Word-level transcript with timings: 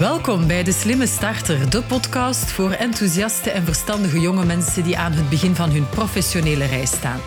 Welkom 0.00 0.46
bij 0.46 0.62
De 0.62 0.72
Slimme 0.72 1.06
Starter, 1.06 1.70
de 1.70 1.82
podcast 1.82 2.50
voor 2.50 2.70
enthousiaste 2.70 3.50
en 3.50 3.64
verstandige 3.64 4.20
jonge 4.20 4.44
mensen 4.44 4.84
die 4.84 4.98
aan 4.98 5.12
het 5.12 5.28
begin 5.28 5.54
van 5.54 5.70
hun 5.70 5.88
professionele 5.88 6.64
reis 6.64 6.90
staan. 6.90 7.20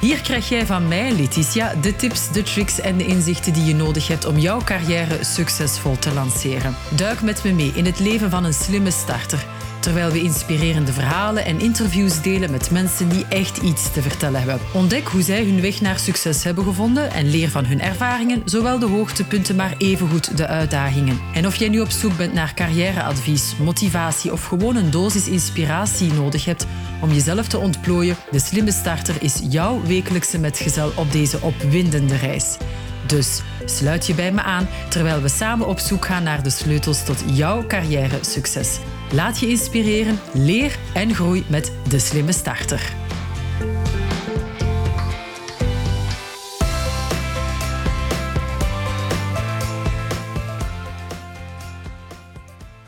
Hier 0.00 0.20
krijg 0.20 0.48
jij 0.48 0.66
van 0.66 0.88
mij, 0.88 1.12
Letitia, 1.12 1.74
de 1.74 1.96
tips, 1.96 2.32
de 2.32 2.42
tricks 2.42 2.80
en 2.80 2.96
de 2.96 3.06
inzichten 3.06 3.52
die 3.52 3.64
je 3.64 3.74
nodig 3.74 4.08
hebt 4.08 4.24
om 4.24 4.38
jouw 4.38 4.60
carrière 4.64 5.24
succesvol 5.24 5.98
te 5.98 6.12
lanceren. 6.12 6.76
Duik 6.96 7.22
met 7.22 7.44
me 7.44 7.52
mee 7.52 7.72
in 7.74 7.84
het 7.84 7.98
leven 7.98 8.30
van 8.30 8.44
een 8.44 8.54
slimme 8.54 8.90
starter 8.90 9.46
terwijl 9.80 10.10
we 10.10 10.22
inspirerende 10.22 10.92
verhalen 10.92 11.44
en 11.44 11.60
interviews 11.60 12.22
delen 12.22 12.50
met 12.50 12.70
mensen 12.70 13.08
die 13.08 13.26
echt 13.28 13.56
iets 13.56 13.92
te 13.92 14.02
vertellen 14.02 14.40
hebben. 14.40 14.60
Ontdek 14.72 15.08
hoe 15.08 15.22
zij 15.22 15.44
hun 15.44 15.60
weg 15.60 15.80
naar 15.80 15.98
succes 15.98 16.44
hebben 16.44 16.64
gevonden 16.64 17.10
en 17.10 17.30
leer 17.30 17.48
van 17.48 17.64
hun 17.64 17.80
ervaringen, 17.80 18.42
zowel 18.44 18.78
de 18.78 18.86
hoogtepunten 18.86 19.56
maar 19.56 19.74
evengoed 19.78 20.36
de 20.36 20.46
uitdagingen. 20.46 21.20
En 21.34 21.46
of 21.46 21.54
jij 21.54 21.68
nu 21.68 21.80
op 21.80 21.90
zoek 21.90 22.16
bent 22.16 22.32
naar 22.32 22.54
carrièreadvies, 22.54 23.54
motivatie 23.58 24.32
of 24.32 24.44
gewoon 24.44 24.76
een 24.76 24.90
dosis 24.90 25.28
inspiratie 25.28 26.12
nodig 26.12 26.44
hebt 26.44 26.66
om 27.00 27.12
jezelf 27.12 27.48
te 27.48 27.58
ontplooien, 27.58 28.16
de 28.30 28.38
slimme 28.38 28.72
starter 28.72 29.14
is 29.20 29.40
jouw 29.48 29.82
wekelijkse 29.82 30.38
metgezel 30.38 30.92
op 30.94 31.12
deze 31.12 31.40
opwindende 31.40 32.16
reis. 32.16 32.56
Dus 33.06 33.42
sluit 33.64 34.06
je 34.06 34.14
bij 34.14 34.32
me 34.32 34.42
aan 34.42 34.68
terwijl 34.88 35.22
we 35.22 35.28
samen 35.28 35.66
op 35.66 35.78
zoek 35.78 36.04
gaan 36.04 36.22
naar 36.22 36.42
de 36.42 36.50
sleutels 36.50 37.04
tot 37.04 37.22
jouw 37.26 37.66
carrière 37.66 38.18
succes. 38.20 38.78
Laat 39.12 39.38
je 39.40 39.48
inspireren, 39.48 40.20
leer 40.32 40.78
en 40.94 41.14
groei 41.14 41.44
met 41.48 41.72
de 41.88 41.98
slimme 41.98 42.32
starter. 42.32 42.92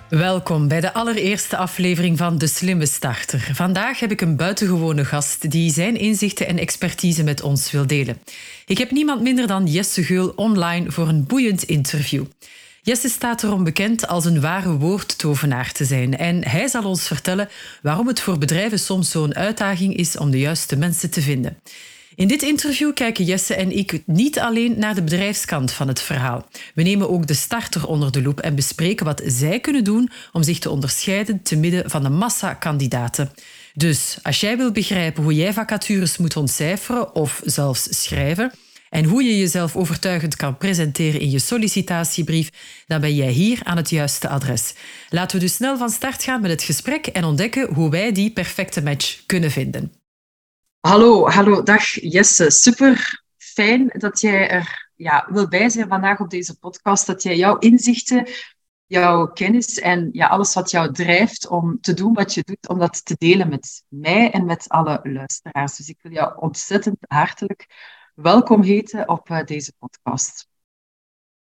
Welkom 0.08 0.68
bij 0.68 0.80
de 0.80 0.92
allereerste 0.92 1.56
aflevering 1.56 2.18
van 2.18 2.38
De 2.38 2.46
Slimme 2.46 2.86
Starter. 2.86 3.50
Vandaag 3.52 4.00
heb 4.00 4.10
ik 4.10 4.20
een 4.20 4.36
buitengewone 4.36 5.04
gast 5.04 5.50
die 5.50 5.72
zijn 5.72 5.96
inzichten 5.96 6.46
en 6.46 6.58
expertise 6.58 7.24
met 7.24 7.42
ons 7.42 7.70
wil 7.70 7.86
delen. 7.86 8.18
Ik 8.66 8.78
heb 8.78 8.90
niemand 8.90 9.22
minder 9.22 9.46
dan 9.46 9.66
Jesse 9.66 10.02
Geul 10.02 10.32
online 10.36 10.90
voor 10.90 11.08
een 11.08 11.26
boeiend 11.26 11.62
interview. 11.62 12.24
Jesse 12.82 13.08
staat 13.08 13.42
erom 13.42 13.64
bekend 13.64 14.06
als 14.06 14.24
een 14.24 14.40
ware 14.40 14.76
woordtovenaar 14.76 15.72
te 15.72 15.84
zijn. 15.84 16.16
En 16.16 16.48
hij 16.48 16.68
zal 16.68 16.84
ons 16.84 17.06
vertellen 17.06 17.48
waarom 17.82 18.06
het 18.06 18.20
voor 18.20 18.38
bedrijven 18.38 18.78
soms 18.78 19.10
zo'n 19.10 19.34
uitdaging 19.34 19.96
is 19.96 20.16
om 20.16 20.30
de 20.30 20.38
juiste 20.38 20.76
mensen 20.76 21.10
te 21.10 21.22
vinden. 21.22 21.58
In 22.14 22.28
dit 22.28 22.42
interview 22.42 22.94
kijken 22.94 23.24
Jesse 23.24 23.54
en 23.54 23.76
ik 23.76 24.02
niet 24.06 24.38
alleen 24.38 24.78
naar 24.78 24.94
de 24.94 25.02
bedrijfskant 25.02 25.72
van 25.72 25.88
het 25.88 26.00
verhaal. 26.00 26.46
We 26.74 26.82
nemen 26.82 27.10
ook 27.10 27.26
de 27.26 27.34
starter 27.34 27.86
onder 27.86 28.12
de 28.12 28.22
loep 28.22 28.40
en 28.40 28.54
bespreken 28.54 29.06
wat 29.06 29.22
zij 29.24 29.60
kunnen 29.60 29.84
doen 29.84 30.10
om 30.32 30.42
zich 30.42 30.58
te 30.58 30.70
onderscheiden 30.70 31.42
te 31.42 31.56
midden 31.56 31.90
van 31.90 32.02
de 32.02 32.08
massa 32.08 32.54
kandidaten. 32.54 33.32
Dus 33.74 34.18
als 34.22 34.40
jij 34.40 34.56
wil 34.56 34.72
begrijpen 34.72 35.22
hoe 35.22 35.34
jij 35.34 35.52
vacatures 35.52 36.16
moet 36.16 36.36
ontcijferen 36.36 37.14
of 37.14 37.40
zelfs 37.44 38.02
schrijven, 38.02 38.52
en 38.90 39.04
hoe 39.04 39.22
je 39.22 39.38
jezelf 39.38 39.76
overtuigend 39.76 40.36
kan 40.36 40.56
presenteren 40.56 41.20
in 41.20 41.30
je 41.30 41.38
sollicitatiebrief, 41.38 42.50
dan 42.86 43.00
ben 43.00 43.14
jij 43.14 43.30
hier 43.30 43.60
aan 43.62 43.76
het 43.76 43.90
juiste 43.90 44.28
adres. 44.28 44.74
Laten 45.08 45.36
we 45.36 45.42
dus 45.42 45.54
snel 45.54 45.78
van 45.78 45.90
start 45.90 46.22
gaan 46.22 46.40
met 46.40 46.50
het 46.50 46.62
gesprek 46.62 47.06
en 47.06 47.24
ontdekken 47.24 47.74
hoe 47.74 47.90
wij 47.90 48.12
die 48.12 48.32
perfecte 48.32 48.82
match 48.82 49.26
kunnen 49.26 49.50
vinden. 49.50 49.92
Hallo, 50.80 51.28
hallo, 51.28 51.62
dag 51.62 51.84
Jesse. 51.84 52.50
Super 52.50 53.22
fijn 53.36 53.90
dat 53.98 54.20
jij 54.20 54.48
er 54.48 54.90
ja, 54.96 55.26
wil 55.30 55.48
bij 55.48 55.68
zijn 55.68 55.88
vandaag 55.88 56.20
op 56.20 56.30
deze 56.30 56.58
podcast, 56.58 57.06
dat 57.06 57.22
jij 57.22 57.36
jouw 57.36 57.58
inzichten, 57.58 58.28
jouw 58.86 59.26
kennis 59.26 59.78
en 59.78 60.08
ja, 60.12 60.26
alles 60.26 60.54
wat 60.54 60.70
jou 60.70 60.92
drijft 60.92 61.48
om 61.48 61.80
te 61.80 61.94
doen 61.94 62.14
wat 62.14 62.34
je 62.34 62.42
doet, 62.44 62.68
om 62.68 62.78
dat 62.78 63.04
te 63.04 63.14
delen 63.18 63.48
met 63.48 63.82
mij 63.88 64.30
en 64.30 64.44
met 64.44 64.68
alle 64.68 65.00
luisteraars. 65.02 65.76
Dus 65.76 65.88
ik 65.88 65.98
wil 66.02 66.12
jou 66.12 66.32
ontzettend 66.36 66.96
hartelijk 67.00 67.66
welkom 68.22 68.62
heten 68.62 69.08
op 69.08 69.28
uh, 69.28 69.44
deze 69.44 69.72
podcast. 69.78 70.48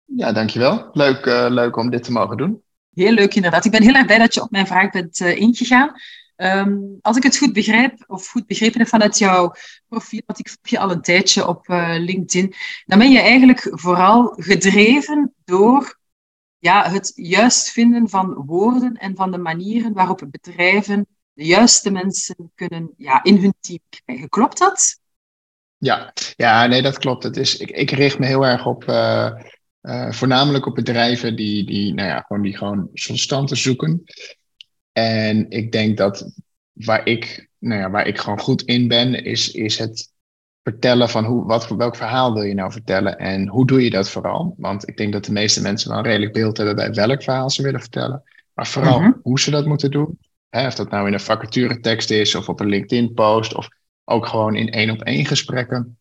Ja, 0.05 0.33
dankjewel. 0.33 0.89
Leuk, 0.93 1.27
uh, 1.27 1.47
leuk 1.49 1.77
om 1.77 1.91
dit 1.91 2.03
te 2.03 2.13
mogen 2.13 2.37
doen. 2.37 2.63
Heel 2.95 3.13
leuk, 3.13 3.35
inderdaad. 3.35 3.65
Ik 3.65 3.71
ben 3.71 3.83
heel 3.83 3.95
erg 3.95 4.07
blij 4.07 4.19
dat 4.19 4.35
je 4.35 4.43
op 4.43 4.51
mijn 4.51 4.67
vraag 4.67 4.91
bent 4.91 5.21
uh, 5.21 5.37
ingegaan. 5.37 5.93
Um, 6.37 6.99
als 7.01 7.17
ik 7.17 7.23
het 7.23 7.37
goed 7.39 7.53
begrijp, 7.53 8.05
of 8.07 8.29
goed 8.29 8.47
begrepen 8.47 8.79
heb 8.79 8.89
vanuit 8.89 9.19
jouw 9.19 9.53
profiel, 9.89 10.23
want 10.27 10.39
ik 10.39 10.49
volg 10.49 10.69
je 10.69 10.79
al 10.79 10.91
een 10.91 11.03
tijdje 11.03 11.47
op 11.47 11.67
LinkedIn, 11.99 12.55
dan 12.85 12.99
ben 12.99 13.11
je 13.11 13.21
eigenlijk 13.21 13.69
vooral 13.71 14.35
gedreven 14.37 15.35
door 15.45 15.99
ja, 16.59 16.91
het 16.91 17.13
juist 17.15 17.71
vinden 17.71 18.09
van 18.09 18.35
woorden 18.35 18.95
en 18.95 19.17
van 19.17 19.31
de 19.31 19.39
manieren 19.39 19.93
waarop 19.93 20.27
bedrijven 20.31 21.07
de 21.33 21.45
juiste 21.45 21.91
mensen 21.91 22.53
kunnen 22.55 22.95
ja, 22.97 23.23
in 23.23 23.37
hun 23.37 23.55
team 23.61 23.81
krijgen. 23.89 24.29
Klopt 24.29 24.59
dat? 24.59 25.01
Ja, 25.79 26.13
ja 26.37 26.67
nee, 26.67 26.83
dat 26.83 26.99
klopt. 26.99 27.23
Het 27.23 27.37
is, 27.37 27.57
ik, 27.57 27.71
ik 27.71 27.91
richt 27.91 28.19
me 28.19 28.27
heel 28.27 28.47
erg 28.47 28.67
op, 28.67 28.85
uh, 28.85 29.31
uh, 29.83 30.11
voornamelijk 30.13 30.67
op 30.67 30.75
bedrijven 30.75 31.37
die, 31.37 31.67
die, 31.67 31.95
nou 31.95 32.09
ja, 32.09 32.21
gewoon, 32.21 32.43
die 32.43 32.57
gewoon 32.57 32.91
sollicitanten 32.93 33.57
zoeken. 33.57 34.05
En 34.93 35.51
ik 35.51 35.73
denk 35.73 35.97
dat 35.97 36.33
waar 36.73 37.07
ik, 37.07 37.49
nou 37.59 37.81
ja, 37.81 37.91
waar 37.91 38.07
ik 38.07 38.19
gewoon 38.19 38.41
goed 38.41 38.63
in 38.63 38.89
ben, 38.89 39.25
is, 39.25 39.51
is 39.51 39.79
het 39.79 40.15
vertellen 40.63 41.09
van 41.09 41.25
hoe, 41.25 41.45
wat, 41.45 41.69
welk 41.69 41.97
verhaal 41.97 42.35
wil 42.35 42.43
je 42.43 42.55
nou 42.55 42.73
vertellen 42.73 43.19
en 43.19 43.49
hoe 43.49 43.67
doe 43.67 43.85
je 43.85 43.91
dat 43.91 44.11
vooral? 44.11 44.55
Want 44.57 44.89
ik 44.89 44.97
denk 44.97 45.13
dat 45.13 45.25
de 45.25 45.33
meeste 45.33 45.63
mensen 45.63 45.89
wel 45.89 45.99
een 45.99 46.05
redelijk 46.05 46.33
beeld 46.33 46.57
hebben 46.57 46.77
bij 46.77 46.93
welk 46.93 47.23
verhaal 47.23 47.51
ze 47.51 47.63
willen 47.63 47.81
vertellen, 47.81 48.23
maar 48.55 48.67
vooral 48.67 48.99
mm 48.99 49.05
-hmm. 49.05 49.21
hoe 49.23 49.41
ze 49.41 49.51
dat 49.51 49.67
moeten 49.67 49.91
doen. 49.91 50.19
Hè, 50.49 50.67
of 50.67 50.75
dat 50.75 50.91
nou 50.91 51.07
in 51.07 51.13
een 51.13 51.21
vacaturetekst 51.21 52.11
is 52.11 52.35
of 52.35 52.49
op 52.49 52.61
een 52.61 52.69
LinkedIn-post 52.69 53.55
of 53.55 53.69
ook 54.09 54.27
gewoon 54.27 54.57
in 54.57 54.71
één 54.71 54.91
op 54.91 55.03
één 55.03 55.27
gesprekken. 55.27 55.99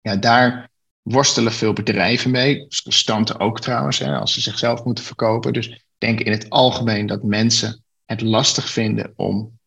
Ja, 0.00 0.16
daar 0.16 0.70
worstelen 1.02 1.52
veel 1.52 1.72
bedrijven 1.72 2.30
mee. 2.30 2.64
Stanten 2.68 3.38
ook 3.38 3.60
trouwens, 3.60 3.98
hè, 3.98 4.16
als 4.16 4.32
ze 4.32 4.40
zichzelf 4.40 4.84
moeten 4.84 5.04
verkopen. 5.04 5.52
Dus 5.52 5.68
ik 5.68 5.84
denk 5.98 6.20
in 6.20 6.32
het 6.32 6.50
algemeen 6.50 7.06
dat 7.06 7.22
mensen 7.22 7.82
het 8.04 8.20
lastig 8.20 8.70
vinden 8.70 9.12
om 9.16 9.58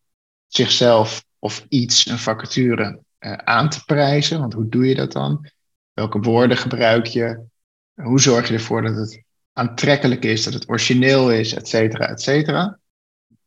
zichzelf 0.47 1.25
of 1.39 1.65
iets, 1.69 2.07
een 2.07 2.17
vacature, 2.17 2.99
uh, 3.19 3.33
aan 3.33 3.69
te 3.69 3.85
prijzen. 3.85 4.39
Want 4.39 4.53
hoe 4.53 4.69
doe 4.69 4.87
je 4.87 4.95
dat 4.95 5.11
dan? 5.11 5.49
Welke 5.93 6.19
woorden 6.19 6.57
gebruik 6.57 7.05
je? 7.05 7.45
Hoe 7.93 8.21
zorg 8.21 8.47
je 8.47 8.53
ervoor 8.53 8.81
dat 8.81 8.95
het 8.95 9.23
aantrekkelijk 9.53 10.23
is, 10.23 10.43
dat 10.43 10.53
het 10.53 10.69
origineel 10.69 11.31
is, 11.31 11.53
et 11.53 11.67
cetera, 11.67 12.07
et 12.07 12.21
cetera? 12.21 12.79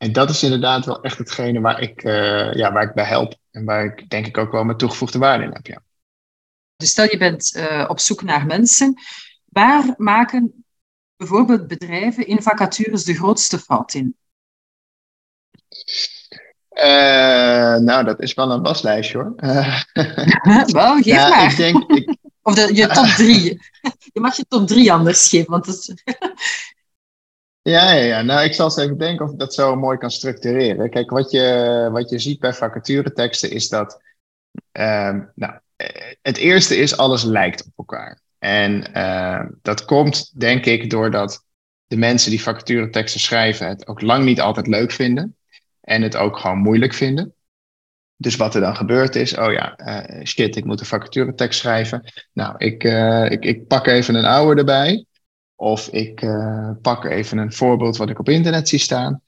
En 0.00 0.12
dat 0.12 0.30
is 0.30 0.42
inderdaad 0.42 0.84
wel 0.84 1.02
echt 1.02 1.18
hetgene 1.18 1.60
waar 1.60 1.80
ik, 1.80 2.04
uh, 2.04 2.52
ja, 2.52 2.72
waar 2.72 2.82
ik 2.82 2.94
bij 2.94 3.04
help. 3.04 3.34
En 3.50 3.64
waar 3.64 3.84
ik 3.84 4.10
denk 4.10 4.26
ik 4.26 4.38
ook 4.38 4.52
wel 4.52 4.64
mijn 4.64 4.78
toegevoegde 4.78 5.18
waarde 5.18 5.44
in 5.44 5.52
heb. 5.52 5.66
Ja. 5.66 5.82
Dus 6.76 6.90
stel 6.90 7.04
je 7.04 7.16
bent 7.16 7.56
uh, 7.56 7.84
op 7.88 7.98
zoek 7.98 8.22
naar 8.22 8.46
mensen. 8.46 9.00
Waar 9.44 9.94
maken 9.96 10.64
bijvoorbeeld 11.16 11.66
bedrijven 11.66 12.26
in 12.26 12.42
vacatures 12.42 13.04
de 13.04 13.14
grootste 13.14 13.58
fout 13.58 13.94
in? 13.94 14.16
Uh, 16.70 17.76
nou, 17.76 18.04
dat 18.04 18.20
is 18.20 18.34
wel 18.34 18.50
een 18.50 18.62
waslijstje 18.62 19.18
hoor. 19.18 19.34
wel, 20.72 20.94
geef 20.94 21.04
ja, 21.04 21.28
maar. 21.28 21.50
Ik 21.50 21.56
denk, 21.56 21.90
ik... 21.90 22.16
Of 22.42 22.54
de, 22.54 22.74
je 22.74 22.86
top 22.86 23.06
drie. 23.06 23.42
je 24.12 24.20
mag 24.20 24.36
je 24.36 24.44
top 24.48 24.66
drie 24.66 24.92
anders 24.92 25.28
geven. 25.28 25.50
Want 25.50 25.64
dat 25.64 25.94
ja, 27.62 27.92
ja, 27.92 28.22
nou 28.22 28.44
ik 28.44 28.54
zal 28.54 28.64
eens 28.64 28.76
even 28.76 28.98
denken 28.98 29.24
of 29.24 29.32
ik 29.32 29.38
dat 29.38 29.54
zo 29.54 29.76
mooi 29.76 29.98
kan 29.98 30.10
structureren. 30.10 30.90
Kijk, 30.90 31.10
wat 31.10 31.30
je, 31.30 31.88
wat 31.92 32.10
je 32.10 32.18
ziet 32.18 32.40
bij 32.40 32.52
vacatureteksten 32.52 33.50
is 33.50 33.68
dat, 33.68 34.02
uh, 34.72 35.18
nou, 35.34 35.52
het 36.22 36.36
eerste 36.36 36.76
is 36.76 36.96
alles 36.96 37.22
lijkt 37.22 37.64
op 37.64 37.72
elkaar. 37.76 38.20
En 38.38 38.90
uh, 38.96 39.44
dat 39.62 39.84
komt 39.84 40.40
denk 40.40 40.66
ik 40.66 40.90
doordat 40.90 41.44
de 41.86 41.96
mensen 41.96 42.30
die 42.30 42.42
vacatureteksten 42.42 43.20
schrijven 43.20 43.68
het 43.68 43.86
ook 43.86 44.00
lang 44.00 44.24
niet 44.24 44.40
altijd 44.40 44.66
leuk 44.66 44.92
vinden. 44.92 45.36
En 45.80 46.02
het 46.02 46.16
ook 46.16 46.38
gewoon 46.38 46.58
moeilijk 46.58 46.94
vinden. 46.94 47.34
Dus 48.16 48.36
wat 48.36 48.54
er 48.54 48.60
dan 48.60 48.76
gebeurt 48.76 49.16
is, 49.16 49.36
oh 49.36 49.52
ja, 49.52 49.78
uh, 49.78 50.24
shit, 50.24 50.56
ik 50.56 50.64
moet 50.64 50.80
een 50.80 50.86
vacaturetekst 50.86 51.58
schrijven. 51.58 52.12
Nou, 52.32 52.54
ik, 52.58 52.84
uh, 52.84 53.30
ik, 53.30 53.44
ik 53.44 53.66
pak 53.66 53.86
even 53.86 54.14
een 54.14 54.24
oude 54.24 54.60
erbij. 54.60 55.04
Of 55.60 55.88
ik 55.88 56.22
uh, 56.22 56.70
pak 56.82 57.04
even 57.04 57.38
een 57.38 57.52
voorbeeld 57.52 57.96
wat 57.96 58.10
ik 58.10 58.18
op 58.18 58.28
internet 58.28 58.68
zie 58.68 58.78
staan. 58.78 59.20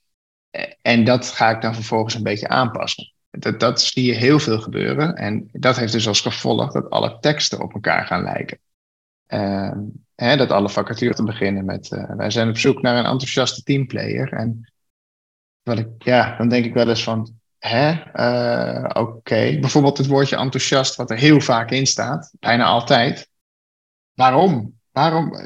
En 0.82 1.04
dat 1.04 1.26
ga 1.26 1.50
ik 1.50 1.60
dan 1.60 1.74
vervolgens 1.74 2.14
een 2.14 2.22
beetje 2.22 2.48
aanpassen. 2.48 3.12
Dat, 3.30 3.60
dat 3.60 3.80
zie 3.80 4.04
je 4.04 4.14
heel 4.14 4.38
veel 4.38 4.60
gebeuren. 4.60 5.14
En 5.14 5.48
dat 5.52 5.76
heeft 5.76 5.92
dus 5.92 6.08
als 6.08 6.20
gevolg 6.20 6.72
dat 6.72 6.90
alle 6.90 7.18
teksten 7.20 7.60
op 7.60 7.74
elkaar 7.74 8.06
gaan 8.06 8.22
lijken. 8.22 8.58
Uh, 9.28 9.72
hè, 10.14 10.36
dat 10.36 10.50
alle 10.50 10.68
vacatures 10.68 11.16
te 11.16 11.24
beginnen 11.24 11.64
met... 11.64 11.90
Uh, 11.90 12.10
wij 12.16 12.30
zijn 12.30 12.48
op 12.48 12.58
zoek 12.58 12.82
naar 12.82 12.96
een 12.96 13.10
enthousiaste 13.10 13.62
teamplayer. 13.62 14.32
En 14.32 14.72
ik, 15.62 15.88
ja, 15.98 16.36
dan 16.36 16.48
denk 16.48 16.64
ik 16.64 16.74
wel 16.74 16.88
eens 16.88 17.04
van... 17.04 17.38
Hè, 17.58 17.92
uh, 18.14 19.02
oké. 19.02 19.58
Bijvoorbeeld 19.60 19.98
het 19.98 20.06
woordje 20.06 20.36
enthousiast, 20.36 20.96
wat 20.96 21.10
er 21.10 21.18
heel 21.18 21.40
vaak 21.40 21.70
in 21.70 21.86
staat. 21.86 22.32
Bijna 22.40 22.64
altijd. 22.64 23.28
Waarom? 24.14 24.78
Waarom? 24.90 25.36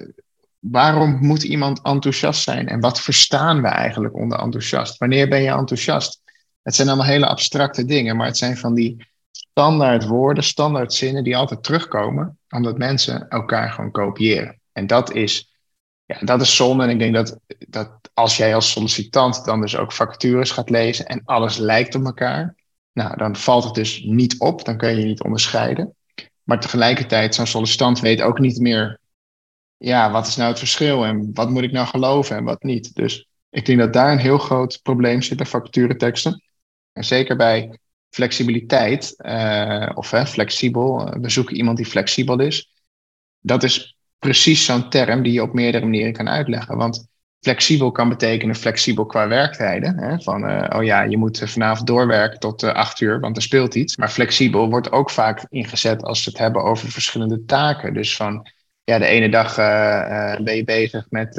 Waarom 0.71 1.19
moet 1.21 1.43
iemand 1.43 1.83
enthousiast 1.83 2.43
zijn? 2.43 2.69
En 2.69 2.81
wat 2.81 3.01
verstaan 3.01 3.63
we 3.63 3.69
eigenlijk 3.69 4.17
onder 4.17 4.39
enthousiast? 4.39 4.99
Wanneer 4.99 5.29
ben 5.29 5.43
je 5.43 5.51
enthousiast? 5.51 6.21
Het 6.63 6.75
zijn 6.75 6.89
allemaal 6.89 7.07
hele 7.07 7.27
abstracte 7.27 7.85
dingen, 7.85 8.17
maar 8.17 8.27
het 8.27 8.37
zijn 8.37 8.57
van 8.57 8.75
die 8.75 9.07
standaard 9.31 10.07
woorden, 10.07 10.45
standaard 10.45 10.93
zinnen 10.93 11.25
die 11.25 11.37
altijd 11.37 11.63
terugkomen, 11.63 12.39
omdat 12.49 12.79
mensen 12.79 13.29
elkaar 13.29 13.71
gewoon 13.71 13.91
kopiëren. 13.91 14.61
En 14.73 14.87
dat 14.87 15.13
is, 15.13 15.57
ja, 16.05 16.19
dat 16.21 16.41
is 16.41 16.57
zonde. 16.57 16.85
En 16.85 16.91
ik 16.91 16.99
denk 16.99 17.15
dat, 17.15 17.39
dat 17.69 17.91
als 18.15 18.37
jij 18.37 18.55
als 18.55 18.71
sollicitant 18.71 19.45
dan 19.45 19.61
dus 19.61 19.77
ook 19.77 19.93
vacatures 19.93 20.51
gaat 20.51 20.71
lezen 20.71 21.07
en 21.07 21.23
alles 21.25 21.57
lijkt 21.57 21.95
op 21.95 22.05
elkaar, 22.05 22.55
nou, 22.93 23.17
dan 23.17 23.37
valt 23.37 23.65
het 23.65 23.75
dus 23.75 24.03
niet 24.03 24.39
op, 24.39 24.65
dan 24.65 24.77
kun 24.77 24.99
je 24.99 25.05
niet 25.05 25.23
onderscheiden. 25.23 25.95
Maar 26.43 26.61
tegelijkertijd, 26.61 27.35
zo'n 27.35 27.47
sollicitant 27.47 28.01
weet 28.01 28.23
ook 28.23 28.39
niet 28.39 28.59
meer, 28.59 29.01
ja, 29.77 30.11
wat 30.11 30.27
is 30.27 30.37
nou 30.37 30.49
het 30.49 30.59
verschil 30.59 31.05
en 31.05 31.31
wat 31.35 31.51
moet 31.51 31.63
ik 31.63 31.73
nou 31.73 31.87
geloven 31.87 32.37
en 32.37 32.45
wat 32.45 32.63
niet. 32.63 32.95
Dus 32.95 33.29
ik 33.51 33.67
denk 33.67 33.79
dat 33.79 33.93
daar 33.93 34.13
een 34.13 34.19
heel 34.19 34.39
groot 34.39 34.81
probleem 34.83 35.23
zit 35.23 35.37
bij 35.37 35.47
vacatureteksten. 35.47 36.43
En 36.93 37.05
zeker 37.05 37.37
bij 37.37 37.79
flexibiliteit, 38.11 39.15
uh, 39.19 39.91
of 39.95 40.09
flexibel, 40.09 41.11
we 41.21 41.29
zoeken 41.29 41.57
iemand 41.57 41.77
die 41.77 41.87
flexibel 41.87 42.41
is. 42.41 42.73
Dat 43.41 43.63
is 43.63 43.97
precies 44.19 44.65
zo'n 44.65 44.91
term 44.91 45.23
die 45.23 45.33
je 45.33 45.43
op 45.43 45.53
meerdere 45.53 45.85
manieren 45.85 46.13
kan 46.13 46.29
uitleggen. 46.29 46.77
Want 46.77 47.07
flexibel 47.41 47.91
kan 47.93 48.09
betekenen 48.09 48.55
flexibel 48.55 49.07
qua 49.07 49.29
werktijden. 49.29 49.99
Hè? 49.99 50.21
Van, 50.21 50.51
uh, 50.51 50.67
oh 50.77 50.85
ja, 50.85 51.03
je 51.03 51.17
moet 51.17 51.43
vanavond 51.45 51.87
doorwerken 51.87 52.39
tot 52.39 52.63
uh, 52.63 52.73
acht 52.73 53.01
uur, 53.01 53.21
want 53.21 53.37
er 53.37 53.43
speelt 53.43 53.75
iets. 53.75 53.97
Maar 53.97 54.11
flexibel 54.11 54.71
wordt 54.71 54.93
ook 54.93 55.11
vaak 55.11 55.47
ingezet 55.49 56.03
als 56.03 56.25
we 56.25 56.31
het 56.31 56.41
hebben 56.41 56.63
over 56.63 56.91
verschillende 56.91 57.45
taken. 57.45 57.95
Dus 57.95 58.17
van, 58.17 58.49
ja, 58.87 58.99
de 58.99 59.07
ene 59.07 59.29
dag 59.29 59.59
uh, 59.59 60.37
ben 60.37 60.57
je 60.57 60.65
bezig 60.65 61.07
met 61.11 61.35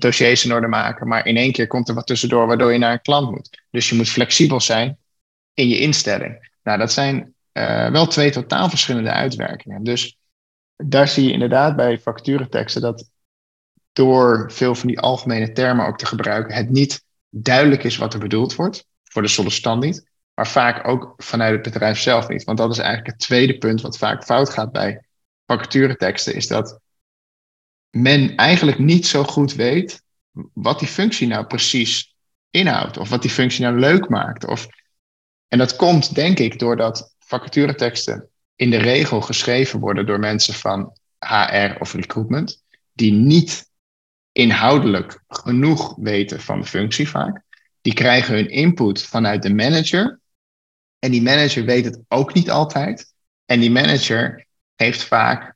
dossiers 0.00 0.44
in 0.44 0.52
orde 0.52 0.66
maken, 0.66 1.08
maar 1.08 1.26
in 1.26 1.36
één 1.36 1.52
keer 1.52 1.66
komt 1.66 1.88
er 1.88 1.94
wat 1.94 2.06
tussendoor 2.06 2.46
waardoor 2.46 2.72
je 2.72 2.78
naar 2.78 2.92
een 2.92 3.02
klant 3.02 3.30
moet. 3.30 3.62
Dus 3.70 3.88
je 3.88 3.94
moet 3.94 4.08
flexibel 4.08 4.60
zijn 4.60 4.98
in 5.54 5.68
je 5.68 5.78
instelling. 5.78 6.50
Nou, 6.62 6.78
dat 6.78 6.92
zijn 6.92 7.34
wel 7.92 8.06
twee 8.06 8.30
totaal 8.30 8.68
verschillende 8.68 9.10
uitwerkingen. 9.10 9.82
Dus 9.82 10.18
daar 10.76 11.08
zie 11.08 11.24
je 11.24 11.32
inderdaad 11.32 11.76
bij 11.76 11.98
vacatureteksten 11.98 12.80
dat 12.80 13.10
door 13.92 14.52
veel 14.52 14.74
van 14.74 14.88
die 14.88 15.00
algemene 15.00 15.52
termen 15.52 15.86
ook 15.86 15.98
te 15.98 16.06
gebruiken, 16.06 16.54
het 16.54 16.70
niet 16.70 17.04
duidelijk 17.30 17.84
is 17.84 17.96
wat 17.96 18.14
er 18.14 18.20
bedoeld 18.20 18.54
wordt, 18.54 18.86
voor 19.04 19.22
de 19.22 19.28
sollicitant 19.28 19.82
niet, 19.82 20.10
maar 20.34 20.46
vaak 20.46 20.88
ook 20.88 21.14
vanuit 21.16 21.52
het 21.52 21.62
bedrijf 21.72 21.98
zelf 21.98 22.28
niet. 22.28 22.44
Want 22.44 22.58
dat 22.58 22.70
is 22.70 22.78
eigenlijk 22.78 23.10
het 23.10 23.18
tweede 23.18 23.58
punt 23.58 23.80
wat 23.80 23.98
vaak 23.98 24.24
fout 24.24 24.50
gaat 24.50 24.72
bij 24.72 25.07
vacatureteksten, 25.48 26.34
is 26.34 26.46
dat 26.46 26.80
men 27.90 28.36
eigenlijk 28.36 28.78
niet 28.78 29.06
zo 29.06 29.24
goed 29.24 29.54
weet 29.54 30.02
wat 30.52 30.78
die 30.78 30.88
functie 30.88 31.26
nou 31.26 31.46
precies 31.46 32.14
inhoudt, 32.50 32.96
of 32.96 33.08
wat 33.08 33.22
die 33.22 33.30
functie 33.30 33.64
nou 33.64 33.78
leuk 33.78 34.08
maakt. 34.08 34.46
Of... 34.46 34.68
En 35.48 35.58
dat 35.58 35.76
komt, 35.76 36.14
denk 36.14 36.38
ik, 36.38 36.58
doordat 36.58 37.14
vacatureteksten 37.18 38.28
in 38.54 38.70
de 38.70 38.76
regel 38.76 39.20
geschreven 39.20 39.80
worden 39.80 40.06
door 40.06 40.18
mensen 40.18 40.54
van 40.54 40.92
HR 41.18 41.80
of 41.80 41.92
recruitment, 41.92 42.62
die 42.92 43.12
niet 43.12 43.70
inhoudelijk 44.32 45.22
genoeg 45.28 45.96
weten 45.96 46.40
van 46.40 46.60
de 46.60 46.66
functie 46.66 47.08
vaak. 47.08 47.42
Die 47.80 47.94
krijgen 47.94 48.34
hun 48.34 48.50
input 48.50 49.02
vanuit 49.02 49.42
de 49.42 49.54
manager. 49.54 50.20
En 50.98 51.10
die 51.10 51.22
manager 51.22 51.64
weet 51.64 51.84
het 51.84 52.00
ook 52.08 52.34
niet 52.34 52.50
altijd. 52.50 53.14
En 53.44 53.60
die 53.60 53.70
manager 53.70 54.47
heeft 54.78 55.02
vaak 55.02 55.54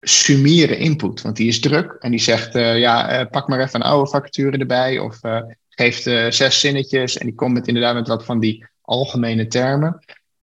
summiere 0.00 0.76
input, 0.76 1.22
want 1.22 1.36
die 1.36 1.48
is 1.48 1.60
druk 1.60 1.96
en 2.00 2.10
die 2.10 2.20
zegt, 2.20 2.54
uh, 2.54 2.78
ja, 2.78 3.20
uh, 3.20 3.26
pak 3.30 3.48
maar 3.48 3.60
even 3.60 3.80
een 3.80 3.86
oude 3.86 4.10
vacature 4.10 4.58
erbij 4.58 4.98
of 4.98 5.24
uh, 5.24 5.40
geeft 5.68 6.02
zes 6.34 6.60
zinnetjes 6.60 7.18
en 7.18 7.26
die 7.26 7.34
komt 7.34 7.52
met 7.52 7.68
inderdaad 7.68 7.94
met 7.94 8.08
wat 8.08 8.24
van 8.24 8.40
die 8.40 8.66
algemene 8.80 9.46
termen. 9.46 10.04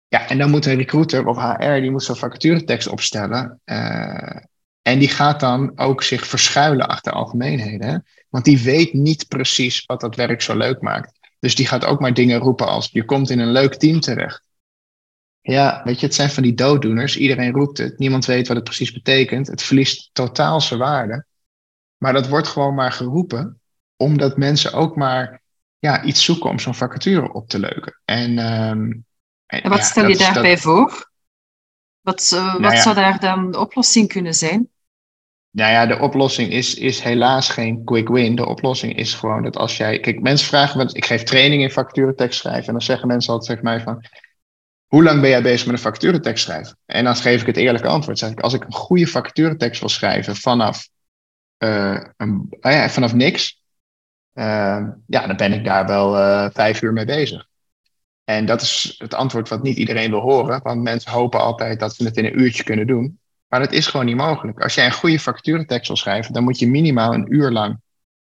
Ja, 0.07 0.29
en 0.29 0.37
dan 0.37 0.49
moet 0.49 0.65
een 0.65 0.77
recruiter 0.77 1.27
of 1.27 1.37
HR, 1.37 1.81
die 1.81 1.91
moet 1.91 2.03
zo'n 2.03 2.15
vacaturetekst 2.15 2.87
opstellen 2.87 3.61
en 4.85 4.99
die 4.99 5.09
gaat 5.09 5.39
dan 5.39 5.71
ook 5.75 6.03
zich 6.03 6.27
verschuilen 6.27 6.87
achter 6.87 7.11
algemeenheden. 7.11 7.87
Hè? 7.87 7.97
Want 8.29 8.45
die 8.45 8.59
weet 8.59 8.93
niet 8.93 9.27
precies 9.27 9.85
wat 9.85 10.01
dat 10.01 10.15
werk 10.15 10.41
zo 10.41 10.57
leuk 10.57 10.81
maakt. 10.81 11.19
Dus 11.39 11.55
die 11.55 11.67
gaat 11.67 11.85
ook 11.85 11.99
maar 11.99 12.13
dingen 12.13 12.39
roepen 12.39 12.67
als 12.67 12.89
je 12.91 13.05
komt 13.05 13.29
in 13.29 13.39
een 13.39 13.51
leuk 13.51 13.75
team 13.75 13.99
terecht. 13.99 14.44
Ja, 15.47 15.81
weet 15.83 15.99
je, 15.99 16.05
het 16.05 16.15
zijn 16.15 16.29
van 16.29 16.43
die 16.43 16.53
dooddoeners. 16.53 17.17
Iedereen 17.17 17.53
roept 17.53 17.77
het. 17.77 17.97
Niemand 17.97 18.25
weet 18.25 18.47
wat 18.47 18.55
het 18.55 18.65
precies 18.65 18.91
betekent. 18.91 19.47
Het 19.47 19.63
verliest 19.63 20.09
totaal 20.13 20.61
zijn 20.61 20.79
waarde. 20.79 21.25
Maar 21.97 22.13
dat 22.13 22.27
wordt 22.27 22.47
gewoon 22.47 22.75
maar 22.75 22.91
geroepen, 22.91 23.61
omdat 23.95 24.37
mensen 24.37 24.73
ook 24.73 24.95
maar 24.95 25.41
ja, 25.79 26.03
iets 26.03 26.23
zoeken 26.23 26.49
om 26.49 26.59
zo'n 26.59 26.75
vacature 26.75 27.33
op 27.33 27.49
te 27.49 27.59
leuken. 27.59 28.01
En, 28.05 28.37
um, 28.37 29.05
en, 29.45 29.69
wat 29.69 29.83
stel 29.83 30.07
je 30.07 30.17
daarbij 30.17 30.57
voor? 30.57 31.11
Wat, 32.01 32.31
uh, 32.33 32.51
wat 32.51 32.61
nou 32.61 32.77
zou 32.77 32.95
daar 32.95 33.19
dan 33.19 33.51
de 33.51 33.59
oplossing 33.59 34.07
kunnen 34.07 34.33
zijn? 34.33 34.69
Nou 35.51 35.71
ja, 35.71 35.85
de 35.85 35.99
oplossing 35.99 36.51
is, 36.51 36.75
is 36.75 36.99
helaas 36.99 37.49
geen 37.49 37.83
quick 37.83 38.07
win. 38.07 38.35
De 38.35 38.45
oplossing 38.45 38.95
is 38.95 39.13
gewoon 39.13 39.43
dat 39.43 39.57
als 39.57 39.77
jij. 39.77 39.99
Kijk, 39.99 40.21
mensen 40.21 40.47
vragen. 40.47 40.89
Ik 40.93 41.05
geef 41.05 41.23
training 41.23 41.61
in 41.61 41.71
vacaturetekst 41.71 42.39
schrijven. 42.39 42.67
En 42.67 42.73
dan 42.73 42.81
zeggen 42.81 43.07
mensen 43.07 43.33
altijd 43.33 43.49
tegen 43.49 43.63
mij 43.63 43.81
van. 43.83 44.05
Hoe 44.85 45.03
lang 45.03 45.21
ben 45.21 45.29
jij 45.29 45.41
bezig 45.41 45.65
met 45.65 45.75
een 45.75 45.81
vacaturetekst 45.81 46.43
schrijven? 46.43 46.77
En 46.85 47.03
dan 47.03 47.15
geef 47.15 47.41
ik 47.41 47.47
het 47.47 47.57
eerlijke 47.57 47.87
antwoord. 47.87 48.17
Zeg 48.17 48.31
ik, 48.31 48.39
als 48.39 48.53
ik 48.53 48.63
een 48.63 48.73
goede 48.73 49.07
vacaturetekst 49.07 49.79
wil 49.79 49.89
schrijven 49.89 50.35
vanaf, 50.35 50.89
uh, 51.63 52.03
een, 52.17 52.47
uh, 52.61 52.71
ja, 52.71 52.89
vanaf 52.89 53.13
niks. 53.13 53.63
Uh, 54.33 54.87
ja, 55.07 55.27
dan 55.27 55.37
ben 55.37 55.53
ik 55.53 55.63
daar 55.63 55.87
wel 55.87 56.11
vijf 56.51 56.81
uur 56.81 56.93
mee 56.93 57.05
bezig. 57.05 57.47
En 58.23 58.45
dat 58.45 58.61
is 58.61 58.95
het 58.97 59.13
antwoord 59.13 59.49
wat 59.49 59.63
niet 59.63 59.77
iedereen 59.77 60.09
wil 60.09 60.19
horen. 60.19 60.59
Want 60.63 60.81
mensen 60.81 61.11
hopen 61.11 61.39
altijd 61.39 61.79
dat 61.79 61.95
ze 61.95 62.03
het 62.03 62.17
in 62.17 62.25
een 62.25 62.39
uurtje 62.39 62.63
kunnen 62.63 62.87
doen. 62.87 63.19
Maar 63.47 63.59
dat 63.59 63.71
is 63.71 63.87
gewoon 63.87 64.05
niet 64.05 64.15
mogelijk. 64.15 64.61
Als 64.61 64.73
jij 64.73 64.85
een 64.85 64.91
goede 64.91 65.19
vacaturetekst 65.19 65.87
wil 65.87 65.97
schrijven, 65.97 66.33
dan 66.33 66.43
moet 66.43 66.59
je 66.59 66.67
minimaal 66.67 67.13
een 67.13 67.33
uur 67.33 67.51
lang 67.51 67.79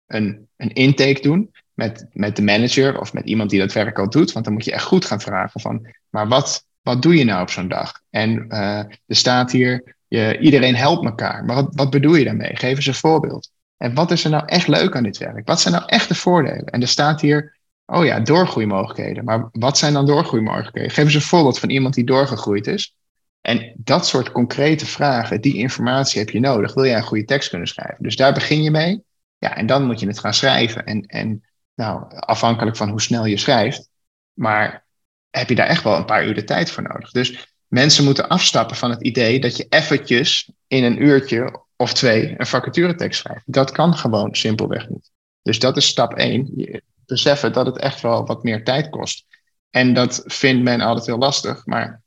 een, 0.07 0.47
een 0.57 0.73
intake 0.73 1.21
doen 1.21 1.51
met, 1.81 2.05
met 2.13 2.35
de 2.35 2.41
manager 2.41 2.99
of 2.99 3.13
met 3.13 3.25
iemand 3.25 3.49
die 3.49 3.59
dat 3.59 3.73
werk 3.73 3.99
al 3.99 4.09
doet. 4.09 4.31
Want 4.31 4.45
dan 4.45 4.53
moet 4.53 4.65
je 4.65 4.71
echt 4.71 4.83
goed 4.83 5.05
gaan 5.05 5.21
vragen 5.21 5.61
van, 5.61 5.87
maar 6.09 6.27
wat, 6.27 6.65
wat 6.81 7.01
doe 7.01 7.15
je 7.15 7.23
nou 7.23 7.41
op 7.41 7.49
zo'n 7.49 7.67
dag? 7.67 8.01
En 8.09 8.45
uh, 8.49 8.77
er 8.79 9.15
staat 9.15 9.51
hier, 9.51 9.95
je, 10.07 10.37
iedereen 10.39 10.75
helpt 10.75 11.05
elkaar. 11.05 11.45
Maar 11.45 11.55
wat, 11.55 11.67
wat 11.71 11.89
bedoel 11.89 12.15
je 12.15 12.23
daarmee? 12.23 12.55
Geef 12.55 12.75
eens 12.75 12.85
een 12.85 12.93
voorbeeld. 12.93 13.51
En 13.77 13.93
wat 13.93 14.11
is 14.11 14.23
er 14.23 14.29
nou 14.29 14.45
echt 14.45 14.67
leuk 14.67 14.95
aan 14.95 15.03
dit 15.03 15.17
werk? 15.17 15.47
Wat 15.47 15.61
zijn 15.61 15.73
nou 15.73 15.85
echt 15.87 16.07
de 16.07 16.15
voordelen? 16.15 16.65
En 16.65 16.81
er 16.81 16.87
staat 16.87 17.21
hier, 17.21 17.57
oh 17.85 18.05
ja, 18.05 18.19
doorgroeimogelijkheden. 18.19 19.23
Maar 19.23 19.49
wat 19.51 19.77
zijn 19.77 19.93
dan 19.93 20.05
doorgroeimogelijkheden? 20.05 20.91
Geef 20.91 21.05
eens 21.05 21.13
een 21.13 21.21
voorbeeld 21.21 21.59
van 21.59 21.69
iemand 21.69 21.93
die 21.93 22.05
doorgegroeid 22.05 22.67
is. 22.67 22.95
En 23.41 23.73
dat 23.77 24.07
soort 24.07 24.31
concrete 24.31 24.85
vragen, 24.85 25.41
die 25.41 25.57
informatie 25.57 26.19
heb 26.19 26.29
je 26.29 26.39
nodig. 26.39 26.73
Wil 26.73 26.85
jij 26.85 26.97
een 26.97 27.03
goede 27.03 27.25
tekst 27.25 27.49
kunnen 27.49 27.67
schrijven? 27.67 28.03
Dus 28.03 28.15
daar 28.15 28.33
begin 28.33 28.63
je 28.63 28.71
mee. 28.71 29.03
Ja, 29.37 29.55
en 29.55 29.65
dan 29.65 29.85
moet 29.85 29.99
je 29.99 30.07
het 30.07 30.19
gaan 30.19 30.33
schrijven. 30.33 30.85
En, 30.85 31.05
en 31.05 31.43
nou, 31.75 32.15
afhankelijk 32.15 32.77
van 32.77 32.89
hoe 32.89 33.01
snel 33.01 33.25
je 33.25 33.37
schrijft. 33.37 33.89
Maar 34.33 34.85
heb 35.29 35.49
je 35.49 35.55
daar 35.55 35.67
echt 35.67 35.83
wel 35.83 35.95
een 35.95 36.05
paar 36.05 36.25
uur 36.25 36.33
de 36.33 36.43
tijd 36.43 36.71
voor 36.71 36.83
nodig. 36.83 37.11
Dus 37.11 37.55
mensen 37.67 38.03
moeten 38.03 38.27
afstappen 38.27 38.75
van 38.75 38.89
het 38.89 39.03
idee 39.03 39.39
dat 39.39 39.57
je 39.57 39.65
eventjes 39.69 40.51
in 40.67 40.83
een 40.83 41.03
uurtje 41.03 41.63
of 41.75 41.93
twee 41.93 42.35
een 42.37 42.45
vacaturetekst 42.45 43.19
schrijft. 43.19 43.43
Dat 43.45 43.71
kan 43.71 43.93
gewoon 43.93 44.35
simpelweg 44.35 44.89
niet. 44.89 45.11
Dus 45.41 45.59
dat 45.59 45.77
is 45.77 45.87
stap 45.87 46.13
één. 46.13 46.71
Beseffen 47.05 47.53
dat 47.53 47.65
het 47.65 47.77
echt 47.77 48.01
wel 48.01 48.25
wat 48.25 48.43
meer 48.43 48.63
tijd 48.63 48.89
kost. 48.89 49.25
En 49.69 49.93
dat 49.93 50.23
vindt 50.25 50.63
men 50.63 50.81
altijd 50.81 51.05
heel 51.05 51.17
lastig. 51.17 51.65
Maar 51.65 52.01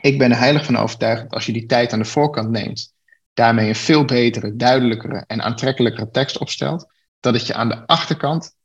ik 0.00 0.18
ben 0.18 0.30
er 0.30 0.38
heilig 0.38 0.64
van 0.64 0.76
overtuigd 0.76 1.22
dat 1.22 1.32
als 1.32 1.46
je 1.46 1.52
die 1.52 1.66
tijd 1.66 1.92
aan 1.92 1.98
de 1.98 2.04
voorkant 2.04 2.50
neemt, 2.50 2.94
daarmee 3.32 3.68
een 3.68 3.74
veel 3.74 4.04
betere, 4.04 4.56
duidelijkere 4.56 5.24
en 5.26 5.42
aantrekkelijkere 5.42 6.10
tekst 6.10 6.38
opstelt, 6.38 6.92
dat 7.20 7.34
het 7.34 7.46
je 7.46 7.54
aan 7.54 7.68
de 7.68 7.86
achterkant 7.86 8.55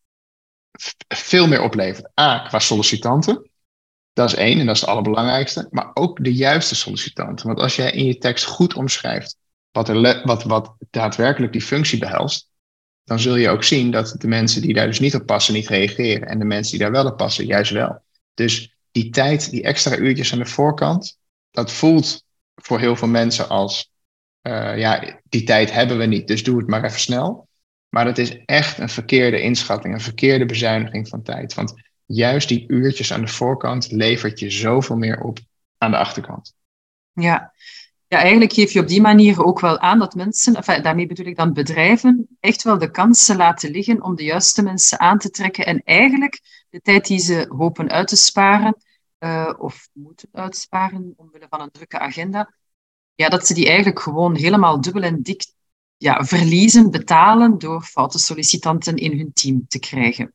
veel 1.08 1.48
meer 1.48 1.62
oplevert. 1.62 2.20
A, 2.20 2.40
qua 2.40 2.60
sollicitanten. 2.60 3.50
Dat 4.14 4.28
is 4.30 4.36
één 4.36 4.60
en 4.60 4.66
dat 4.66 4.76
is 4.76 4.82
het 4.82 4.90
allerbelangrijkste. 4.90 5.68
Maar 5.70 5.92
ook 5.94 6.24
de 6.24 6.34
juiste 6.34 6.76
sollicitanten. 6.76 7.48
Want 7.48 7.60
als 7.60 7.76
jij 7.76 7.92
in 7.92 8.06
je 8.06 8.18
tekst 8.18 8.46
goed 8.46 8.74
omschrijft 8.74 9.38
wat, 9.72 9.90
er 9.90 10.22
wat, 10.26 10.44
wat 10.44 10.76
daadwerkelijk 10.90 11.52
die 11.52 11.62
functie 11.62 12.00
behelst, 12.00 12.50
dan 13.04 13.20
zul 13.20 13.36
je 13.36 13.50
ook 13.50 13.64
zien 13.64 13.92
dat 13.92 14.16
de 14.18 14.28
mensen 14.28 14.62
die 14.62 14.74
daar 14.74 14.86
dus 14.86 15.00
niet 15.00 15.16
op 15.16 15.26
passen, 15.26 15.54
niet 15.54 15.68
reageren. 15.68 16.28
En 16.28 16.40
de 16.40 16.46
mensen 16.46 16.72
die 16.72 16.82
daar 16.82 16.92
wel 16.92 17.12
op 17.12 17.18
passen, 17.18 17.46
juist 17.46 17.72
wel. 17.72 18.02
Dus 18.34 18.76
die 18.92 19.10
tijd, 19.10 19.50
die 19.50 19.64
extra 19.64 19.98
uurtjes 19.98 20.34
aan 20.34 20.40
de 20.40 20.46
voorkant, 20.46 21.18
dat 21.52 21.72
voelt 21.72 22.24
voor 22.56 22.80
heel 22.80 22.96
veel 22.96 23.08
mensen 23.08 23.50
als, 23.50 23.92
uh, 24.48 24.78
ja, 24.78 25.20
die 25.30 25.44
tijd 25.44 25.72
hebben 25.72 25.98
we 25.98 26.06
niet, 26.06 26.28
dus 26.28 26.44
doe 26.44 26.58
het 26.58 26.68
maar 26.68 26.84
even 26.84 27.00
snel. 27.00 27.48
Maar 27.92 28.06
het 28.06 28.18
is 28.18 28.46
echt 28.46 28.78
een 28.78 28.90
verkeerde 28.90 29.42
inschatting, 29.42 29.94
een 29.94 30.02
verkeerde 30.02 30.46
bezuiniging 30.46 31.08
van 31.08 31.24
tijd. 31.24 31.54
Want 31.54 31.74
juist 32.06 32.48
die 32.48 32.64
uurtjes 32.68 33.14
aan 33.14 33.22
de 33.22 33.28
voorkant 33.28 33.92
levert 33.92 34.40
je 34.40 34.50
zoveel 34.50 34.96
meer 34.96 35.22
op 35.22 35.40
aan 35.78 35.92
de 35.92 35.98
achterkant. 35.98 36.54
Ja, 37.14 37.54
ja, 38.08 38.18
eigenlijk 38.18 38.54
geef 38.54 38.72
je 38.72 38.80
op 38.80 38.88
die 38.88 39.02
manier 39.02 39.44
ook 39.46 39.60
wel 39.60 39.80
aan 39.80 40.00
dat 40.00 40.16
mensen, 40.16 40.56
enfin, 40.56 40.82
daarmee 40.82 41.08
bedoel 41.08 41.26
ik 41.26 41.36
dan 41.36 41.54
bedrijven, 41.54 42.28
echt 42.40 42.64
wel 42.64 42.78
de 42.78 42.92
kansen 42.92 43.36
laten 43.36 43.72
liggen 43.72 44.04
om 44.04 44.16
de 44.16 44.24
juiste 44.24 44.64
mensen 44.64 45.00
aan 45.00 45.18
te 45.18 45.30
trekken 45.30 45.66
en 45.66 45.82
eigenlijk 45.84 46.66
de 46.70 46.82
tijd 46.82 47.08
die 47.08 47.20
ze 47.20 47.46
hopen 47.58 47.90
uit 47.90 48.08
te 48.08 48.16
sparen, 48.16 48.76
uh, 49.20 49.54
of 49.58 49.90
moeten 49.94 50.30
uitsparen 50.32 51.14
omwille 51.18 51.48
van 51.50 51.62
een 51.62 51.72
drukke 51.72 52.00
agenda, 52.00 52.54
ja, 53.16 53.30
dat 53.30 53.48
ze 53.48 53.54
die 53.54 53.68
eigenlijk 53.68 54.00
gewoon 54.00 54.36
helemaal 54.36 54.82
dubbel 54.82 55.04
en 55.04 55.22
dik 55.22 55.44
ja, 56.02 56.24
verliezen, 56.24 56.92
betalen 56.92 57.58
door 57.58 57.82
foute 57.82 58.20
sollicitanten 58.20 58.96
in 58.96 59.18
hun 59.18 59.34
team 59.34 59.66
te 59.68 59.80
krijgen. 59.80 60.34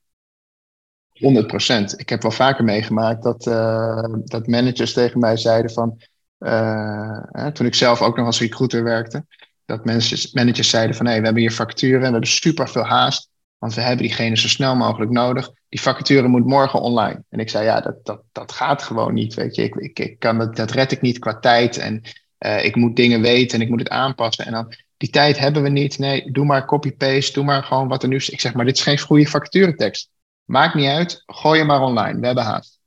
100 1.13 1.47
procent. 1.47 2.01
Ik 2.01 2.09
heb 2.09 2.23
wel 2.23 2.31
vaker 2.31 2.65
meegemaakt 2.65 3.23
dat, 3.23 3.47
uh, 3.47 4.15
dat 4.25 4.47
managers 4.47 4.93
tegen 4.93 5.21
mij 5.21 5.37
zeiden 5.37 5.71
van, 5.71 6.01
uh, 6.39 7.47
toen 7.47 7.67
ik 7.67 7.75
zelf 7.75 8.03
ook 8.03 8.17
nog 8.17 8.27
als 8.27 8.41
recruiter 8.41 8.83
werkte, 8.83 9.27
dat 9.65 9.85
managers, 9.85 10.33
managers 10.33 10.71
zeiden 10.71 10.97
van, 10.97 11.07
hé, 11.07 11.19
we 11.19 11.25
hebben 11.25 11.43
hier 11.43 11.51
facturen 11.51 11.95
en 11.95 12.07
we 12.07 12.11
hebben 12.11 12.31
super 12.31 12.69
veel 12.69 12.87
haast, 12.87 13.31
want 13.59 13.75
we 13.75 13.81
hebben 13.81 14.07
diegene 14.07 14.37
zo 14.37 14.49
snel 14.49 14.77
mogelijk 14.77 15.11
nodig. 15.11 15.51
Die 15.69 15.81
vacature 15.81 16.29
moet 16.29 16.47
morgen 16.47 16.81
online. 16.81 17.25
En 17.29 17.39
ik 17.39 17.51
zei, 17.51 17.65
ja, 17.65 17.81
dat, 17.81 18.05
dat, 18.05 18.23
dat 18.33 18.53
gaat 18.53 18.83
gewoon 18.83 19.15
niet, 19.15 19.35
weet 19.35 19.55
je. 19.55 19.63
Ik, 19.63 19.99
ik, 19.99 20.19
kan 20.19 20.39
dat, 20.39 20.57
dat 20.57 20.71
red 20.71 20.93
ik 20.93 21.01
niet 21.01 21.19
qua 21.19 21.39
tijd 21.39 21.77
en 21.77 22.03
uh, 22.39 22.65
ik 22.65 22.77
moet 22.77 22.97
dingen 22.97 23.21
weten 23.21 23.59
en 23.59 23.65
ik 23.65 23.71
moet 23.71 23.79
het 23.79 23.89
aanpassen. 23.89 24.47
En 24.47 24.53
dan, 24.53 24.75
die 24.97 25.11
tijd 25.11 25.39
hebben 25.39 25.63
we 25.63 25.69
niet. 25.69 25.99
Nee, 25.99 26.31
doe 26.31 26.45
maar 26.45 26.67
copy-paste, 26.67 27.33
doe 27.33 27.45
maar 27.45 27.63
gewoon 27.63 27.89
wat 27.89 28.03
er 28.03 28.09
nu 28.09 28.17
is. 28.17 28.29
Ik 28.29 28.41
zeg 28.41 28.55
maar, 28.55 28.65
dit 28.65 28.77
is 28.77 28.83
geen 28.83 28.99
goede 28.99 29.27
vacaturetekst. 29.27 30.11
Maakt 30.45 30.75
niet 30.75 30.89
uit, 30.89 31.23
gooi 31.27 31.59
je 31.59 31.65
maar 31.65 31.81
online. 31.81 32.21
We 32.21 32.27
hebben 32.27 32.45
haast. 32.45 32.81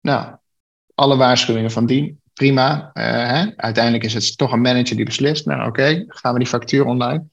Nou, 0.00 0.36
alle 0.94 1.16
waarschuwingen 1.16 1.70
van 1.70 1.86
dien. 1.86 2.20
Prima. 2.32 2.90
Uh, 2.94 3.04
hè? 3.04 3.56
Uiteindelijk 3.56 4.04
is 4.04 4.14
het 4.14 4.38
toch 4.38 4.52
een 4.52 4.60
manager 4.60 4.96
die 4.96 5.04
beslist. 5.04 5.46
Nou, 5.46 5.68
oké, 5.68 6.04
gaan 6.06 6.32
we 6.32 6.38
die 6.38 6.48
factuur 6.48 6.84
online. 6.84 7.24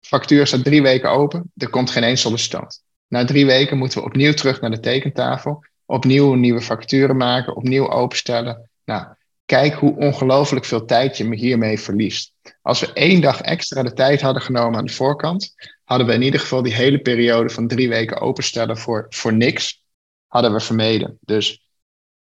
Factuur 0.00 0.46
staat 0.46 0.64
drie 0.64 0.82
weken 0.82 1.10
open. 1.10 1.52
Er 1.56 1.70
komt 1.70 1.90
geen 1.90 2.02
één 2.02 2.16
sollicitant. 2.16 2.82
Na 3.08 3.24
drie 3.24 3.46
weken 3.46 3.78
moeten 3.78 3.98
we 3.98 4.04
opnieuw 4.04 4.32
terug 4.32 4.60
naar 4.60 4.70
de 4.70 4.80
tekentafel. 4.80 5.64
Opnieuw 5.86 6.34
nieuwe 6.34 6.60
facturen 6.60 7.16
maken. 7.16 7.56
Opnieuw 7.56 7.90
openstellen. 7.90 8.70
Nou, 8.84 9.06
kijk 9.50 9.74
hoe 9.74 9.96
ongelooflijk 9.96 10.64
veel 10.64 10.84
tijd 10.84 11.16
je 11.16 11.24
me 11.24 11.36
hiermee 11.36 11.80
verliest. 11.80 12.32
Als 12.62 12.80
we 12.80 12.92
één 12.92 13.20
dag 13.20 13.40
extra 13.40 13.82
de 13.82 13.92
tijd 13.92 14.20
hadden 14.20 14.42
genomen 14.42 14.78
aan 14.78 14.84
de 14.84 14.92
voorkant, 14.92 15.54
hadden 15.84 16.06
we 16.06 16.12
in 16.12 16.22
ieder 16.22 16.40
geval 16.40 16.62
die 16.62 16.74
hele 16.74 17.00
periode 17.00 17.48
van 17.50 17.68
drie 17.68 17.88
weken 17.88 18.20
openstellen 18.20 18.76
voor, 18.78 19.06
voor 19.08 19.32
niks, 19.32 19.84
hadden 20.26 20.52
we 20.52 20.60
vermeden. 20.60 21.18
Dus 21.20 21.70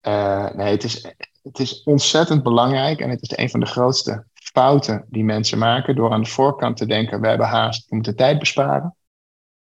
uh, 0.08 0.50
nee, 0.52 0.72
het 0.72 0.84
is, 0.84 1.16
het 1.44 1.60
is 1.60 1.84
ontzettend 1.84 2.44
belangrijk 2.44 3.00
en 3.00 3.10
het 3.10 3.22
is 3.22 3.38
een 3.38 3.50
van 3.50 3.60
de 3.60 3.66
grootste 3.66 4.26
fouten 4.34 5.06
die 5.10 5.24
mensen 5.24 5.58
maken 5.58 5.96
door 5.96 6.12
aan 6.12 6.24
de 6.24 6.30
voorkant 6.30 6.78
te 6.78 6.86
denken, 6.86 7.22
we 7.22 7.28
hebben 7.28 7.48
haast, 7.48 7.90
we 7.90 7.96
moeten 7.96 8.16
tijd 8.16 8.40
besparen. 8.40 8.96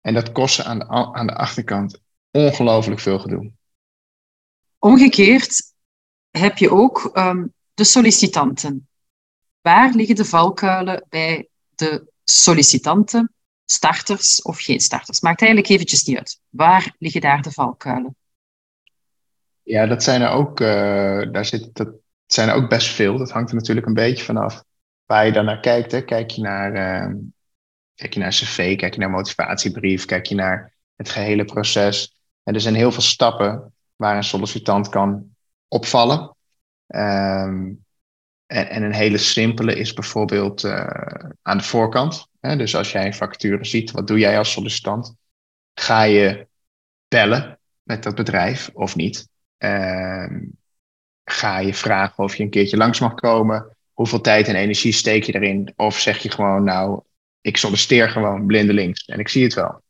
En 0.01 0.13
dat 0.13 0.31
kost 0.31 0.63
aan 0.63 0.79
de, 0.79 0.87
aan 0.87 1.27
de 1.27 1.35
achterkant 1.35 1.99
ongelooflijk 2.31 2.99
veel 2.99 3.19
gedoe. 3.19 3.51
Omgekeerd 4.79 5.75
heb 6.37 6.57
je 6.57 6.71
ook 6.71 7.11
um, 7.13 7.53
de 7.73 7.83
sollicitanten. 7.83 8.87
Waar 9.61 9.93
liggen 9.93 10.15
de 10.15 10.25
valkuilen 10.25 11.05
bij 11.09 11.47
de 11.75 12.11
sollicitanten, 12.23 13.33
starters 13.65 14.41
of 14.41 14.59
geen 14.59 14.79
starters? 14.79 15.19
Maakt 15.19 15.41
eigenlijk 15.41 15.71
eventjes 15.71 16.03
niet 16.03 16.17
uit. 16.17 16.39
Waar 16.49 16.95
liggen 16.97 17.21
daar 17.21 17.41
de 17.41 17.51
valkuilen? 17.51 18.15
Ja, 19.63 19.85
dat 19.85 20.03
zijn 20.03 20.21
er 20.21 20.29
ook, 20.29 20.59
uh, 20.59 20.67
daar 21.31 21.45
zit, 21.45 21.75
dat 21.75 21.89
zijn 22.25 22.49
er 22.49 22.55
ook 22.55 22.69
best 22.69 22.87
veel. 22.87 23.17
Dat 23.17 23.31
hangt 23.31 23.49
er 23.49 23.55
natuurlijk 23.55 23.87
een 23.87 23.93
beetje 23.93 24.23
vanaf 24.23 24.63
waar 25.05 25.25
je 25.25 25.31
dan 25.31 25.45
naar 25.45 25.59
kijkt. 25.59 25.91
Hè. 25.91 26.01
Kijk, 26.01 26.29
je 26.29 26.41
naar, 26.41 26.71
uh, 26.71 27.15
kijk 27.95 28.13
je 28.13 28.19
naar 28.19 28.29
cv, 28.29 28.77
kijk 28.77 28.93
je 28.93 28.99
naar 28.99 29.09
motivatiebrief, 29.09 30.05
kijk 30.05 30.25
je 30.25 30.35
naar 30.35 30.73
het 30.95 31.09
gehele 31.09 31.45
proces. 31.45 32.21
En 32.43 32.53
er 32.53 32.61
zijn 32.61 32.75
heel 32.75 32.91
veel 32.91 33.01
stappen 33.01 33.73
waar 33.95 34.15
een 34.15 34.23
sollicitant 34.23 34.89
kan 34.89 35.35
opvallen. 35.67 36.35
Um, 36.87 37.85
en, 38.45 38.69
en, 38.69 38.83
een 38.83 38.93
hele 38.93 39.17
simpele 39.17 39.75
is 39.75 39.93
bijvoorbeeld 39.93 40.63
uh, 40.63 40.87
aan 41.41 41.57
de 41.57 41.63
voorkant. 41.63 42.27
Hè? 42.39 42.55
Dus 42.55 42.75
als 42.75 42.91
jij 42.91 43.05
een 43.05 43.13
vacature 43.13 43.65
ziet, 43.65 43.91
wat 43.91 44.07
doe 44.07 44.19
jij 44.19 44.37
als 44.37 44.51
sollicitant? 44.51 45.15
Ga 45.73 46.01
je 46.03 46.47
bellen 47.07 47.59
met 47.83 48.03
dat 48.03 48.15
bedrijf 48.15 48.69
of 48.73 48.95
niet? 48.95 49.27
Um, 49.57 50.57
ga 51.23 51.59
je 51.59 51.73
vragen 51.73 52.23
of 52.23 52.35
je 52.35 52.43
een 52.43 52.49
keertje 52.49 52.77
langs 52.77 52.99
mag 52.99 53.13
komen? 53.13 53.77
Hoeveel 53.93 54.21
tijd 54.21 54.47
en 54.47 54.55
energie 54.55 54.91
steek 54.91 55.23
je 55.23 55.35
erin? 55.35 55.73
Of 55.75 55.99
zeg 55.99 56.17
je 56.17 56.31
gewoon, 56.31 56.63
nou, 56.63 57.01
ik 57.41 57.57
solliciteer 57.57 58.09
gewoon 58.09 58.45
blindelings 58.45 59.05
en 59.05 59.19
ik 59.19 59.29
zie 59.29 59.43
het 59.43 59.53
wel. 59.53 59.81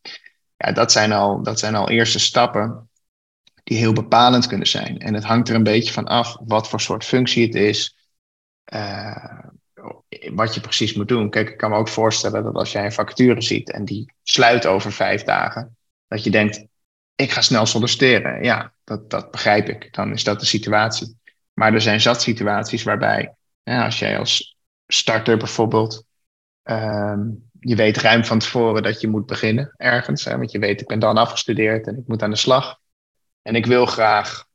Ja, 0.58 0.72
dat 0.72 0.92
zijn 0.92 1.12
al, 1.12 1.44
dat 1.44 1.60
zijn 1.60 1.76
al 1.76 1.90
eerste 1.90 2.20
stappen 2.20 2.87
die 3.68 3.78
heel 3.78 3.94
bepalend 3.94 4.48
kunnen 4.48 4.68
zijn. 4.68 5.00
En 5.00 5.14
het 5.14 5.24
hangt 5.24 5.50
er 5.50 5.56
een 5.56 5.64
beetje 5.64 5.94
van 5.94 6.06
af 6.06 6.38
wat 6.46 6.70
voor 6.70 6.82
soort 6.82 7.04
functie 7.04 7.46
het 7.46 7.56
is, 7.56 7.98
uh, 8.74 9.40
wat 10.34 10.54
je 10.54 10.62
precies 10.62 10.94
moet 10.94 11.08
doen. 11.08 11.30
Kijk, 11.30 11.50
ik 11.50 11.58
kan 11.58 11.70
me 11.70 11.78
ook 11.78 11.88
voorstellen 11.88 12.44
dat 12.44 12.54
als 12.54 12.72
jij 12.72 12.86
een 12.86 12.92
vacature 12.92 13.42
ziet 13.42 13.72
en 13.72 13.86
die 13.86 14.14
sluit 14.24 14.66
over 14.66 14.92
vijf 14.92 15.24
dagen, 15.24 15.78
dat 16.08 16.24
je 16.24 16.30
denkt, 16.30 16.66
ik 17.16 17.32
ga 17.32 17.42
snel 17.42 17.66
solliciteren. 17.66 18.44
Ja, 18.44 18.74
dat, 18.84 19.10
dat 19.10 19.32
begrijp 19.32 19.70
ik. 19.70 19.94
Dan 19.94 20.12
is 20.12 20.24
dat 20.24 20.40
de 20.40 20.46
situatie. 20.46 21.18
Maar 21.54 21.74
er 21.74 21.82
zijn 21.82 22.02
zat 22.02 22.22
situaties 22.22 22.84
waarbij, 22.84 23.36
als 23.64 24.00
jij 24.00 24.20
als 24.20 24.58
starter 24.88 25.38
bijvoorbeeld, 25.38 26.06
um, 26.64 27.50
je 27.60 27.76
weet 27.76 27.98
ruim 27.98 28.26
van 28.26 28.40
tevoren 28.40 28.84
dat 28.84 29.02
je 29.02 29.08
moet 29.08 29.26
beginnen 29.26 29.74
ergens. 29.78 30.26
Hè, 30.26 30.38
want 30.38 30.52
je 30.52 30.60
weet, 30.60 30.82
ik 30.82 30.88
ben 30.88 31.00
dan 31.00 31.18
afgestudeerd 31.18 31.88
en 31.88 31.98
ik 31.98 32.08
moet 32.08 32.24
aan 32.24 32.30
de 32.30 32.36
slag. 32.36 32.80
En 33.48 33.56
ik 33.56 33.66
wil 33.66 33.86
graag, 33.86 34.46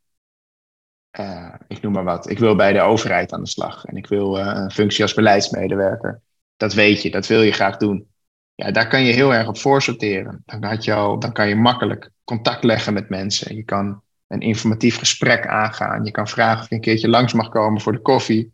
uh, 1.21 1.55
ik 1.69 1.83
noem 1.83 1.93
maar 1.93 2.05
wat, 2.05 2.31
ik 2.31 2.39
wil 2.39 2.57
bij 2.57 2.73
de 2.73 2.81
overheid 2.81 3.33
aan 3.33 3.43
de 3.43 3.49
slag. 3.49 3.85
En 3.85 3.97
ik 3.97 4.07
wil 4.07 4.39
uh, 4.39 4.47
een 4.47 4.71
functie 4.71 5.03
als 5.03 5.15
beleidsmedewerker. 5.15 6.21
Dat 6.57 6.73
weet 6.73 7.03
je, 7.03 7.11
dat 7.11 7.27
wil 7.27 7.43
je 7.43 7.53
graag 7.53 7.77
doen. 7.77 8.09
Ja, 8.55 8.71
daar 8.71 8.89
kan 8.89 9.05
je 9.05 9.13
heel 9.13 9.35
erg 9.35 9.49
op 9.49 9.59
voorsorteren. 9.59 10.43
Dan, 10.47 10.65
had 10.65 10.85
je 10.85 11.17
dan 11.19 11.33
kan 11.33 11.49
je 11.49 11.55
makkelijk 11.55 12.11
contact 12.25 12.65
leggen 12.65 12.93
met 12.93 13.09
mensen. 13.09 13.57
Je 13.57 13.63
kan 13.63 14.03
een 14.27 14.41
informatief 14.41 14.99
gesprek 14.99 15.47
aangaan. 15.47 16.05
Je 16.05 16.11
kan 16.11 16.29
vragen 16.29 16.63
of 16.63 16.69
je 16.69 16.75
een 16.75 16.81
keertje 16.81 17.09
langs 17.09 17.33
mag 17.33 17.49
komen 17.49 17.81
voor 17.81 17.93
de 17.93 18.03
koffie. 18.03 18.53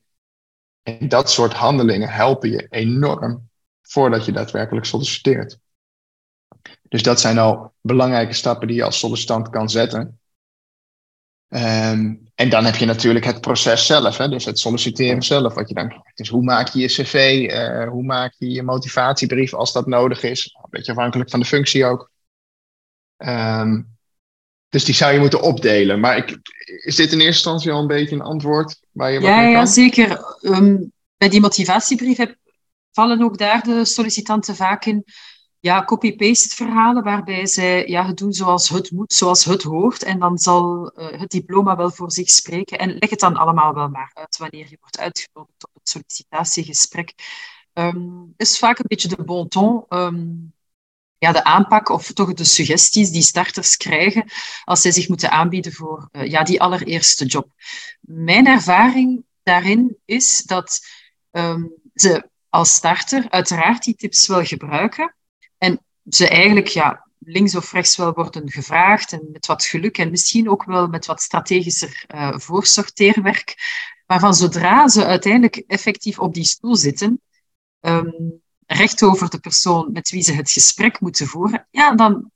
En 0.82 1.08
dat 1.08 1.30
soort 1.30 1.52
handelingen 1.52 2.08
helpen 2.08 2.50
je 2.50 2.66
enorm 2.68 3.48
voordat 3.82 4.24
je 4.24 4.32
daadwerkelijk 4.32 4.86
solliciteert. 4.86 5.58
Dus 6.88 7.02
dat 7.02 7.20
zijn 7.20 7.38
al 7.38 7.72
belangrijke 7.80 8.32
stappen 8.32 8.66
die 8.66 8.76
je 8.76 8.84
als 8.84 8.98
sollicitant 8.98 9.50
kan 9.50 9.70
zetten. 9.70 10.17
Um, 11.50 12.28
en 12.34 12.48
dan 12.48 12.64
heb 12.64 12.76
je 12.76 12.86
natuurlijk 12.86 13.24
het 13.24 13.40
proces 13.40 13.86
zelf, 13.86 14.16
hè? 14.16 14.28
dus 14.28 14.44
het 14.44 14.58
solliciteren 14.58 15.22
zelf. 15.22 15.54
Wat 15.54 15.68
je 15.68 15.74
dan, 15.74 16.02
dus 16.14 16.28
hoe 16.28 16.42
maak 16.42 16.68
je 16.68 16.80
je 16.80 16.86
cv, 16.86 17.46
uh, 17.50 17.88
hoe 17.88 18.02
maak 18.02 18.34
je 18.38 18.50
je 18.50 18.62
motivatiebrief 18.62 19.54
als 19.54 19.72
dat 19.72 19.86
nodig 19.86 20.22
is. 20.22 20.56
Een 20.62 20.70
beetje 20.70 20.92
afhankelijk 20.92 21.30
van 21.30 21.40
de 21.40 21.46
functie 21.46 21.84
ook. 21.84 22.10
Um, 23.16 23.96
dus 24.68 24.84
die 24.84 24.94
zou 24.94 25.12
je 25.12 25.18
moeten 25.18 25.42
opdelen. 25.42 26.00
Maar 26.00 26.16
ik, 26.16 26.38
is 26.84 26.96
dit 26.96 27.12
in 27.12 27.20
eerste 27.20 27.24
instantie 27.24 27.72
al 27.72 27.80
een 27.80 27.86
beetje 27.86 28.14
een 28.14 28.22
antwoord 28.22 28.80
waar 28.92 29.12
je 29.12 29.20
ja, 29.20 29.42
ja, 29.42 29.66
zeker. 29.66 30.38
Um, 30.40 30.92
bij 31.16 31.28
die 31.28 31.40
motivatiebrief 31.40 32.16
heb, 32.16 32.36
vallen 32.92 33.22
ook 33.22 33.38
daar 33.38 33.62
de 33.62 33.84
sollicitanten 33.84 34.56
vaak 34.56 34.84
in 34.84 35.04
ja, 35.60 35.84
copy-paste 35.84 36.56
verhalen 36.56 37.02
waarbij 37.02 37.46
zij 37.46 37.86
ja, 37.86 38.06
het 38.06 38.16
doen 38.16 38.32
zoals 38.32 38.68
het 38.68 38.90
moet, 38.90 39.12
zoals 39.12 39.44
het 39.44 39.62
hoort. 39.62 40.02
En 40.02 40.18
dan 40.18 40.38
zal 40.38 40.92
uh, 40.96 41.20
het 41.20 41.30
diploma 41.30 41.76
wel 41.76 41.90
voor 41.90 42.12
zich 42.12 42.30
spreken. 42.30 42.78
En 42.78 42.96
leg 42.98 43.10
het 43.10 43.20
dan 43.20 43.36
allemaal 43.36 43.74
wel 43.74 43.88
maar 43.88 44.10
uit 44.14 44.36
wanneer 44.36 44.66
je 44.70 44.76
wordt 44.80 44.98
uitgenodigd 44.98 45.66
op 45.66 45.70
het 45.74 45.88
sollicitatiegesprek. 45.88 47.14
Um, 47.72 48.34
is 48.36 48.58
vaak 48.58 48.78
een 48.78 48.84
beetje 48.88 49.08
de 49.08 49.24
bon 49.24 49.48
ton. 49.48 49.84
Um, 49.88 50.52
ja, 51.18 51.32
de 51.32 51.44
aanpak 51.44 51.88
of 51.88 52.12
toch 52.12 52.34
de 52.34 52.44
suggesties 52.44 53.10
die 53.10 53.22
starters 53.22 53.76
krijgen 53.76 54.24
als 54.64 54.80
zij 54.80 54.90
zich 54.90 55.08
moeten 55.08 55.30
aanbieden 55.30 55.72
voor 55.72 56.08
uh, 56.12 56.30
ja, 56.30 56.42
die 56.42 56.60
allereerste 56.60 57.24
job. 57.26 57.52
Mijn 58.00 58.46
ervaring 58.46 59.24
daarin 59.42 59.96
is 60.04 60.42
dat 60.42 60.80
um, 61.30 61.72
ze 61.94 62.30
als 62.48 62.74
starter 62.74 63.30
uiteraard 63.30 63.84
die 63.84 63.94
tips 63.94 64.26
wel 64.26 64.44
gebruiken, 64.44 65.14
en 65.58 65.80
ze 66.08 66.28
eigenlijk 66.28 66.68
ja, 66.68 67.08
links 67.18 67.54
of 67.54 67.72
rechts 67.72 67.96
wel 67.96 68.12
worden 68.12 68.50
gevraagd 68.50 69.12
en 69.12 69.28
met 69.32 69.46
wat 69.46 69.64
geluk 69.64 69.98
en 69.98 70.10
misschien 70.10 70.50
ook 70.50 70.64
wel 70.64 70.86
met 70.86 71.06
wat 71.06 71.22
strategischer 71.22 72.04
uh, 72.14 72.38
voorsorteerwerk. 72.38 73.54
Maar 74.06 74.20
van 74.20 74.34
zodra 74.34 74.88
ze 74.88 75.04
uiteindelijk 75.04 75.56
effectief 75.56 76.18
op 76.18 76.34
die 76.34 76.44
stoel 76.44 76.76
zitten, 76.76 77.20
um, 77.80 78.42
recht 78.66 79.02
over 79.02 79.30
de 79.30 79.38
persoon 79.38 79.92
met 79.92 80.10
wie 80.10 80.22
ze 80.22 80.32
het 80.32 80.50
gesprek 80.50 81.00
moeten 81.00 81.26
voeren, 81.26 81.66
ja, 81.70 81.94
dan, 81.94 82.30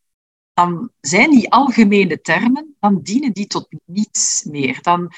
dan 0.55 0.91
zijn 1.01 1.31
die 1.31 1.51
algemene 1.51 2.21
termen, 2.21 2.77
dan 2.81 3.01
dienen 3.03 3.33
die 3.33 3.47
tot 3.47 3.69
niets 3.85 4.45
meer. 4.45 4.83
Dan 4.83 5.13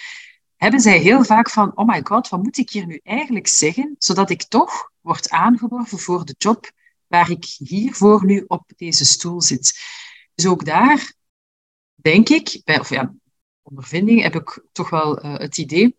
hebben 0.56 0.80
zij 0.80 0.99
heel 0.99 1.25
vaak 1.25 1.50
van, 1.50 1.76
oh 1.76 1.87
my 1.87 2.00
god, 2.04 2.28
wat 2.28 2.42
moet 2.42 2.58
ik 2.58 2.70
hier 2.70 2.87
nu 2.87 3.00
eigenlijk 3.02 3.46
zeggen, 3.46 3.94
zodat 3.99 4.30
ik 4.30 4.42
toch 4.42 4.90
word 5.00 5.30
aangeworven 5.30 5.99
voor 5.99 6.25
de 6.25 6.34
job 6.38 6.70
waar 7.14 7.30
ik 7.30 7.44
hiervoor 7.44 8.25
nu 8.25 8.44
op 8.47 8.73
deze 8.76 9.04
stoel 9.04 9.42
zit. 9.42 9.78
Dus 10.35 10.47
ook 10.47 10.64
daar 10.64 11.14
denk 11.94 12.28
ik, 12.28 12.61
bij, 12.64 12.80
of 12.80 12.88
ja, 12.88 13.14
ondervinding 13.62 14.23
heb 14.23 14.35
ik 14.35 14.64
toch 14.73 14.90
wel 14.90 15.25
uh, 15.25 15.38
het 15.38 15.59
idee 15.59 15.97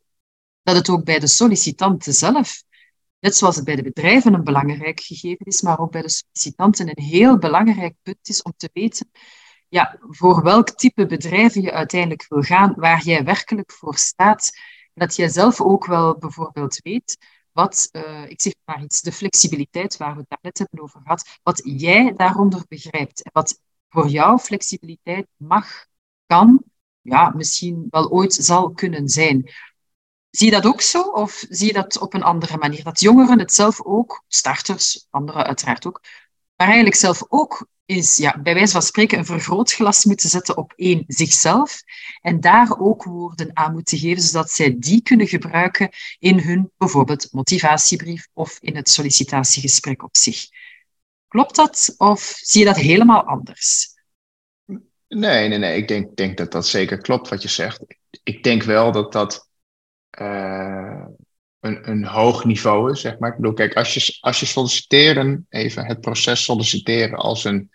dat 0.63 0.75
het 0.75 0.89
ook 0.89 1.03
bij 1.03 1.19
de 1.19 1.27
sollicitanten 1.27 2.13
zelf, 2.13 2.63
net 3.19 3.35
zoals 3.35 3.55
het 3.55 3.65
bij 3.65 3.75
de 3.75 3.83
bedrijven 3.83 4.33
een 4.33 4.43
belangrijk 4.43 4.99
gegeven 4.99 5.45
is, 5.45 5.61
maar 5.61 5.79
ook 5.79 5.91
bij 5.91 6.01
de 6.01 6.09
sollicitanten 6.09 6.87
een 6.87 7.03
heel 7.03 7.37
belangrijk 7.37 7.95
punt 8.01 8.29
is 8.29 8.41
om 8.41 8.53
te 8.57 8.69
weten 8.73 9.09
ja, 9.69 9.97
voor 9.99 10.43
welk 10.43 10.69
type 10.69 11.05
bedrijven 11.05 11.61
je 11.61 11.71
uiteindelijk 11.71 12.25
wil 12.29 12.41
gaan, 12.41 12.73
waar 12.75 13.03
jij 13.03 13.23
werkelijk 13.23 13.71
voor 13.71 13.95
staat. 13.95 14.51
Dat 14.93 15.15
jij 15.15 15.27
zelf 15.27 15.61
ook 15.61 15.85
wel 15.85 16.17
bijvoorbeeld 16.17 16.79
weet 16.83 17.17
wat, 17.55 17.89
uh, 17.91 18.29
ik 18.29 18.41
zeg 18.41 18.53
maar 18.65 18.83
iets, 18.83 19.01
de 19.01 19.11
flexibiliteit 19.11 19.97
waar 19.97 20.15
we 20.15 20.25
het 20.27 20.41
net 20.41 20.57
hebben 20.57 20.81
over 20.81 21.01
gehad, 21.01 21.39
wat 21.43 21.61
jij 21.63 22.13
daaronder 22.15 22.65
begrijpt. 22.67 23.23
En 23.23 23.31
wat 23.33 23.61
voor 23.89 24.07
jou 24.07 24.39
flexibiliteit 24.39 25.27
mag, 25.35 25.85
kan, 26.25 26.63
ja, 27.01 27.29
misschien 27.35 27.87
wel 27.89 28.09
ooit 28.09 28.33
zal 28.33 28.71
kunnen 28.71 29.09
zijn. 29.09 29.51
Zie 30.29 30.45
je 30.45 30.53
dat 30.53 30.65
ook 30.65 30.81
zo? 30.81 31.01
Of 31.01 31.45
zie 31.49 31.67
je 31.67 31.73
dat 31.73 31.99
op 31.99 32.13
een 32.13 32.23
andere 32.23 32.57
manier? 32.57 32.83
Dat 32.83 32.99
jongeren 32.99 33.39
het 33.39 33.53
zelf 33.53 33.81
ook, 33.81 34.23
starters, 34.27 35.07
anderen 35.09 35.45
uiteraard 35.45 35.85
ook, 35.87 36.01
maar 36.55 36.67
eigenlijk 36.67 36.95
zelf 36.95 37.23
ook 37.27 37.67
is, 37.85 38.17
ja, 38.17 38.41
bij 38.41 38.53
wijze 38.53 38.71
van 38.71 38.81
spreken, 38.81 39.17
een 39.17 39.25
vergrootglas 39.25 40.05
moeten 40.05 40.29
zetten 40.29 40.57
op 40.57 40.73
één 40.75 41.03
zichzelf 41.07 41.81
en 42.21 42.39
daar 42.39 42.79
ook 42.79 43.03
woorden 43.03 43.49
aan 43.53 43.73
moeten 43.73 43.97
geven, 43.97 44.21
zodat 44.21 44.51
zij 44.51 44.75
die 44.79 45.01
kunnen 45.01 45.27
gebruiken 45.27 45.89
in 46.19 46.39
hun 46.39 46.71
bijvoorbeeld 46.77 47.27
motivatiebrief 47.31 48.27
of 48.33 48.57
in 48.61 48.75
het 48.75 48.89
sollicitatiegesprek 48.89 50.03
op 50.03 50.17
zich. 50.17 50.45
Klopt 51.27 51.55
dat 51.55 51.93
of 51.97 52.21
zie 52.41 52.59
je 52.59 52.65
dat 52.65 52.75
helemaal 52.75 53.23
anders? 53.23 53.93
Nee, 55.07 55.47
nee, 55.47 55.57
nee. 55.57 55.77
Ik 55.77 55.87
denk, 55.87 56.15
denk 56.15 56.37
dat 56.37 56.51
dat 56.51 56.67
zeker 56.67 56.97
klopt 56.97 57.29
wat 57.29 57.41
je 57.41 57.47
zegt. 57.47 57.79
Ik 58.23 58.43
denk 58.43 58.63
wel 58.63 58.91
dat 58.91 59.11
dat 59.11 59.49
uh, 60.19 61.05
een, 61.59 61.89
een 61.89 62.05
hoog 62.05 62.45
niveau 62.45 62.91
is, 62.91 63.01
zeg 63.01 63.19
maar. 63.19 63.29
Ik 63.29 63.35
bedoel, 63.35 63.53
kijk, 63.53 63.73
als 63.73 63.93
je, 63.93 64.17
als 64.19 64.39
je 64.39 64.45
solliciteren, 64.45 65.45
even 65.49 65.85
het 65.85 66.01
proces 66.01 66.43
solliciteren 66.43 67.17
als 67.17 67.43
een, 67.43 67.74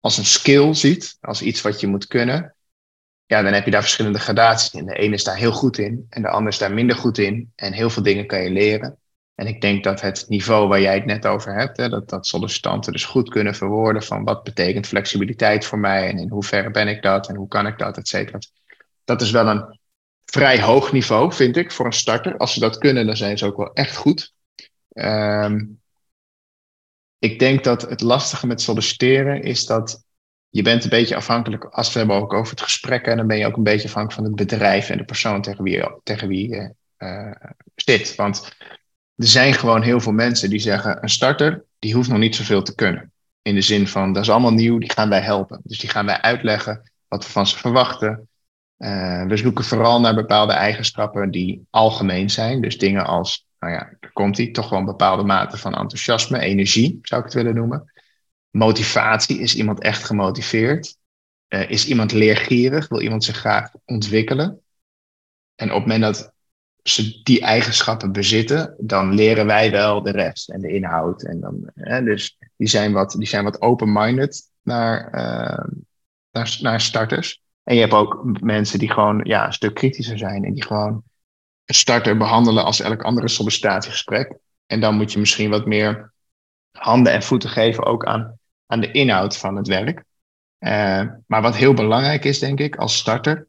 als 0.00 0.18
een 0.18 0.24
skill 0.24 0.74
ziet, 0.74 1.16
als 1.20 1.42
iets 1.42 1.60
wat 1.60 1.80
je 1.80 1.86
moet 1.86 2.06
kunnen, 2.06 2.54
ja, 3.26 3.42
dan 3.42 3.52
heb 3.52 3.64
je 3.64 3.70
daar 3.70 3.82
verschillende 3.82 4.18
gradaties 4.18 4.74
in. 4.74 4.86
De 4.86 4.94
ene 4.94 5.14
is 5.14 5.24
daar 5.24 5.36
heel 5.36 5.52
goed 5.52 5.78
in 5.78 6.06
en 6.08 6.22
de 6.22 6.28
ander 6.28 6.52
is 6.52 6.58
daar 6.58 6.72
minder 6.72 6.96
goed 6.96 7.18
in. 7.18 7.52
En 7.54 7.72
heel 7.72 7.90
veel 7.90 8.02
dingen 8.02 8.26
kan 8.26 8.42
je 8.42 8.50
leren. 8.50 8.98
En 9.34 9.46
ik 9.46 9.60
denk 9.60 9.84
dat 9.84 10.00
het 10.00 10.24
niveau 10.28 10.68
waar 10.68 10.80
jij 10.80 10.94
het 10.94 11.04
net 11.04 11.26
over 11.26 11.54
hebt, 11.54 11.76
hè, 11.76 11.88
dat, 11.88 12.08
dat 12.08 12.26
sollicitanten 12.26 12.92
dus 12.92 13.04
goed 13.04 13.28
kunnen 13.28 13.54
verwoorden 13.54 14.02
van 14.02 14.24
wat 14.24 14.42
betekent 14.42 14.86
flexibiliteit 14.86 15.64
voor 15.64 15.78
mij 15.78 16.08
en 16.08 16.18
in 16.18 16.28
hoeverre 16.28 16.70
ben 16.70 16.88
ik 16.88 17.02
dat 17.02 17.28
en 17.28 17.36
hoe 17.36 17.48
kan 17.48 17.66
ik 17.66 17.78
dat, 17.78 17.96
et 17.96 18.08
cetera. 18.08 18.38
Dat 19.04 19.20
is 19.20 19.30
wel 19.30 19.46
een 19.46 19.78
vrij 20.24 20.60
hoog 20.60 20.92
niveau, 20.92 21.32
vind 21.32 21.56
ik, 21.56 21.72
voor 21.72 21.86
een 21.86 21.92
starter. 21.92 22.36
Als 22.36 22.52
ze 22.52 22.60
dat 22.60 22.78
kunnen, 22.78 23.06
dan 23.06 23.16
zijn 23.16 23.38
ze 23.38 23.46
ook 23.46 23.56
wel 23.56 23.72
echt 23.72 23.96
goed. 23.96 24.32
Um, 24.92 25.79
ik 27.20 27.38
denk 27.38 27.64
dat 27.64 27.82
het 27.82 28.00
lastige 28.00 28.46
met 28.46 28.60
solliciteren 28.60 29.42
is 29.42 29.66
dat 29.66 30.04
je 30.48 30.62
bent 30.62 30.84
een 30.84 30.90
beetje 30.90 31.16
afhankelijk, 31.16 31.64
als 31.64 31.92
we 31.92 31.98
hebben 31.98 32.16
ook 32.16 32.32
over 32.32 32.50
het 32.50 32.62
gesprek, 32.62 33.06
en 33.06 33.16
dan 33.16 33.26
ben 33.26 33.38
je 33.38 33.46
ook 33.46 33.56
een 33.56 33.62
beetje 33.62 33.88
afhankelijk 33.88 34.20
van 34.20 34.36
het 34.36 34.48
bedrijf 34.48 34.90
en 34.90 34.98
de 34.98 35.04
persoon 35.04 35.42
tegen 35.42 35.64
wie 35.64 35.84
tegen 36.02 36.28
wie 36.28 36.48
je 36.48 36.74
uh, 36.98 37.48
zit. 37.74 38.14
Want 38.14 38.56
er 39.16 39.26
zijn 39.26 39.54
gewoon 39.54 39.82
heel 39.82 40.00
veel 40.00 40.12
mensen 40.12 40.50
die 40.50 40.58
zeggen, 40.58 41.02
een 41.02 41.08
starter, 41.08 41.64
die 41.78 41.94
hoeft 41.94 42.08
nog 42.08 42.18
niet 42.18 42.36
zoveel 42.36 42.62
te 42.62 42.74
kunnen. 42.74 43.12
In 43.42 43.54
de 43.54 43.60
zin 43.60 43.88
van, 43.88 44.12
dat 44.12 44.22
is 44.22 44.30
allemaal 44.30 44.52
nieuw, 44.52 44.78
die 44.78 44.92
gaan 44.92 45.08
wij 45.08 45.20
helpen. 45.20 45.60
Dus 45.64 45.78
die 45.78 45.90
gaan 45.90 46.06
wij 46.06 46.20
uitleggen 46.20 46.90
wat 47.08 47.24
we 47.24 47.30
van 47.30 47.46
ze 47.46 47.58
verwachten. 47.58 48.28
Uh, 48.78 49.26
we 49.26 49.36
zoeken 49.36 49.64
vooral 49.64 50.00
naar 50.00 50.14
bepaalde 50.14 50.52
eigenschappen 50.52 51.30
die 51.30 51.66
algemeen 51.70 52.30
zijn. 52.30 52.60
Dus 52.60 52.78
dingen 52.78 53.06
als, 53.06 53.46
nou 53.60 53.72
ja, 53.72 53.96
daar 54.00 54.12
komt 54.12 54.36
die, 54.36 54.50
toch 54.50 54.70
wel 54.70 54.78
een 54.78 54.84
bepaalde 54.84 55.22
mate 55.22 55.56
van 55.56 55.74
enthousiasme, 55.74 56.38
energie, 56.38 56.98
zou 57.02 57.20
ik 57.20 57.26
het 57.26 57.36
willen 57.36 57.54
noemen. 57.54 57.92
Motivatie, 58.50 59.38
is 59.38 59.56
iemand 59.56 59.80
echt 59.80 60.04
gemotiveerd? 60.04 60.96
Uh, 61.48 61.70
is 61.70 61.86
iemand 61.86 62.12
leergierig? 62.12 62.88
Wil 62.88 63.00
iemand 63.00 63.24
zich 63.24 63.36
graag 63.36 63.70
ontwikkelen? 63.84 64.60
En 65.54 65.68
op 65.68 65.76
het 65.76 65.86
moment 65.86 66.02
dat 66.02 66.32
ze 66.82 67.20
die 67.22 67.40
eigenschappen 67.40 68.12
bezitten, 68.12 68.74
dan 68.78 69.14
leren 69.14 69.46
wij 69.46 69.70
wel 69.70 70.02
de 70.02 70.10
rest 70.10 70.48
en 70.48 70.60
de 70.60 70.72
inhoud. 70.72 71.22
En 71.22 71.40
dan, 71.40 71.70
hè, 71.74 72.02
dus 72.02 72.38
die 72.56 72.68
zijn 72.68 72.92
wat, 72.92 73.14
die 73.18 73.28
zijn 73.28 73.44
wat 73.44 73.60
open-minded 73.60 74.50
naar, 74.62 75.14
uh, 75.14 75.80
naar, 76.30 76.58
naar 76.60 76.80
starters. 76.80 77.42
En 77.62 77.74
je 77.74 77.80
hebt 77.80 77.92
ook 77.92 78.40
mensen 78.40 78.78
die 78.78 78.92
gewoon 78.92 79.20
ja, 79.22 79.46
een 79.46 79.52
stuk 79.52 79.74
kritischer 79.74 80.18
zijn 80.18 80.44
en 80.44 80.54
die 80.54 80.64
gewoon 80.64 81.02
starter 81.74 82.16
behandelen 82.16 82.64
als 82.64 82.80
elk 82.80 83.02
andere 83.02 83.28
sollicitatiegesprek. 83.28 84.36
En 84.66 84.80
dan 84.80 84.96
moet 84.96 85.12
je 85.12 85.18
misschien 85.18 85.50
wat 85.50 85.66
meer 85.66 86.12
handen 86.70 87.12
en 87.12 87.22
voeten 87.22 87.50
geven 87.50 87.84
ook 87.84 88.04
aan, 88.04 88.38
aan 88.66 88.80
de 88.80 88.90
inhoud 88.90 89.36
van 89.36 89.56
het 89.56 89.66
werk. 89.66 90.04
Uh, 90.58 91.02
maar 91.26 91.42
wat 91.42 91.56
heel 91.56 91.74
belangrijk 91.74 92.24
is, 92.24 92.38
denk 92.38 92.60
ik, 92.60 92.76
als 92.76 92.96
starter, 92.96 93.48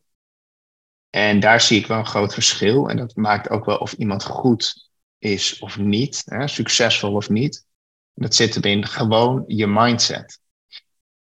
en 1.12 1.40
daar 1.40 1.62
zie 1.62 1.80
ik 1.80 1.88
wel 1.88 1.98
een 1.98 2.06
groot 2.06 2.34
verschil. 2.34 2.90
En 2.90 2.98
dat 2.98 3.16
maakt 3.16 3.50
ook 3.50 3.66
wel 3.66 3.78
of 3.78 3.94
iemand 3.94 4.24
goed 4.24 4.90
is 5.18 5.60
of 5.60 5.78
niet, 5.78 6.22
hè, 6.26 6.48
succesvol 6.48 7.14
of 7.14 7.30
niet. 7.30 7.66
Dat 8.14 8.36
zit 8.36 8.54
hem 8.54 8.64
in 8.64 8.86
gewoon 8.86 9.44
je 9.48 9.68
mindset. 9.68 10.40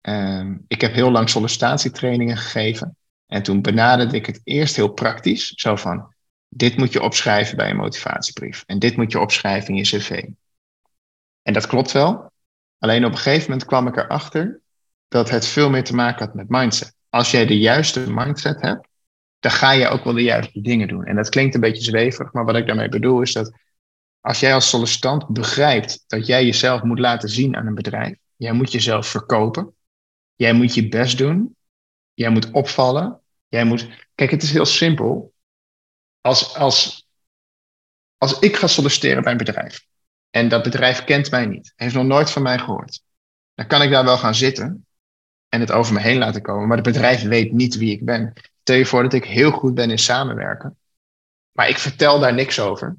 Um, 0.00 0.64
ik 0.68 0.80
heb 0.80 0.92
heel 0.92 1.10
lang 1.10 1.28
sollicitatietrainingen 1.28 2.36
gegeven. 2.36 2.96
En 3.26 3.42
toen 3.42 3.62
benaderde 3.62 4.16
ik 4.16 4.26
het 4.26 4.40
eerst 4.44 4.76
heel 4.76 4.92
praktisch. 4.92 5.48
Zo 5.48 5.76
van, 5.76 6.13
dit 6.54 6.76
moet 6.76 6.92
je 6.92 7.02
opschrijven 7.02 7.56
bij 7.56 7.70
een 7.70 7.76
motivatiebrief. 7.76 8.62
En 8.66 8.78
dit 8.78 8.96
moet 8.96 9.12
je 9.12 9.20
opschrijven 9.20 9.68
in 9.68 9.76
je 9.76 9.82
cv. 9.82 10.24
En 11.42 11.52
dat 11.52 11.66
klopt 11.66 11.92
wel. 11.92 12.32
Alleen 12.78 13.04
op 13.04 13.12
een 13.12 13.18
gegeven 13.18 13.50
moment 13.50 13.68
kwam 13.68 13.86
ik 13.86 13.96
erachter 13.96 14.60
dat 15.08 15.30
het 15.30 15.46
veel 15.46 15.70
meer 15.70 15.84
te 15.84 15.94
maken 15.94 16.26
had 16.26 16.34
met 16.34 16.48
mindset. 16.48 16.94
Als 17.08 17.30
jij 17.30 17.46
de 17.46 17.58
juiste 17.58 18.10
mindset 18.10 18.60
hebt, 18.60 18.88
dan 19.38 19.50
ga 19.50 19.70
je 19.70 19.88
ook 19.88 20.04
wel 20.04 20.12
de 20.12 20.22
juiste 20.22 20.60
dingen 20.60 20.88
doen. 20.88 21.04
En 21.04 21.16
dat 21.16 21.28
klinkt 21.28 21.54
een 21.54 21.60
beetje 21.60 21.82
zweverig, 21.82 22.32
maar 22.32 22.44
wat 22.44 22.56
ik 22.56 22.66
daarmee 22.66 22.88
bedoel 22.88 23.20
is 23.20 23.32
dat 23.32 23.52
als 24.20 24.40
jij 24.40 24.54
als 24.54 24.68
sollicitant 24.68 25.28
begrijpt 25.28 26.04
dat 26.06 26.26
jij 26.26 26.44
jezelf 26.44 26.82
moet 26.82 26.98
laten 26.98 27.28
zien 27.28 27.56
aan 27.56 27.66
een 27.66 27.74
bedrijf, 27.74 28.16
jij 28.36 28.52
moet 28.52 28.72
jezelf 28.72 29.06
verkopen, 29.06 29.74
jij 30.34 30.52
moet 30.52 30.74
je 30.74 30.88
best 30.88 31.18
doen, 31.18 31.56
jij 32.14 32.30
moet 32.30 32.50
opvallen, 32.50 33.20
jij 33.48 33.64
moet. 33.64 33.88
Kijk, 34.14 34.30
het 34.30 34.42
is 34.42 34.52
heel 34.52 34.66
simpel. 34.66 35.33
Als, 36.26 36.54
als, 36.56 37.08
als 38.16 38.38
ik 38.38 38.56
ga 38.56 38.66
solliciteren 38.66 39.22
bij 39.22 39.32
een 39.32 39.38
bedrijf 39.38 39.86
en 40.30 40.48
dat 40.48 40.62
bedrijf 40.62 41.04
kent 41.04 41.30
mij 41.30 41.46
niet, 41.46 41.72
heeft 41.76 41.94
nog 41.94 42.04
nooit 42.04 42.30
van 42.30 42.42
mij 42.42 42.58
gehoord, 42.58 43.02
dan 43.54 43.66
kan 43.66 43.82
ik 43.82 43.90
daar 43.90 44.04
wel 44.04 44.18
gaan 44.18 44.34
zitten 44.34 44.86
en 45.48 45.60
het 45.60 45.72
over 45.72 45.94
me 45.94 46.00
heen 46.00 46.18
laten 46.18 46.42
komen, 46.42 46.68
maar 46.68 46.76
het 46.76 46.86
bedrijf 46.86 47.22
weet 47.22 47.52
niet 47.52 47.76
wie 47.76 47.92
ik 47.92 48.04
ben. 48.04 48.32
Stel 48.60 48.76
je 48.76 48.86
voor 48.86 49.02
dat 49.02 49.12
ik 49.12 49.24
heel 49.24 49.50
goed 49.50 49.74
ben 49.74 49.90
in 49.90 49.98
samenwerken, 49.98 50.78
maar 51.52 51.68
ik 51.68 51.78
vertel 51.78 52.18
daar 52.18 52.34
niks 52.34 52.60
over. 52.60 52.96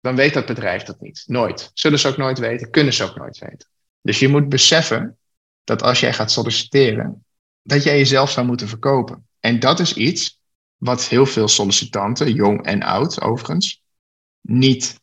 Dan 0.00 0.16
weet 0.16 0.34
dat 0.34 0.46
bedrijf 0.46 0.82
dat 0.82 1.00
niet. 1.00 1.24
Nooit. 1.26 1.70
Zullen 1.74 1.98
ze 1.98 2.08
ook 2.08 2.16
nooit 2.16 2.38
weten, 2.38 2.70
kunnen 2.70 2.92
ze 2.92 3.04
ook 3.04 3.16
nooit 3.16 3.38
weten. 3.38 3.68
Dus 4.00 4.18
je 4.18 4.28
moet 4.28 4.48
beseffen 4.48 5.18
dat 5.64 5.82
als 5.82 6.00
jij 6.00 6.12
gaat 6.12 6.30
solliciteren, 6.30 7.24
dat 7.62 7.82
jij 7.82 7.96
jezelf 7.98 8.30
zou 8.30 8.46
moeten 8.46 8.68
verkopen. 8.68 9.26
En 9.40 9.60
dat 9.60 9.80
is 9.80 9.94
iets 9.94 10.35
wat 10.76 11.04
heel 11.04 11.26
veel 11.26 11.48
sollicitanten, 11.48 12.32
jong 12.32 12.64
en 12.64 12.82
oud 12.82 13.20
overigens, 13.20 13.82
niet 14.40 15.00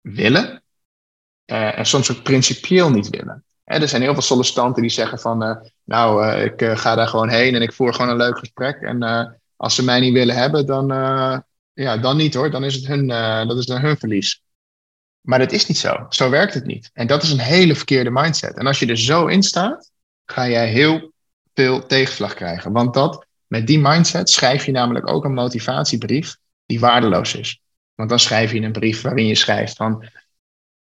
willen. 0.00 0.62
Uh, 1.46 1.78
en 1.78 1.86
soms 1.86 2.10
ook 2.10 2.22
principieel 2.22 2.90
niet 2.90 3.08
willen. 3.08 3.44
er 3.64 3.88
zijn 3.88 4.02
heel 4.02 4.12
veel 4.12 4.22
sollicitanten 4.22 4.82
die 4.82 4.90
zeggen 4.90 5.18
van, 5.18 5.42
uh, 5.42 5.56
nou, 5.84 6.26
uh, 6.26 6.44
ik 6.44 6.78
ga 6.78 6.94
daar 6.94 7.08
gewoon 7.08 7.28
heen 7.28 7.54
en 7.54 7.62
ik 7.62 7.72
voer 7.72 7.94
gewoon 7.94 8.10
een 8.10 8.16
leuk 8.16 8.38
gesprek. 8.38 8.80
En 8.80 9.02
als 9.56 9.74
ze 9.74 9.84
mij 9.84 10.00
niet 10.00 10.12
willen 10.12 10.36
hebben, 10.36 10.66
dan, 10.66 10.86
ja, 11.72 11.96
dan 11.96 12.16
niet 12.16 12.34
hoor. 12.34 12.50
Dan 12.50 12.64
is 12.64 12.74
het 12.74 12.86
hun, 12.86 13.06
dat 13.48 13.58
is 13.58 13.68
hun 13.68 13.98
verlies. 13.98 14.42
Maar 15.20 15.38
dat 15.38 15.52
is 15.52 15.66
niet 15.66 15.78
zo. 15.78 16.06
Zo 16.08 16.30
werkt 16.30 16.54
het 16.54 16.66
niet. 16.66 16.90
En 16.92 17.06
dat 17.06 17.22
is 17.22 17.30
een 17.30 17.38
hele 17.38 17.74
verkeerde 17.74 18.10
mindset. 18.10 18.56
En 18.56 18.66
als 18.66 18.78
je 18.78 18.86
er 18.86 18.98
zo 18.98 19.26
in 19.26 19.42
staat, 19.42 19.90
ga 20.24 20.48
jij 20.48 20.68
heel 20.68 21.12
veel 21.54 21.86
tegenslag 21.86 22.34
krijgen. 22.34 22.72
Want 22.72 22.94
dat, 22.94 23.26
met 23.52 23.66
die 23.66 23.78
mindset 23.78 24.30
schrijf 24.30 24.66
je 24.66 24.72
namelijk 24.72 25.10
ook 25.10 25.24
een 25.24 25.34
motivatiebrief 25.34 26.36
die 26.66 26.80
waardeloos 26.80 27.34
is. 27.34 27.62
Want 27.94 28.08
dan 28.08 28.18
schrijf 28.18 28.52
je 28.52 28.60
een 28.60 28.72
brief 28.72 29.02
waarin 29.02 29.26
je 29.26 29.34
schrijft 29.34 29.76
van, 29.76 30.04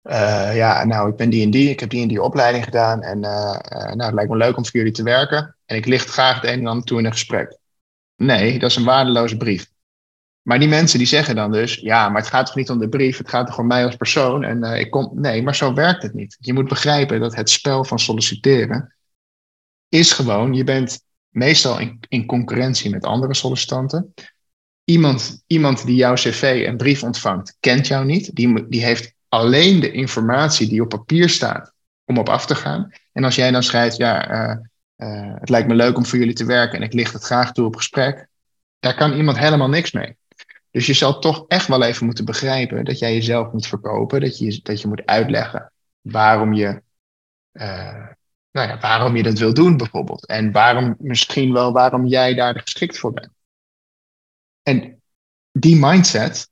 uh, 0.02 0.56
ja, 0.56 0.84
nou, 0.84 1.10
ik 1.10 1.16
ben 1.16 1.30
die 1.30 1.44
en 1.44 1.50
die, 1.50 1.70
ik 1.70 1.80
heb 1.80 1.90
die 1.90 2.02
en 2.02 2.08
die 2.08 2.22
opleiding 2.22 2.64
gedaan 2.64 3.02
en 3.02 3.24
uh, 3.24 3.58
uh, 3.72 3.78
nou, 3.78 4.02
het 4.02 4.14
lijkt 4.14 4.30
me 4.30 4.36
leuk 4.36 4.56
om 4.56 4.64
voor 4.64 4.76
jullie 4.76 4.92
te 4.92 5.02
werken 5.02 5.56
en 5.66 5.76
ik 5.76 5.86
licht 5.86 6.08
graag 6.08 6.40
het 6.40 6.50
een 6.50 6.58
en 6.58 6.66
ander 6.66 6.84
toe 6.84 6.98
in 6.98 7.04
een 7.04 7.12
gesprek. 7.12 7.58
Nee, 8.16 8.58
dat 8.58 8.70
is 8.70 8.76
een 8.76 8.84
waardeloze 8.84 9.36
brief. 9.36 9.70
Maar 10.42 10.58
die 10.58 10.68
mensen 10.68 10.98
die 10.98 11.06
zeggen 11.06 11.34
dan 11.34 11.52
dus, 11.52 11.74
ja, 11.74 12.08
maar 12.08 12.20
het 12.20 12.30
gaat 12.30 12.46
toch 12.46 12.54
niet 12.54 12.70
om 12.70 12.78
de 12.78 12.88
brief, 12.88 13.18
het 13.18 13.28
gaat 13.28 13.46
toch 13.46 13.58
om 13.58 13.66
mij 13.66 13.84
als 13.84 13.96
persoon. 13.96 14.44
En 14.44 14.62
ik 14.62 14.90
kom, 14.90 15.10
nee, 15.14 15.42
maar 15.42 15.54
zo 15.54 15.74
werkt 15.74 16.02
het 16.02 16.14
niet. 16.14 16.36
Je 16.40 16.52
moet 16.52 16.68
begrijpen 16.68 17.20
dat 17.20 17.34
het 17.34 17.50
spel 17.50 17.84
van 17.84 17.98
solliciteren 17.98 18.94
is 19.88 20.12
gewoon, 20.12 20.54
je 20.54 20.64
bent 20.64 21.03
meestal 21.34 21.78
in, 21.78 22.00
in 22.08 22.26
concurrentie 22.26 22.90
met 22.90 23.04
andere 23.04 23.34
sollicitanten. 23.34 24.14
Iemand, 24.84 25.42
iemand 25.46 25.86
die 25.86 25.96
jouw 25.96 26.14
cv 26.14 26.64
en 26.66 26.76
brief 26.76 27.02
ontvangt, 27.02 27.56
kent 27.60 27.86
jou 27.86 28.04
niet. 28.04 28.34
Die, 28.34 28.68
die 28.68 28.84
heeft 28.84 29.14
alleen 29.28 29.80
de 29.80 29.90
informatie 29.90 30.68
die 30.68 30.82
op 30.82 30.88
papier 30.88 31.28
staat 31.28 31.72
om 32.04 32.18
op 32.18 32.28
af 32.28 32.46
te 32.46 32.54
gaan. 32.54 32.92
En 33.12 33.24
als 33.24 33.34
jij 33.34 33.50
dan 33.50 33.62
schrijft, 33.62 33.96
ja, 33.96 34.30
uh, 34.30 34.56
uh, 34.96 35.34
het 35.38 35.48
lijkt 35.48 35.68
me 35.68 35.74
leuk 35.74 35.96
om 35.96 36.06
voor 36.06 36.18
jullie 36.18 36.34
te 36.34 36.44
werken 36.44 36.78
en 36.78 36.84
ik 36.84 36.92
licht 36.92 37.12
het 37.12 37.22
graag 37.22 37.52
toe 37.52 37.66
op 37.66 37.76
gesprek, 37.76 38.26
daar 38.78 38.94
kan 38.94 39.12
iemand 39.12 39.38
helemaal 39.38 39.68
niks 39.68 39.92
mee. 39.92 40.16
Dus 40.70 40.86
je 40.86 40.94
zal 40.94 41.18
toch 41.18 41.44
echt 41.48 41.66
wel 41.66 41.82
even 41.82 42.06
moeten 42.06 42.24
begrijpen 42.24 42.84
dat 42.84 42.98
jij 42.98 43.14
jezelf 43.14 43.52
moet 43.52 43.66
verkopen, 43.66 44.20
dat 44.20 44.38
je, 44.38 44.60
dat 44.62 44.80
je 44.80 44.88
moet 44.88 45.06
uitleggen 45.06 45.72
waarom 46.00 46.52
je, 46.52 46.82
uh, 47.52 48.06
nou 48.54 48.68
ja, 48.68 48.78
waarom 48.78 49.16
je 49.16 49.22
dat 49.22 49.38
wil 49.38 49.54
doen 49.54 49.76
bijvoorbeeld. 49.76 50.26
En 50.26 50.52
waarom, 50.52 50.94
misschien 50.98 51.52
wel 51.52 51.72
waarom 51.72 52.06
jij 52.06 52.34
daar 52.34 52.60
geschikt 52.60 52.98
voor 52.98 53.12
bent. 53.12 53.32
En 54.62 55.02
die 55.52 55.76
mindset 55.76 56.50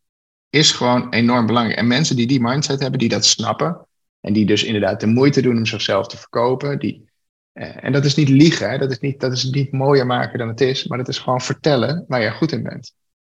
is 0.49 0.73
gewoon 0.73 1.11
enorm 1.11 1.47
belangrijk. 1.47 1.79
En 1.79 1.87
mensen 1.87 2.17
die 2.17 2.27
die 2.27 2.41
mindset 2.41 2.81
hebben, 2.81 2.99
die 2.99 3.09
dat 3.09 3.25
snappen, 3.25 3.87
en 4.21 4.33
die 4.33 4.47
dus 4.47 4.65
inderdaad 4.65 5.01
de 5.01 5.07
moeite 5.07 5.43
doen 5.43 5.57
om 5.57 5.67
zichzelf 5.67 6.07
te 6.07 6.17
verkopen, 6.17 6.79
die, 6.79 7.11
uh, 7.53 7.85
en 7.85 7.93
dat 7.93 8.05
is 8.05 8.15
niet 8.15 8.29
liegen, 8.29 8.71
hè? 8.71 8.79
Dat, 8.79 8.91
is 8.91 8.99
niet, 8.99 9.21
dat 9.21 9.33
is 9.33 9.45
niet 9.45 9.73
mooier 9.73 10.07
maken 10.07 10.39
dan 10.39 10.49
het 10.49 10.61
is, 10.61 10.87
maar 10.87 10.99
dat 10.99 11.09
is 11.09 11.19
gewoon 11.19 11.41
vertellen 11.41 12.05
waar 12.09 12.23
je 12.23 12.31
goed 12.31 12.53
in 12.53 12.63
bent. 12.63 12.95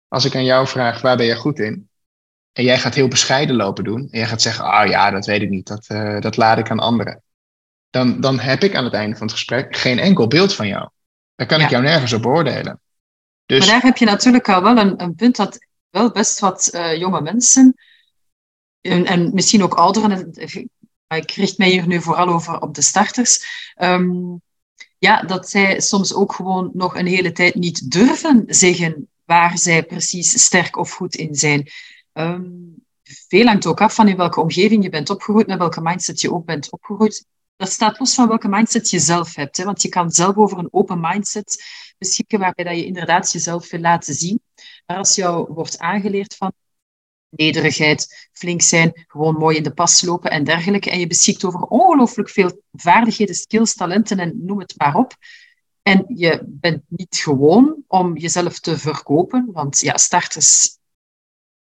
Als 0.08 0.26
ik 0.26 0.36
aan 0.36 0.46
jou 0.46 0.68
vraag, 0.68 1.02
waar 1.02 1.18
ben 1.18 1.26
je 1.26 1.36
goed 1.36 1.60
in? 1.60 1.90
En 2.52 2.64
jij 2.64 2.78
gaat 2.78 2.96
heel 2.96 3.08
bescheiden 3.08 3.56
lopen 3.56 3.84
doen. 3.84 4.00
En 4.00 4.20
jij 4.20 4.28
gaat 4.28 4.42
zeggen, 4.42 4.66
ah 4.66 4.84
oh 4.84 4.90
ja, 4.90 5.12
dat 5.12 5.26
weet 5.26 5.42
ik 5.42 5.50
niet. 5.50 5.68
Dat, 5.68 5.90
uh, 5.92 6.20
dat 6.20 6.38
laat 6.38 6.58
ik 6.58 6.72
aan 6.72 6.80
anderen. 6.80 7.24
Dan, 7.94 8.22
dan 8.22 8.40
heb 8.40 8.64
ik 8.64 8.76
aan 8.76 8.84
het 8.84 8.94
einde 8.94 9.16
van 9.16 9.28
het 9.28 9.36
gesprek 9.36 9.76
geen 9.76 10.00
enkel 10.00 10.28
beeld 10.28 10.54
van 10.54 10.68
jou. 10.68 10.90
Dan 11.36 11.48
kan 11.48 11.60
ja. 11.60 11.64
ik 11.64 11.70
jou 11.72 11.84
nergens 11.84 12.14
op 12.14 12.22
beoordelen. 12.22 12.82
Dus... 13.46 13.60
Maar 13.60 13.68
daar 13.68 13.82
heb 13.82 13.98
je 13.98 14.06
natuurlijk 14.06 14.50
al 14.50 14.64
wel 14.64 14.78
een, 14.78 15.02
een 15.02 15.16
punt 15.16 15.36
dat 15.36 15.58
wel 15.90 16.12
best 16.12 16.40
wat 16.40 16.70
uh, 16.74 16.98
jonge 16.98 17.22
mensen, 17.22 17.76
en, 18.82 19.06
en, 19.06 19.34
misschien 19.34 19.64
ook 19.64 19.74
ouderen, 19.74 20.32
ik 21.08 21.32
richt 21.32 21.58
mij 21.58 21.70
hier 21.70 21.88
nu 21.88 22.02
vooral 22.02 22.28
over 22.28 22.62
op 22.62 22.76
de 22.76 22.82
starters, 22.82 23.46
um, 23.82 24.42
ja, 24.98 25.22
dat 25.22 25.50
zij 25.50 25.80
soms 25.80 26.14
ook 26.14 26.34
gewoon 26.34 26.72
nog 26.74 26.96
een 26.96 27.08
hele 27.08 27.32
tijd 27.32 27.56
niet 27.56 27.92
durven 27.92 28.44
zeggen 28.48 29.10
waar 29.26 29.58
zij 29.58 29.84
precies 29.84 30.44
sterk 30.44 30.78
of 30.78 30.92
goed 30.92 31.16
in 31.16 31.36
zijn. 31.36 31.70
Um, 32.14 32.76
veel 33.04 33.46
hangt 33.46 33.66
ook 33.66 33.82
af 33.82 33.96
van 33.96 34.08
in 34.08 34.18
welke 34.18 34.42
omgeving 34.42 34.84
je 34.84 34.90
bent 34.90 35.10
opgegroeid, 35.10 35.48
met 35.48 35.58
welke 35.58 35.82
mindset 35.82 36.22
je 36.22 36.34
ook 36.34 36.46
bent 36.46 36.72
opgegroeid. 36.72 37.26
Dat 37.56 37.72
staat 37.72 38.00
los 38.00 38.14
van 38.14 38.28
welke 38.28 38.48
mindset 38.48 38.90
je 38.90 39.00
zelf 39.00 39.36
hebt. 39.36 39.58
Hè? 39.58 39.64
Want 39.64 39.82
je 39.82 39.90
kan 39.90 40.12
zelf 40.12 40.36
over 40.36 40.58
een 40.58 40.74
open 40.74 41.00
mindset 41.00 41.64
beschikken, 41.98 42.40
waarbij 42.40 42.66
dat 42.66 42.76
je 42.76 42.86
inderdaad 42.86 43.32
jezelf 43.32 43.70
wil 43.70 43.80
laten 43.80 44.14
zien. 44.14 44.42
Maar 44.86 44.98
als 44.98 45.16
jou 45.16 45.54
wordt 45.54 45.80
aangeleerd 45.80 46.36
van 46.36 46.54
nederigheid, 47.30 48.30
flink 48.32 48.62
zijn, 48.62 49.06
gewoon 49.08 49.36
mooi 49.36 49.58
in 49.58 49.64
de 49.64 49.74
pas 49.74 50.02
lopen 50.02 50.32
en 50.32 50.44
dergelijke, 50.44 50.92
en 50.92 51.00
je 51.00 51.08
beschikt 51.08 51.44
over 51.44 51.60
ongelooflijk 51.60 52.30
veel 52.30 52.62
vaardigheden, 52.72 53.36
skills, 53.36 53.74
talenten 53.74 54.20
en 54.20 54.46
noem 54.46 54.60
het 54.60 54.74
maar 54.78 54.96
op, 54.96 55.16
en 55.82 56.06
je 56.08 56.44
bent 56.46 56.84
niet 56.88 57.16
gewoon 57.16 57.84
om 57.88 58.18
jezelf 58.18 58.60
te 58.60 58.78
verkopen, 58.78 59.50
want 59.52 59.80
ja, 59.80 59.98
starters, 59.98 60.78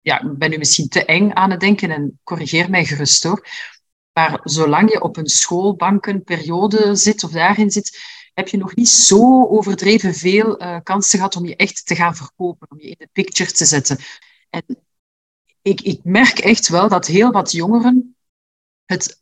ja, 0.02 0.34
ben 0.38 0.50
nu 0.50 0.58
misschien 0.58 0.88
te 0.88 1.06
eng 1.06 1.32
aan 1.34 1.52
het 1.52 1.60
denken 1.60 1.92
en 1.92 2.20
corrigeer 2.24 2.70
mij 2.70 2.86
gerust 2.86 3.24
hoor. 3.24 3.48
Maar 4.14 4.40
zolang 4.44 4.92
je 4.92 5.02
op 5.02 5.18
een 5.18 5.28
schoolbankenperiode 5.28 6.96
zit 6.96 7.24
of 7.24 7.32
daarin 7.32 7.72
zit, 7.72 8.00
heb 8.34 8.48
je 8.48 8.58
nog 8.58 8.76
niet 8.76 8.90
zo 8.90 9.48
overdreven 9.48 10.14
veel 10.14 10.62
uh, 10.62 10.78
kansen 10.84 11.18
gehad 11.18 11.36
om 11.36 11.46
je 11.46 11.56
echt 11.56 11.86
te 11.86 11.96
gaan 11.96 12.16
verkopen, 12.16 12.72
om 12.72 12.80
je 12.80 12.88
in 12.88 12.96
de 12.98 13.10
picture 13.12 13.52
te 13.52 13.66
zetten. 13.66 13.98
En 14.50 14.64
ik, 15.62 15.82
ik 15.82 16.04
merk 16.04 16.40
echt 16.40 16.68
wel 16.68 16.90
dat 16.90 17.08
heel 17.08 17.32
wat 17.32 17.52
jongeren 17.52 18.16
het 18.86 19.22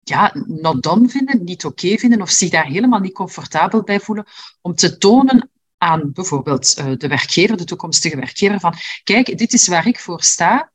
ja, 0.00 0.32
not 0.46 0.82
done 0.82 1.08
vinden, 1.08 1.44
niet 1.44 1.64
oké 1.64 1.98
vinden 1.98 2.22
of 2.22 2.30
zich 2.30 2.50
daar 2.50 2.66
helemaal 2.66 3.00
niet 3.00 3.12
comfortabel 3.12 3.82
bij 3.82 4.00
voelen 4.00 4.26
om 4.60 4.74
te 4.74 4.98
tonen 4.98 5.50
aan 5.78 6.12
bijvoorbeeld 6.12 6.78
uh, 6.78 6.92
de 6.96 7.08
werkgever, 7.08 7.56
de 7.56 7.64
toekomstige 7.64 8.16
werkgever, 8.16 8.60
van 8.60 8.74
kijk, 9.02 9.38
dit 9.38 9.52
is 9.52 9.68
waar 9.68 9.86
ik 9.86 9.98
voor 9.98 10.22
sta, 10.22 10.72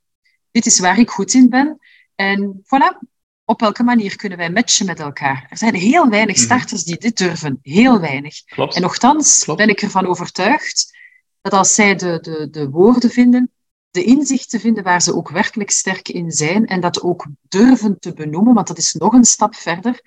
dit 0.51 0.65
is 0.65 0.79
waar 0.79 0.99
ik 0.99 1.09
goed 1.09 1.33
in 1.33 1.49
ben 1.49 1.79
en 2.15 2.63
voilà, 2.63 3.13
op 3.45 3.59
welke 3.59 3.83
manier 3.83 4.15
kunnen 4.15 4.37
wij 4.37 4.49
matchen 4.49 4.85
met 4.85 4.99
elkaar? 4.99 5.45
Er 5.49 5.57
zijn 5.57 5.75
heel 5.75 6.09
weinig 6.09 6.35
mhm. 6.35 6.45
starters 6.45 6.83
die 6.83 6.97
dit 6.97 7.17
durven, 7.17 7.59
heel 7.61 7.99
weinig. 7.99 8.43
Klopt. 8.43 8.75
En 8.75 8.81
nogthans 8.81 9.43
Klopt. 9.43 9.59
ben 9.59 9.69
ik 9.69 9.81
ervan 9.81 10.07
overtuigd 10.07 10.97
dat 11.41 11.53
als 11.53 11.73
zij 11.73 11.95
de, 11.95 12.19
de, 12.21 12.49
de 12.49 12.69
woorden 12.69 13.09
vinden, 13.09 13.51
de 13.91 14.03
inzichten 14.03 14.59
vinden 14.59 14.83
waar 14.83 15.01
ze 15.01 15.15
ook 15.15 15.29
werkelijk 15.29 15.71
sterk 15.71 16.09
in 16.09 16.31
zijn 16.31 16.65
en 16.65 16.81
dat 16.81 17.01
ook 17.01 17.27
durven 17.41 17.99
te 17.99 18.13
benoemen, 18.13 18.53
want 18.53 18.67
dat 18.67 18.77
is 18.77 18.93
nog 18.93 19.13
een 19.13 19.25
stap 19.25 19.55
verder, 19.55 20.01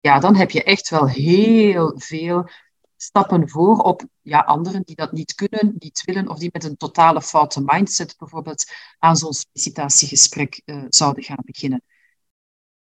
ja, 0.00 0.18
dan 0.18 0.36
heb 0.36 0.50
je 0.50 0.62
echt 0.62 0.88
wel 0.88 1.08
heel 1.08 1.94
veel 1.96 2.48
stappen 2.96 3.48
voor 3.48 3.78
op 3.78 4.02
ja, 4.20 4.38
anderen 4.38 4.82
die 4.84 4.96
dat 4.96 5.12
niet 5.12 5.34
kunnen, 5.34 5.74
niet 5.78 6.02
willen, 6.04 6.28
of 6.28 6.38
die 6.38 6.48
met 6.52 6.64
een 6.64 6.76
totale 6.76 7.22
foute 7.22 7.62
mindset 7.64 8.14
bijvoorbeeld 8.18 8.72
aan 8.98 9.16
zo'n 9.16 9.32
sollicitatiegesprek 9.32 10.62
uh, 10.64 10.84
zouden 10.88 11.22
gaan 11.22 11.42
beginnen. 11.44 11.82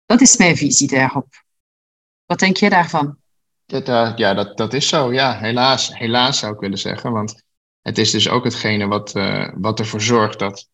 Dat 0.07 0.21
is 0.21 0.37
mijn 0.37 0.57
visie 0.57 0.88
daarop. 0.88 1.27
Wat 2.27 2.38
denk 2.38 2.57
jij 2.57 2.69
daarvan? 2.69 3.17
Dat, 3.67 3.88
uh, 3.88 4.12
ja, 4.17 4.35
dat, 4.35 4.57
dat 4.57 4.73
is 4.73 4.88
zo. 4.88 5.12
Ja, 5.12 5.38
helaas, 5.38 5.99
helaas 5.99 6.38
zou 6.38 6.55
ik 6.55 6.61
willen 6.61 6.79
zeggen. 6.79 7.12
Want 7.12 7.43
het 7.83 7.99
is 7.99 8.11
dus 8.11 8.29
ook 8.29 8.45
hetgene 8.45 8.87
wat, 8.87 9.14
uh, 9.14 9.49
wat 9.55 9.79
ervoor 9.79 10.01
zorgt 10.01 10.38
dat 10.38 10.69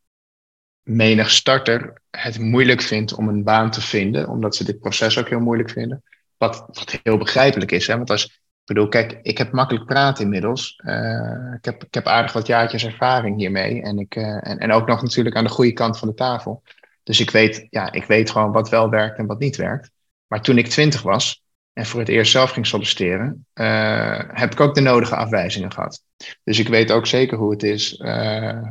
menig 0.82 1.30
starter 1.30 2.02
het 2.10 2.38
moeilijk 2.38 2.80
vindt 2.80 3.14
om 3.14 3.28
een 3.28 3.44
baan 3.44 3.70
te 3.70 3.80
vinden, 3.80 4.28
omdat 4.28 4.56
ze 4.56 4.64
dit 4.64 4.80
proces 4.80 5.18
ook 5.18 5.28
heel 5.28 5.40
moeilijk 5.40 5.70
vinden. 5.70 6.02
Wat, 6.36 6.64
wat 6.66 7.00
heel 7.02 7.18
begrijpelijk 7.18 7.70
is. 7.70 7.86
Hè? 7.86 7.96
Want 7.96 8.10
als, 8.10 8.24
ik 8.24 8.32
bedoel, 8.64 8.88
kijk, 8.88 9.18
ik 9.22 9.38
heb 9.38 9.52
makkelijk 9.52 9.86
praten 9.86 10.24
inmiddels. 10.24 10.80
Uh, 10.84 11.54
ik, 11.56 11.64
heb, 11.64 11.84
ik 11.84 11.94
heb 11.94 12.06
aardig 12.06 12.32
wat 12.32 12.46
jaartjes 12.46 12.84
ervaring 12.84 13.36
hiermee. 13.36 13.82
En, 13.82 13.98
ik, 13.98 14.16
en, 14.16 14.58
en 14.58 14.72
ook 14.72 14.86
nog 14.86 15.02
natuurlijk 15.02 15.36
aan 15.36 15.44
de 15.44 15.50
goede 15.50 15.72
kant 15.72 15.98
van 15.98 16.08
de 16.08 16.14
tafel. 16.14 16.62
Dus 17.02 17.20
ik 17.20 17.30
weet, 17.30 17.66
ja, 17.70 17.92
ik 17.92 18.04
weet 18.04 18.30
gewoon 18.30 18.52
wat 18.52 18.68
wel 18.68 18.90
werkt 18.90 19.18
en 19.18 19.26
wat 19.26 19.38
niet 19.38 19.56
werkt. 19.56 19.90
Maar 20.26 20.42
toen 20.42 20.58
ik 20.58 20.66
twintig 20.66 21.02
was, 21.02 21.42
en 21.72 21.86
voor 21.86 22.00
het 22.00 22.08
eerst 22.08 22.32
zelf 22.32 22.50
ging 22.50 22.66
solliciteren, 22.66 23.46
uh, 23.54 24.20
heb 24.26 24.52
ik 24.52 24.60
ook 24.60 24.74
de 24.74 24.80
nodige 24.80 25.16
afwijzingen 25.16 25.72
gehad. 25.72 26.02
Dus 26.44 26.58
ik 26.58 26.68
weet 26.68 26.92
ook 26.92 27.06
zeker 27.06 27.38
hoe 27.38 27.50
het 27.50 27.62
is 27.62 27.98
uh, 27.98 28.62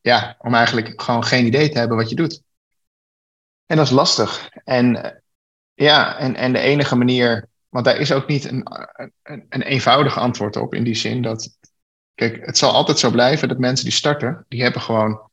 ja, 0.00 0.36
om 0.38 0.54
eigenlijk 0.54 1.02
gewoon 1.02 1.24
geen 1.24 1.46
idee 1.46 1.68
te 1.68 1.78
hebben 1.78 1.96
wat 1.96 2.08
je 2.08 2.16
doet. 2.16 2.42
En 3.66 3.76
dat 3.76 3.86
is 3.86 3.92
lastig. 3.92 4.48
En 4.64 5.22
ja, 5.74 6.18
en, 6.18 6.34
en 6.34 6.52
de 6.52 6.58
enige 6.58 6.96
manier, 6.96 7.48
want 7.68 7.84
daar 7.84 7.96
is 7.96 8.12
ook 8.12 8.26
niet 8.26 8.44
een, 8.44 8.66
een, 9.22 9.46
een 9.48 9.62
eenvoudig 9.62 10.18
antwoord 10.18 10.56
op 10.56 10.74
in 10.74 10.84
die 10.84 10.94
zin 10.94 11.22
dat, 11.22 11.58
kijk, 12.14 12.46
het 12.46 12.58
zal 12.58 12.72
altijd 12.72 12.98
zo 12.98 13.10
blijven 13.10 13.48
dat 13.48 13.58
mensen 13.58 13.84
die 13.84 13.94
starten, 13.94 14.44
die 14.48 14.62
hebben 14.62 14.82
gewoon, 14.82 15.30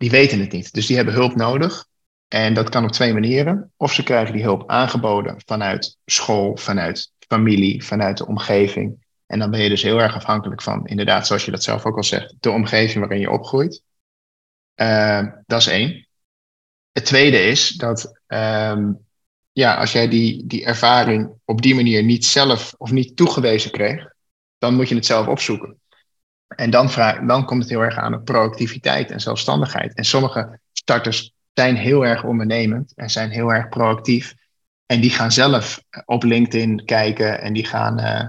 die 0.00 0.10
weten 0.10 0.40
het 0.40 0.52
niet. 0.52 0.72
Dus 0.72 0.86
die 0.86 0.96
hebben 0.96 1.14
hulp 1.14 1.36
nodig. 1.36 1.86
En 2.28 2.54
dat 2.54 2.68
kan 2.68 2.84
op 2.84 2.90
twee 2.90 3.12
manieren. 3.12 3.72
Of 3.76 3.92
ze 3.92 4.02
krijgen 4.02 4.34
die 4.34 4.42
hulp 4.42 4.70
aangeboden 4.70 5.42
vanuit 5.46 5.96
school, 6.04 6.56
vanuit 6.56 7.12
familie, 7.18 7.84
vanuit 7.84 8.16
de 8.16 8.26
omgeving. 8.26 9.06
En 9.26 9.38
dan 9.38 9.50
ben 9.50 9.60
je 9.60 9.68
dus 9.68 9.82
heel 9.82 10.00
erg 10.00 10.14
afhankelijk 10.14 10.62
van, 10.62 10.86
inderdaad, 10.86 11.26
zoals 11.26 11.44
je 11.44 11.50
dat 11.50 11.62
zelf 11.62 11.84
ook 11.84 11.96
al 11.96 12.04
zegt, 12.04 12.34
de 12.40 12.50
omgeving 12.50 12.98
waarin 12.98 13.20
je 13.20 13.30
opgroeit. 13.30 13.82
Uh, 14.76 15.26
dat 15.46 15.60
is 15.60 15.66
één. 15.66 16.08
Het 16.92 17.04
tweede 17.04 17.42
is 17.42 17.68
dat 17.68 18.20
um, 18.26 19.06
ja, 19.52 19.76
als 19.76 19.92
jij 19.92 20.08
die, 20.08 20.46
die 20.46 20.64
ervaring 20.64 21.32
op 21.44 21.62
die 21.62 21.74
manier 21.74 22.02
niet 22.02 22.24
zelf 22.24 22.74
of 22.76 22.90
niet 22.90 23.16
toegewezen 23.16 23.70
kreeg, 23.70 24.12
dan 24.58 24.74
moet 24.74 24.88
je 24.88 24.94
het 24.94 25.06
zelf 25.06 25.26
opzoeken. 25.26 25.79
En 26.56 26.70
dan, 26.70 26.90
vraag, 26.90 27.20
dan 27.20 27.44
komt 27.44 27.62
het 27.62 27.70
heel 27.70 27.80
erg 27.80 27.96
aan 27.96 28.14
op 28.14 28.24
proactiviteit 28.24 29.10
en 29.10 29.20
zelfstandigheid. 29.20 29.94
En 29.94 30.04
sommige 30.04 30.60
starters 30.72 31.32
zijn 31.52 31.76
heel 31.76 32.06
erg 32.06 32.24
ondernemend 32.24 32.92
en 32.96 33.10
zijn 33.10 33.30
heel 33.30 33.52
erg 33.52 33.68
proactief. 33.68 34.34
En 34.86 35.00
die 35.00 35.10
gaan 35.10 35.32
zelf 35.32 35.82
op 36.04 36.22
LinkedIn 36.22 36.84
kijken 36.84 37.40
en 37.40 37.52
die 37.52 37.66
gaan 37.66 38.00
uh, 38.00 38.26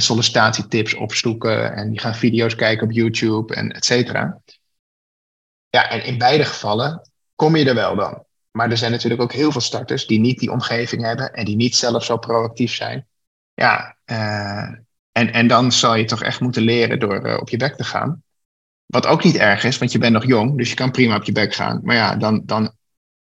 sollicitatietips 0.00 0.94
opzoeken 0.94 1.72
en 1.72 1.90
die 1.90 2.00
gaan 2.00 2.14
video's 2.14 2.54
kijken 2.54 2.86
op 2.86 2.92
YouTube 2.92 3.54
en 3.54 3.72
et 3.72 3.84
cetera. 3.84 4.40
Ja, 5.68 5.90
en 5.90 6.04
in 6.04 6.18
beide 6.18 6.44
gevallen 6.44 7.10
kom 7.34 7.56
je 7.56 7.68
er 7.68 7.74
wel 7.74 7.96
dan. 7.96 8.24
Maar 8.50 8.70
er 8.70 8.76
zijn 8.76 8.90
natuurlijk 8.90 9.22
ook 9.22 9.32
heel 9.32 9.52
veel 9.52 9.60
starters 9.60 10.06
die 10.06 10.20
niet 10.20 10.38
die 10.38 10.50
omgeving 10.50 11.02
hebben 11.02 11.32
en 11.32 11.44
die 11.44 11.56
niet 11.56 11.76
zelf 11.76 12.04
zo 12.04 12.16
proactief 12.16 12.74
zijn. 12.74 13.06
Ja, 13.54 13.96
en, 15.14 15.32
en 15.32 15.46
dan 15.46 15.72
zal 15.72 15.94
je 15.94 16.04
toch 16.04 16.22
echt 16.22 16.40
moeten 16.40 16.62
leren 16.62 16.98
door 16.98 17.26
uh, 17.26 17.36
op 17.40 17.48
je 17.48 17.56
bek 17.56 17.76
te 17.76 17.84
gaan. 17.84 18.22
Wat 18.86 19.06
ook 19.06 19.24
niet 19.24 19.36
erg 19.36 19.64
is, 19.64 19.78
want 19.78 19.92
je 19.92 19.98
bent 19.98 20.12
nog 20.12 20.24
jong, 20.24 20.58
dus 20.58 20.68
je 20.68 20.74
kan 20.74 20.90
prima 20.90 21.16
op 21.16 21.24
je 21.24 21.32
bek 21.32 21.54
gaan. 21.54 21.80
Maar 21.82 21.96
ja, 21.96 22.16
dan, 22.16 22.42
dan, 22.44 22.72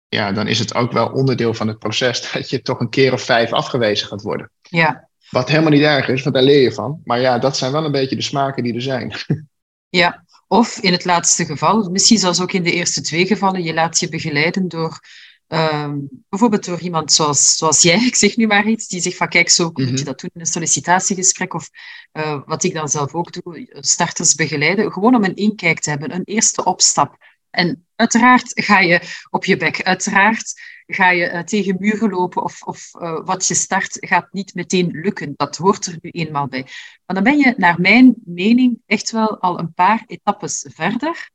ja, 0.08 0.32
dan 0.32 0.47
is 0.47 0.60
het 0.60 0.76
ook 0.76 0.91
wel 0.91 1.08
onderdeel 1.08 1.54
van 1.54 1.67
het 1.67 1.80
proces 1.80 2.21
dat 2.32 2.50
je 2.50 2.62
toch 2.62 2.80
een 2.80 2.89
keer 2.89 3.13
of 3.13 3.21
vijf 3.21 3.54
afgewezen 3.54 4.08
gaat 4.08 4.21
worden. 4.21 4.52
Ja. 4.62 5.10
Wat 5.30 5.50
helemaal 5.50 5.71
niet 5.71 5.82
erg 5.82 6.08
is, 6.08 6.23
want 6.23 6.36
daar 6.36 6.43
leer 6.43 6.62
je 6.62 6.73
van. 6.73 7.02
Maar 7.04 7.19
ja, 7.19 7.39
dat 7.39 7.58
zijn 7.58 7.71
wel 7.71 7.86
een 7.86 7.91
beetje 7.91 8.15
de 8.15 8.21
smaken 8.21 8.63
die 8.63 8.73
er 8.73 8.82
zijn. 8.82 9.13
Ja, 9.89 10.26
of 10.47 10.78
in 10.78 10.91
het 10.91 11.06
laatste 11.06 11.45
geval, 11.45 11.89
misschien 11.89 12.17
zelfs 12.17 12.41
ook 12.41 12.52
in 12.52 12.63
de 12.63 12.71
eerste 12.71 13.02
twee 13.02 13.28
gevallen, 13.28 13.63
je 13.63 13.73
laat 13.73 14.00
je 14.00 14.10
begeleiden 14.10 14.67
door 14.67 15.00
Ehm, 15.48 16.00
bijvoorbeeld 16.30 16.66
door 16.66 16.80
iemand 16.80 17.12
zoals, 17.12 17.58
zoals 17.58 17.82
jij, 17.82 18.06
ik 18.06 18.16
zeg 18.16 18.38
nu 18.38 18.48
maar 18.48 18.68
iets, 18.68 18.88
die 18.88 19.02
zegt 19.02 19.18
van 19.18 19.28
kijk, 19.28 19.50
zo 19.50 19.70
moet 19.74 19.86
je 19.86 19.94
mhm. 19.94 20.04
dat 20.04 20.20
doen 20.20 20.30
in 20.34 20.40
een 20.40 20.46
sollicitatiegesprek 20.46 21.54
of 21.54 21.70
uh, 22.14 22.42
wat 22.46 22.64
ik 22.64 22.74
dan 22.74 22.90
zelf 22.90 23.14
ook 23.14 23.32
doe, 23.32 23.68
starters 23.72 24.36
begeleiden, 24.36 24.92
gewoon 24.92 25.16
om 25.16 25.24
een 25.24 25.36
inkijk 25.36 25.80
te 25.80 25.90
hebben, 25.90 26.14
een 26.14 26.24
eerste 26.24 26.64
opstap. 26.64 27.18
En 27.50 27.86
uiteraard 27.96 28.52
ga 28.54 28.80
je 28.80 29.02
op 29.30 29.46
je 29.46 29.58
bek, 29.58 29.84
uiteraard 29.84 30.54
ga 30.88 31.10
je 31.10 31.32
uh, 31.32 31.40
tegen 31.40 31.76
muren 31.80 32.10
lopen 32.10 32.44
of, 32.44 32.64
of 32.64 32.90
uh, 32.94 33.26
wat 33.26 33.48
je 33.48 33.54
start 33.54 33.98
gaat 34.00 34.28
niet 34.32 34.54
meteen 34.54 34.90
lukken. 34.92 35.34
Dat 35.36 35.58
hoort 35.58 35.86
er 35.86 35.98
nu 36.02 36.10
eenmaal 36.10 36.48
bij. 36.48 36.64
Maar 37.06 37.16
dan 37.16 37.24
ben 37.24 37.38
je 37.38 37.54
naar 37.58 37.82
mijn 37.82 38.16
mening 38.26 38.82
echt 38.86 39.12
wel 39.12 39.40
al 39.40 39.60
een 39.60 39.74
paar 39.74 40.04
etappes 40.08 40.66
verder 40.70 41.30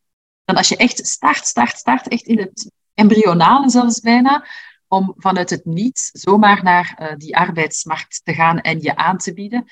dan 0.45 0.57
als 0.57 0.69
je 0.69 0.77
echt 0.77 1.07
start, 1.07 1.47
start, 1.47 1.77
start, 1.77 2.09
echt 2.09 2.27
in 2.27 2.39
het 2.39 2.71
embryonale 2.95 3.71
zelfs 3.71 4.01
bijna, 4.01 4.47
om 4.89 5.15
vanuit 5.17 5.51
het 5.51 5.65
niets 5.65 6.11
zomaar 6.13 6.63
naar 6.63 6.99
uh, 7.01 7.17
die 7.17 7.37
arbeidsmarkt 7.37 8.21
te 8.25 8.35
gaan 8.35 8.61
en 8.61 8.81
je 8.81 8.97
aan 8.97 9.19
te 9.19 9.35
bieden. 9.35 9.71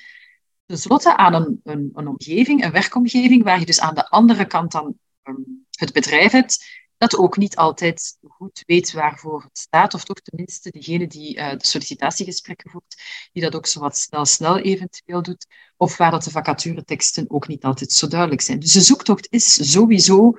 Ten 0.65 0.77
slotte 0.77 1.17
aan 1.17 1.33
een, 1.33 1.59
een, 1.93 2.07
omgeving, 2.07 2.63
een 2.63 2.71
werkomgeving, 2.71 3.43
waar 3.43 3.59
je 3.59 3.65
dus 3.65 3.79
aan 3.79 3.95
de 3.95 4.09
andere 4.09 4.45
kant 4.45 4.71
dan 4.71 4.97
um, 5.23 5.65
het 5.71 5.93
bedrijf 5.93 6.31
hebt, 6.31 6.65
dat 6.97 7.17
ook 7.17 7.37
niet 7.37 7.55
altijd 7.55 8.17
goed 8.27 8.63
weet 8.65 8.91
waarvoor 8.91 9.41
het 9.41 9.57
staat, 9.57 9.93
of 9.93 10.03
toch 10.03 10.19
tenminste 10.19 10.69
degene 10.69 11.07
die 11.07 11.37
uh, 11.37 11.49
de 11.49 11.65
sollicitatiegesprekken 11.65 12.71
voert, 12.71 13.01
die 13.31 13.43
dat 13.43 13.55
ook 13.55 13.65
zo 13.65 13.79
wat 13.79 13.97
snel, 13.97 14.25
snel 14.25 14.57
eventueel 14.57 15.21
doet, 15.21 15.45
of 15.77 15.97
waar 15.97 16.11
dat 16.11 16.23
de 16.23 16.31
vacatureteksten 16.31 17.25
ook 17.27 17.47
niet 17.47 17.63
altijd 17.63 17.91
zo 17.91 18.07
duidelijk 18.07 18.41
zijn. 18.41 18.59
Dus 18.59 18.71
de 18.71 18.81
zoektocht 18.81 19.27
is 19.29 19.71
sowieso 19.71 20.33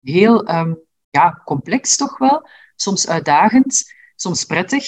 heel 0.00 0.48
um, 0.48 0.85
ja, 1.16 1.42
complex 1.44 1.96
toch 1.96 2.18
wel. 2.18 2.48
Soms 2.74 3.08
uitdagend, 3.08 3.92
soms 4.14 4.44
prettig. 4.44 4.86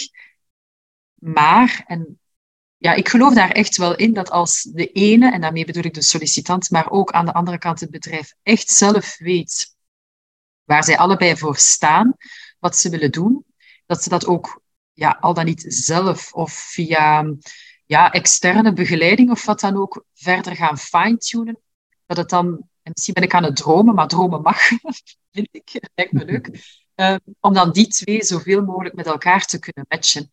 Maar, 1.15 1.85
en 1.87 2.21
ja, 2.77 2.93
ik 2.93 3.09
geloof 3.09 3.35
daar 3.35 3.51
echt 3.51 3.77
wel 3.77 3.97
in 3.97 4.13
dat 4.13 4.31
als 4.31 4.63
de 4.63 4.87
ene, 4.93 5.33
en 5.33 5.41
daarmee 5.41 5.65
bedoel 5.65 5.85
ik 5.85 5.95
de 5.95 6.03
sollicitant, 6.03 6.71
maar 6.71 6.91
ook 6.91 7.11
aan 7.11 7.27
de 7.27 7.33
andere 7.33 7.59
kant 7.59 7.81
het 7.81 7.91
bedrijf, 7.91 8.35
echt 8.43 8.71
zelf 8.71 9.19
weet 9.19 9.77
waar 10.65 10.85
zij 10.85 10.99
allebei 10.99 11.37
voor 11.37 11.57
staan, 11.57 12.17
wat 12.59 12.77
ze 12.77 12.91
willen 12.91 13.13
doen, 13.13 13.45
dat 13.87 14.03
ze 14.03 14.09
dat 14.09 14.27
ook 14.27 14.63
ja, 14.93 15.17
al 15.21 15.35
dan 15.35 15.45
niet 15.45 15.65
zelf 15.69 16.33
of 16.33 16.53
via 16.53 17.35
ja, 17.87 18.13
externe 18.13 18.73
begeleiding 18.73 19.31
of 19.31 19.45
wat 19.45 19.61
dan 19.61 19.77
ook 19.77 20.05
verder 20.15 20.57
gaan 20.57 20.79
fine-tunen. 20.79 21.59
Dat 22.07 22.17
het 22.17 22.29
dan, 22.29 22.47
en 22.83 22.93
misschien 22.93 23.15
ben 23.15 23.23
ik 23.23 23.35
aan 23.35 23.45
het 23.45 23.57
dromen, 23.57 23.95
maar 23.95 24.09
dromen 24.09 24.43
mag, 24.43 24.59
vind 25.39 25.49
ik. 25.51 25.89
Lijkt 25.95 26.13
me 26.13 26.25
leuk. 26.25 26.77
Ehm, 26.95 27.19
om 27.41 27.53
dan 27.53 27.73
die 27.73 27.87
twee 27.87 28.25
zoveel 28.25 28.65
mogelijk 28.65 28.95
met 28.95 29.07
elkaar 29.07 29.45
te 29.45 29.59
kunnen 29.59 29.85
matchen. 29.89 30.31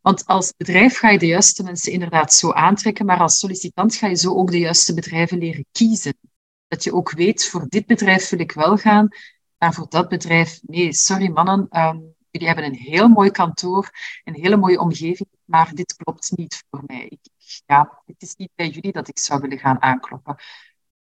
Want 0.00 0.26
als 0.26 0.54
bedrijf 0.56 0.98
ga 0.98 1.10
je 1.10 1.18
de 1.18 1.26
juiste 1.26 1.62
mensen 1.62 1.92
inderdaad 1.92 2.34
zo 2.34 2.52
aantrekken, 2.52 3.06
maar 3.06 3.20
als 3.20 3.38
sollicitant 3.38 3.94
ga 3.94 4.06
je 4.06 4.16
zo 4.16 4.34
ook 4.34 4.50
de 4.50 4.58
juiste 4.58 4.94
bedrijven 4.94 5.38
leren 5.38 5.66
kiezen. 5.72 6.18
Dat 6.68 6.84
je 6.84 6.94
ook 6.94 7.10
weet, 7.10 7.44
voor 7.44 7.68
dit 7.68 7.86
bedrijf 7.86 8.28
wil 8.28 8.40
ik 8.40 8.52
wel 8.52 8.76
gaan, 8.76 9.08
maar 9.58 9.74
voor 9.74 9.86
dat 9.88 10.08
bedrijf, 10.08 10.60
nee, 10.62 10.92
sorry 10.92 11.28
mannen, 11.28 11.66
ehm, 11.70 11.98
jullie 12.30 12.46
hebben 12.46 12.64
een 12.64 12.74
heel 12.74 13.08
mooi 13.08 13.30
kantoor, 13.30 13.90
een 14.24 14.34
hele 14.34 14.56
mooie 14.56 14.80
omgeving, 14.80 15.28
maar 15.44 15.74
dit 15.74 15.94
klopt 15.96 16.36
niet 16.36 16.64
voor 16.70 16.82
mij. 16.86 17.18
Ja, 17.66 18.02
het 18.06 18.22
is 18.22 18.34
niet 18.34 18.50
bij 18.54 18.68
jullie 18.68 18.92
dat 18.92 19.08
ik 19.08 19.18
zou 19.18 19.40
willen 19.40 19.58
gaan 19.58 19.82
aankloppen 19.82 20.36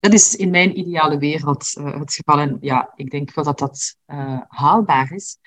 dat 0.05 0.13
is 0.13 0.37
in 0.37 0.51
mijn 0.51 0.79
ideale 0.79 1.19
wereld 1.19 1.75
uh, 1.79 1.99
het 1.99 2.15
geval. 2.15 2.39
En 2.39 2.59
ja, 2.61 2.93
ik 2.95 3.11
denk 3.11 3.35
wel 3.35 3.45
dat 3.45 3.59
dat 3.59 3.97
uh, 4.07 4.41
haalbaar 4.49 5.13
is. 5.13 5.39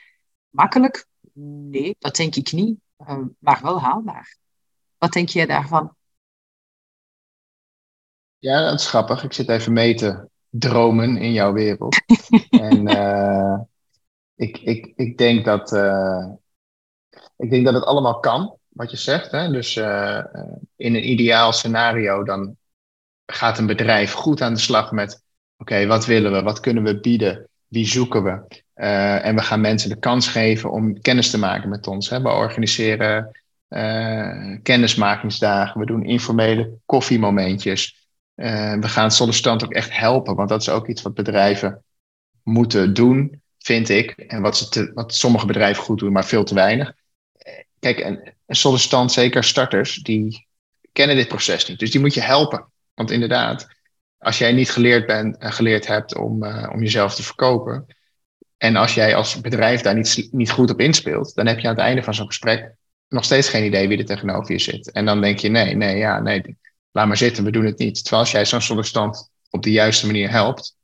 Makkelijk? 0.50 1.06
Nee, 1.34 1.96
dat 2.00 2.16
denk 2.16 2.36
ik 2.36 2.52
niet. 2.52 2.80
Uh, 2.98 3.20
maar 3.40 3.60
wel 3.62 3.82
haalbaar. 3.82 4.38
Wat 4.98 5.12
denk 5.12 5.30
jij 5.30 5.46
daarvan? 5.46 5.96
Ja, 8.38 8.70
dat 8.70 8.80
is 8.80 8.88
grappig. 8.88 9.24
Ik 9.24 9.34
zit 9.34 9.50
even 9.50 9.74
mee 9.74 9.96
te 9.96 10.28
dromen 10.50 11.18
in 11.18 11.32
jouw 11.32 11.54
wereld. 11.54 12.02
en 12.50 12.88
ik, 14.36 14.58
ik, 14.58 14.94
ik, 14.96 15.18
denk 15.18 15.46
dat, 15.46 15.72
ik 17.36 17.50
denk 17.50 17.66
dat 17.66 17.74
het 17.74 17.84
allemaal 17.84 18.20
kan, 18.20 18.58
wat 18.68 18.92
je 18.92 18.98
zegt. 18.98 19.32
Hè? 19.32 19.52
Dus 19.52 19.76
in 20.76 20.96
een 20.96 21.10
ideaal 21.10 21.54
scenario 21.54 22.24
dan 22.24 22.58
gaat 23.34 23.58
een 23.58 23.66
bedrijf 23.66 24.12
goed 24.12 24.42
aan 24.42 24.54
de 24.54 24.60
slag 24.60 24.92
met: 24.92 25.24
oké, 25.58 25.86
wat 25.86 26.06
willen 26.06 26.32
we? 26.32 26.42
Wat 26.42 26.60
kunnen 26.60 26.84
we 26.84 27.00
bieden? 27.00 27.48
Wie 27.68 27.88
zoeken 27.88 28.24
we? 28.24 28.64
Uh, 28.76 29.26
en 29.26 29.36
we 29.36 29.42
gaan 29.42 29.62
mensen 29.62 29.90
de 29.90 30.00
kans 30.00 30.28
geven 30.28 30.72
om 30.72 31.02
kennis 31.02 31.30
te 31.30 31.38
maken 31.38 31.70
met 31.70 31.88
ons. 31.88 32.10
Hè. 32.10 32.22
We 32.22 32.30
organiseren 32.30 33.40
uh, 33.70 34.58
kennismakingsdagen, 34.64 35.80
we 35.80 35.86
doen 35.86 36.06
informele 36.06 36.72
koffiemomentjes. 36.86 38.08
Uh, 38.36 38.74
we 38.74 38.88
gaan 38.88 39.12
sollicitant 39.12 39.64
ook 39.64 39.74
echt 39.74 39.98
helpen, 39.98 40.36
want 40.36 40.50
dat 40.50 40.62
is 40.62 40.70
ook 40.70 40.88
iets 40.88 41.02
wat 41.02 41.14
bedrijven 41.14 41.84
moeten 42.44 42.94
doen, 42.94 43.42
vind 43.58 43.90
ik. 43.90 44.12
En 44.12 44.42
wat, 44.42 44.58
ze 44.58 44.92
wat 44.94 45.14
sommige 45.14 45.46
bedrijven 45.46 45.84
goed 45.84 46.00
doen, 46.00 46.12
maar 46.12 46.26
veel 46.26 46.44
te 46.44 46.54
weinig. 46.54 46.94
Kijk, 47.80 48.00
een, 48.00 48.34
een 48.46 48.56
sollicitant, 48.56 49.12
zeker 49.12 49.44
starters, 49.44 49.96
die 49.96 50.48
kennen 50.92 51.16
dit 51.16 51.28
proces 51.28 51.68
niet. 51.68 51.80
Dus 51.80 51.92
die 51.92 52.02
moet 52.02 52.14
je 52.14 52.22
helpen. 52.22 52.66
Want 52.98 53.12
inderdaad, 53.12 53.68
als 54.18 54.38
jij 54.38 54.52
niet 54.52 54.72
geleerd 54.72 55.06
bent 55.06 55.38
en 55.38 55.52
geleerd 55.52 55.88
hebt 55.88 56.16
om, 56.16 56.44
uh, 56.44 56.70
om 56.74 56.82
jezelf 56.82 57.16
te 57.16 57.24
verkopen. 57.24 57.86
En 58.58 58.76
als 58.76 58.94
jij 58.94 59.16
als 59.16 59.42
bedrijf 59.42 59.82
daar 59.82 59.96
niet, 59.96 60.28
niet 60.32 60.52
goed 60.52 60.70
op 60.70 60.80
inspeelt, 60.80 61.36
dan 61.36 61.48
heb 61.48 61.60
je 61.60 61.68
aan 61.68 61.74
het 61.74 61.84
einde 61.84 62.04
van 62.04 62.14
zo'n 62.14 62.26
gesprek 62.26 62.76
nog 63.08 63.24
steeds 63.24 63.50
geen 63.50 63.66
idee 63.66 63.88
wie 63.88 63.98
er 63.98 64.06
tegenover 64.06 64.52
je 64.52 64.60
zit. 64.60 64.92
En 64.92 65.06
dan 65.06 65.22
denk 65.22 65.40
je, 65.40 65.50
nee, 65.50 65.76
nee, 65.76 65.98
ja, 65.98 66.20
nee, 66.20 66.58
laat 66.92 67.08
maar 67.08 67.18
zitten, 67.18 67.44
we 67.44 67.52
doen 67.52 67.66
het 67.66 67.78
niet. 67.78 67.96
Terwijl 68.02 68.22
als 68.22 68.32
jij 68.32 68.46
zo'n 68.46 68.62
sollicitant 68.62 69.30
op 69.50 69.64
de 69.64 69.72
juiste 69.72 70.06
manier 70.06 70.30
helpt, 70.30 70.76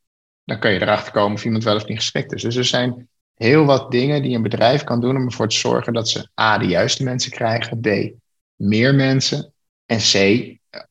dan 0.44 0.60
kun 0.60 0.72
je 0.72 0.82
erachter 0.82 1.12
komen 1.12 1.34
of 1.34 1.46
iemand 1.46 1.64
wel 1.64 1.76
of 1.76 1.88
niet 1.88 1.98
geschikt 1.98 2.34
is. 2.34 2.42
Dus 2.42 2.56
er 2.56 2.66
zijn 2.66 3.10
heel 3.36 3.66
wat 3.66 3.92
dingen 3.92 4.22
die 4.22 4.36
een 4.36 4.42
bedrijf 4.42 4.84
kan 4.84 5.02
doen 5.02 5.16
om 5.16 5.26
ervoor 5.26 5.50
te 5.50 5.56
zorgen 5.56 5.94
dat 5.94 6.10
ze 6.10 6.30
A, 6.42 6.58
de 6.58 6.66
juiste 6.66 7.04
mensen 7.04 7.32
krijgen, 7.32 7.80
B, 7.80 7.88
meer 8.56 8.96
mensen 8.96 9.54
en 9.86 9.98
C, 9.98 10.14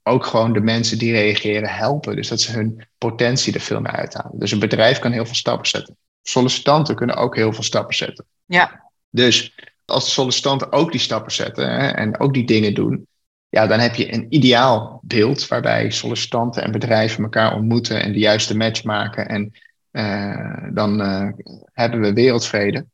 ook 0.03 0.27
gewoon 0.27 0.53
de 0.53 0.61
mensen 0.61 0.99
die 0.99 1.13
reageren 1.13 1.69
helpen. 1.69 2.17
Dus 2.17 2.29
dat 2.29 2.41
ze 2.41 2.53
hun 2.53 2.87
potentie 2.99 3.55
er 3.55 3.61
veel 3.61 3.81
meer 3.81 3.93
uithalen. 3.93 4.39
Dus 4.39 4.51
een 4.51 4.59
bedrijf 4.59 4.99
kan 4.99 5.13
heel 5.13 5.27
veel 5.27 5.35
stappen 5.35 5.69
zetten. 5.69 5.97
Sollicitanten 6.23 6.95
kunnen 6.95 7.17
ook 7.17 7.37
heel 7.37 7.53
veel 7.53 7.63
stappen 7.63 7.95
zetten. 7.95 8.25
Ja. 8.45 8.91
Dus 9.11 9.55
als 9.85 10.13
sollicitanten 10.13 10.73
ook 10.73 10.91
die 10.91 11.01
stappen 11.01 11.33
zetten 11.33 11.71
hè, 11.71 11.89
en 11.89 12.21
ook 12.21 12.35
die 12.35 12.47
dingen 12.47 12.75
doen, 12.75 13.07
ja, 13.49 13.67
dan 13.67 13.79
heb 13.79 13.95
je 13.95 14.15
een 14.15 14.27
ideaal 14.29 15.01
beeld 15.03 15.49
waarbij 15.49 15.91
sollicitanten 15.91 16.63
en 16.63 16.73
bedrijven 16.73 17.23
elkaar 17.23 17.55
ontmoeten 17.55 18.03
en 18.03 18.13
de 18.13 18.19
juiste 18.19 18.57
match 18.57 18.85
maken. 18.85 19.29
En 19.29 19.53
uh, 19.93 20.69
dan 20.75 21.01
uh, 21.01 21.29
hebben 21.73 22.01
we 22.01 22.13
wereldvrede. 22.13 22.87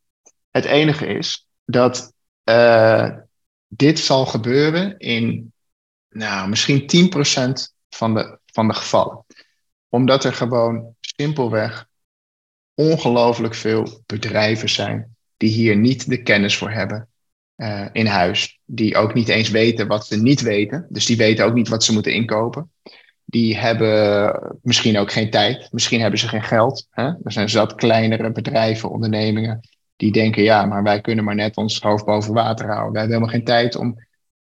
Het 0.50 0.64
enige 0.64 1.06
is 1.06 1.46
dat 1.64 2.12
uh, 2.44 3.10
dit 3.68 3.98
zal 3.98 4.26
gebeuren 4.26 4.98
in 4.98 5.52
nou, 6.18 6.48
misschien 6.48 6.80
10% 6.80 7.74
van 7.88 8.14
de, 8.14 8.38
van 8.46 8.68
de 8.68 8.74
gevallen. 8.74 9.24
Omdat 9.88 10.24
er 10.24 10.32
gewoon 10.32 10.94
simpelweg 11.00 11.86
ongelooflijk 12.74 13.54
veel 13.54 14.02
bedrijven 14.06 14.68
zijn 14.68 15.16
die 15.36 15.50
hier 15.50 15.76
niet 15.76 16.08
de 16.08 16.22
kennis 16.22 16.56
voor 16.56 16.70
hebben 16.70 17.08
uh, 17.56 17.86
in 17.92 18.06
huis. 18.06 18.60
Die 18.64 18.96
ook 18.96 19.14
niet 19.14 19.28
eens 19.28 19.50
weten 19.50 19.86
wat 19.86 20.06
ze 20.06 20.22
niet 20.22 20.40
weten. 20.40 20.86
Dus 20.88 21.06
die 21.06 21.16
weten 21.16 21.44
ook 21.44 21.54
niet 21.54 21.68
wat 21.68 21.84
ze 21.84 21.92
moeten 21.92 22.14
inkopen. 22.14 22.70
Die 23.24 23.56
hebben 23.56 24.58
misschien 24.62 24.98
ook 24.98 25.12
geen 25.12 25.30
tijd. 25.30 25.68
Misschien 25.72 26.00
hebben 26.00 26.18
ze 26.18 26.28
geen 26.28 26.42
geld. 26.42 26.86
Hè? 26.90 27.04
Er 27.04 27.32
zijn 27.32 27.48
zat 27.48 27.74
kleinere 27.74 28.32
bedrijven, 28.32 28.90
ondernemingen. 28.90 29.60
Die 29.96 30.12
denken, 30.12 30.42
ja, 30.42 30.66
maar 30.66 30.82
wij 30.82 31.00
kunnen 31.00 31.24
maar 31.24 31.34
net 31.34 31.56
ons 31.56 31.80
hoofd 31.80 32.04
boven 32.04 32.34
water 32.34 32.66
houden. 32.66 32.92
Wij 32.92 33.00
hebben 33.00 33.18
helemaal 33.18 33.34
geen 33.34 33.44
tijd 33.44 33.76
om 33.76 34.06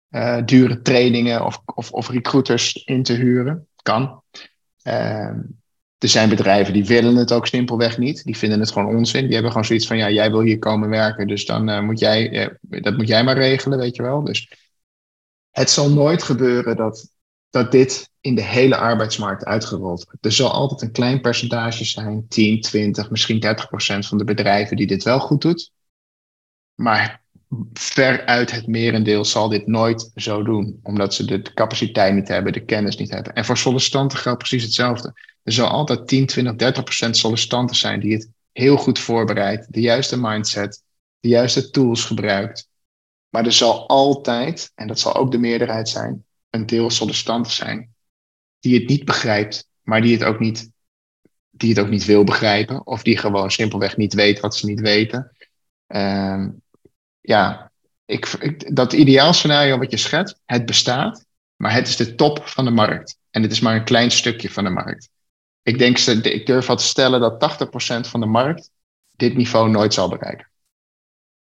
uh, 0.10 0.46
dure 0.46 0.82
trainingen 0.82 1.46
of, 1.46 1.62
of, 1.66 1.92
of, 1.92 2.10
recruiters 2.10 2.74
in 2.74 3.04
te 3.04 3.14
huren. 3.14 3.68
Kan. 3.82 4.24
Uh, 4.84 5.34
er 5.98 6.08
zijn 6.10 6.30
bedrijven 6.30 6.74
die 6.74 6.86
willen 6.86 7.16
het 7.16 7.32
ook 7.32 7.48
simpelweg 7.48 7.98
niet. 7.98 8.24
Die 8.24 8.38
vinden 8.38 8.60
het 8.60 8.72
gewoon 8.72 8.96
onzin. 8.96 9.24
Die 9.24 9.34
hebben 9.34 9.52
gewoon 9.52 9.66
zoiets 9.66 9.88
van, 9.88 9.98
ja, 9.98 10.10
jij 10.10 10.32
wil 10.32 10.42
hier 10.42 10.60
komen 10.60 10.90
werken, 10.90 11.28
dus 11.28 11.46
dan 11.46 11.70
uh, 11.70 11.82
moet 11.82 12.00
jij, 12.00 12.50
dat 12.62 12.98
moet 12.98 13.08
jij 13.08 13.24
maar 13.24 13.38
regelen, 13.38 13.78
weet 13.80 13.96
je 13.96 14.02
wel. 14.02 14.24
Dus 14.24 14.54
het 15.50 15.70
zal 15.70 15.90
nooit 15.90 16.24
gebeuren 16.24 16.76
dat 16.76 17.10
dat 17.50 17.72
dit 17.72 18.12
in 18.22 18.36
de 18.36 18.44
hele 18.44 18.78
arbeidsmarkt 18.78 19.46
uitgerold 19.46 20.04
wordt. 20.04 20.26
Er 20.26 20.32
zal 20.32 20.52
altijd 20.52 20.82
een 20.82 20.92
klein 20.92 21.22
percentage 21.22 21.86
zijn, 21.86 22.28
10, 22.28 22.62
20, 22.62 23.10
misschien 23.10 23.40
30 23.40 23.68
procent 23.68 24.08
van 24.08 24.18
de 24.18 24.24
bedrijven 24.24 24.78
die 24.78 24.88
dit 24.88 25.04
wel 25.04 25.20
goed 25.20 25.42
doet. 25.42 25.72
Maar 26.76 27.24
veruit 27.74 28.52
het 28.52 28.68
merendeel 28.68 29.26
zal 29.26 29.50
dit 29.50 29.68
nooit 29.68 30.12
zo 30.16 30.44
doen, 30.44 30.80
omdat 30.84 31.14
ze 31.14 31.26
de 31.26 31.54
capaciteit 31.54 32.14
niet 32.14 32.28
hebben, 32.28 32.54
de 32.54 32.66
kennis 32.66 32.98
niet 32.98 33.10
hebben. 33.10 33.34
En 33.34 33.46
voor 33.46 33.58
sollicitanten 33.58 34.18
geldt 34.18 34.38
precies 34.38 34.64
hetzelfde. 34.64 35.14
Er 35.44 35.52
zal 35.52 35.68
altijd 35.68 36.08
10, 36.08 36.26
20, 36.26 36.56
30 36.56 36.84
procent 36.84 37.18
sollicitanten 37.18 37.76
zijn 37.76 38.00
die 38.00 38.14
het 38.14 38.30
heel 38.52 38.78
goed 38.78 39.00
voorbereidt, 39.00 39.74
de 39.74 39.82
juiste 39.82 40.20
mindset, 40.20 40.84
de 41.20 41.28
juiste 41.28 41.70
tools 41.70 42.06
gebruikt. 42.06 42.68
Maar 43.30 43.46
er 43.46 43.52
zal 43.52 43.88
altijd, 43.88 44.72
en 44.76 44.88
dat 44.88 45.00
zal 45.00 45.16
ook 45.16 45.32
de 45.32 45.38
meerderheid 45.38 45.90
zijn, 45.90 46.26
een 46.50 46.66
deel 46.66 46.90
sollicitanten 46.90 47.52
zijn 47.52 47.94
die 48.60 48.80
het 48.80 48.88
niet 48.88 49.06
begrijpt, 49.06 49.70
maar 49.82 50.02
die 50.02 50.14
het 50.14 50.24
ook 50.24 50.40
niet, 50.40 50.70
die 51.50 51.70
het 51.70 51.80
ook 51.80 51.90
niet 51.90 52.06
wil 52.06 52.24
begrijpen, 52.24 52.88
of 52.88 53.04
die 53.04 53.18
gewoon 53.18 53.52
simpelweg 53.52 53.98
niet 53.98 54.14
weet 54.14 54.40
wat 54.40 54.56
ze 54.56 54.66
niet 54.66 54.80
weten. 54.80 55.32
Uh, 55.88 56.48
ja, 57.30 57.72
ik, 58.06 58.26
ik, 58.26 58.76
dat 58.76 58.94
ideaalscenario 58.94 59.78
wat 59.78 59.92
je 59.92 59.98
schetst, 59.98 60.40
het 60.46 60.66
bestaat, 60.66 61.26
maar 61.56 61.74
het 61.74 61.88
is 61.88 61.96
de 61.96 62.16
top 62.16 62.48
van 62.48 62.66
de 62.66 62.72
markt. 62.72 63.18
En 63.30 63.42
het 63.42 63.52
is 63.52 63.60
maar 63.60 63.76
een 63.76 63.84
klein 63.84 64.12
stukje 64.12 64.50
van 64.50 64.64
de 64.64 64.70
markt. 64.70 65.10
Ik, 65.62 65.78
denk, 65.78 65.98
ik 66.00 66.46
durf 66.46 66.66
wat 66.66 66.78
te 66.78 66.84
stellen 66.84 67.20
dat 67.20 67.68
80% 68.06 68.10
van 68.10 68.20
de 68.20 68.26
markt 68.26 68.70
dit 69.16 69.36
niveau 69.36 69.70
nooit 69.70 69.94
zal 69.94 70.10
bereiken. 70.10 70.50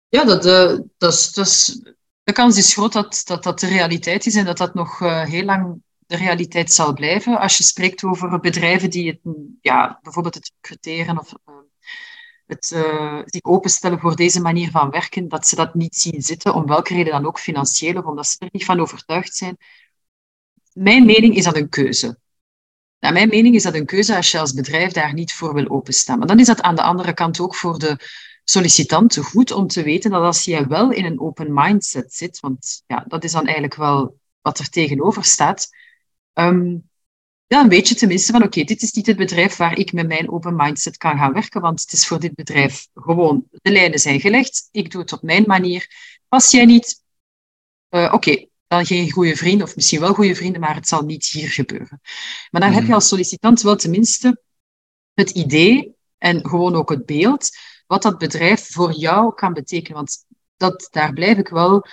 Ja, 0.08 0.26
dat, 0.26 0.46
uh, 0.46 0.80
dat, 0.98 1.14
is, 1.14 1.32
dat 1.32 1.82
de 2.24 2.32
kans 2.32 2.58
is 2.58 2.74
groot 2.74 2.94
dat, 2.94 3.22
dat 3.26 3.44
dat 3.44 3.60
de 3.60 3.68
realiteit 3.68 4.26
is 4.26 4.36
en 4.36 4.46
dat 4.46 4.58
dat 4.58 4.74
nog 4.74 5.00
uh, 5.00 5.24
heel 5.24 5.44
lang 5.44 5.82
de 6.08 6.16
realiteit 6.16 6.72
zal 6.72 6.94
blijven. 6.94 7.40
Als 7.40 7.58
je 7.58 7.64
spreekt 7.64 8.04
over 8.04 8.40
bedrijven 8.40 8.90
die 8.90 9.08
het, 9.08 9.20
ja, 9.62 10.00
bijvoorbeeld 10.02 10.36
het 10.36 10.52
recruteren 10.56 11.20
of 11.20 11.34
het 12.48 12.72
uh, 12.76 13.22
zich 13.26 13.44
openstellen 13.44 14.00
voor 14.00 14.16
deze 14.16 14.42
manier 14.42 14.72
van 14.72 14.90
werken, 14.90 15.28
dat 15.28 15.48
ze 15.48 15.56
dat 15.56 15.74
niet 15.74 15.96
zien 15.96 16.22
zitten, 16.22 16.54
om 16.54 16.66
welke 16.66 16.94
reden 16.94 17.12
dan 17.12 17.26
ook 17.26 17.40
financieel, 17.40 17.98
of 17.98 18.06
omdat 18.06 18.28
ze 18.28 18.40
er 18.40 18.50
niet 18.52 18.66
van 18.66 18.80
overtuigd 18.80 19.36
zijn. 19.36 19.58
Mijn 20.74 21.06
mening 21.06 21.36
is 21.36 21.44
dat 21.44 21.56
een 21.56 21.70
keuze. 21.70 22.20
Mijn 23.00 23.30
mening 23.30 23.56
is 23.56 23.64
dat 23.64 23.74
een 23.74 23.86
keuze 23.86 24.16
als 24.16 24.32
je 24.32 24.40
als 24.40 24.54
bedrijf 24.54 24.92
daar 24.92 25.14
niet 25.14 25.34
voor 25.34 25.54
wil 25.54 25.70
openstaan. 25.70 26.18
Maar 26.18 26.28
dan 26.28 26.40
is 26.40 26.48
dat 26.48 26.62
aan 26.62 26.76
de 26.76 26.82
andere 26.82 27.14
kant 27.14 27.40
ook 27.40 27.56
voor 27.56 27.80
de 27.80 28.00
sollicitant 28.44 29.18
goed 29.18 29.52
om 29.52 29.68
te 29.68 29.84
weten 29.84 30.12
dat 30.12 30.24
als 30.24 30.44
je 30.44 30.68
wel 30.68 30.92
in 30.92 31.06
een 31.06 31.20
open 31.20 31.54
mindset 31.54 32.14
zit, 32.14 32.40
want 32.40 32.84
ja, 32.88 33.06
dat 33.08 33.24
is 33.24 33.32
dan 33.32 33.44
eigenlijk 33.44 33.76
wel 33.76 34.20
wat 34.42 34.60
er 34.60 34.70
tegenover 34.70 35.24
staat, 35.24 35.70
um, 36.34 36.90
dan 37.48 37.70
weet 37.70 37.88
je 37.88 37.96
tenminste 37.96 38.32
van 38.32 38.44
oké, 38.44 38.64
dit 38.64 38.82
is 38.82 38.92
niet 38.92 39.06
het 39.06 39.18
bedrijf 39.18 39.56
waar 39.56 39.78
ik 39.78 39.94
met 39.94 40.08
mijn 40.08 40.32
open 40.32 40.56
mindset 40.56 40.98
kan 40.98 41.18
gaan 41.18 41.34
werken, 41.34 41.62
want 41.62 41.82
het 41.82 41.92
is 41.92 42.08
voor 42.08 42.20
dit 42.20 42.36
bedrijf 42.36 42.88
gewoon, 42.94 43.48
de 43.52 43.72
lijnen 43.72 44.00
zijn 44.00 44.20
gelegd, 44.20 44.68
ik 44.72 44.92
doe 44.92 45.02
het 45.02 45.14
op 45.14 45.22
mijn 45.22 45.44
manier. 45.48 45.88
Pas 46.28 46.52
jij 46.52 46.66
niet, 46.66 47.04
uh, 47.90 48.14
oké, 48.14 48.46
dan 48.68 48.86
geen 48.86 49.12
goede 49.12 49.36
vrienden, 49.36 49.68
of 49.68 49.76
misschien 49.76 50.00
wel 50.00 50.14
goede 50.14 50.36
vrienden, 50.36 50.62
maar 50.62 50.76
het 50.76 50.88
zal 50.88 51.02
niet 51.02 51.26
hier 51.26 51.50
gebeuren. 51.50 52.02
Maar 52.52 52.62
dan 52.62 52.72
heb 52.72 52.82
je 52.82 52.86
mhm. 52.86 52.94
als 52.94 53.08
sollicitant 53.08 53.62
wel 53.62 53.76
tenminste 53.76 54.42
het 55.14 55.30
idee 55.30 55.96
en 56.18 56.48
gewoon 56.48 56.76
ook 56.76 56.90
het 56.90 57.06
beeld 57.06 57.50
wat 57.88 58.02
dat 58.02 58.18
bedrijf 58.18 58.72
voor 58.72 58.92
jou 58.92 59.34
kan 59.34 59.54
betekenen. 59.54 59.98
Want 59.98 60.26
dat, 60.58 60.88
daar 60.92 61.14
blijf 61.14 61.38
ik 61.38 61.48
wel 61.48 61.86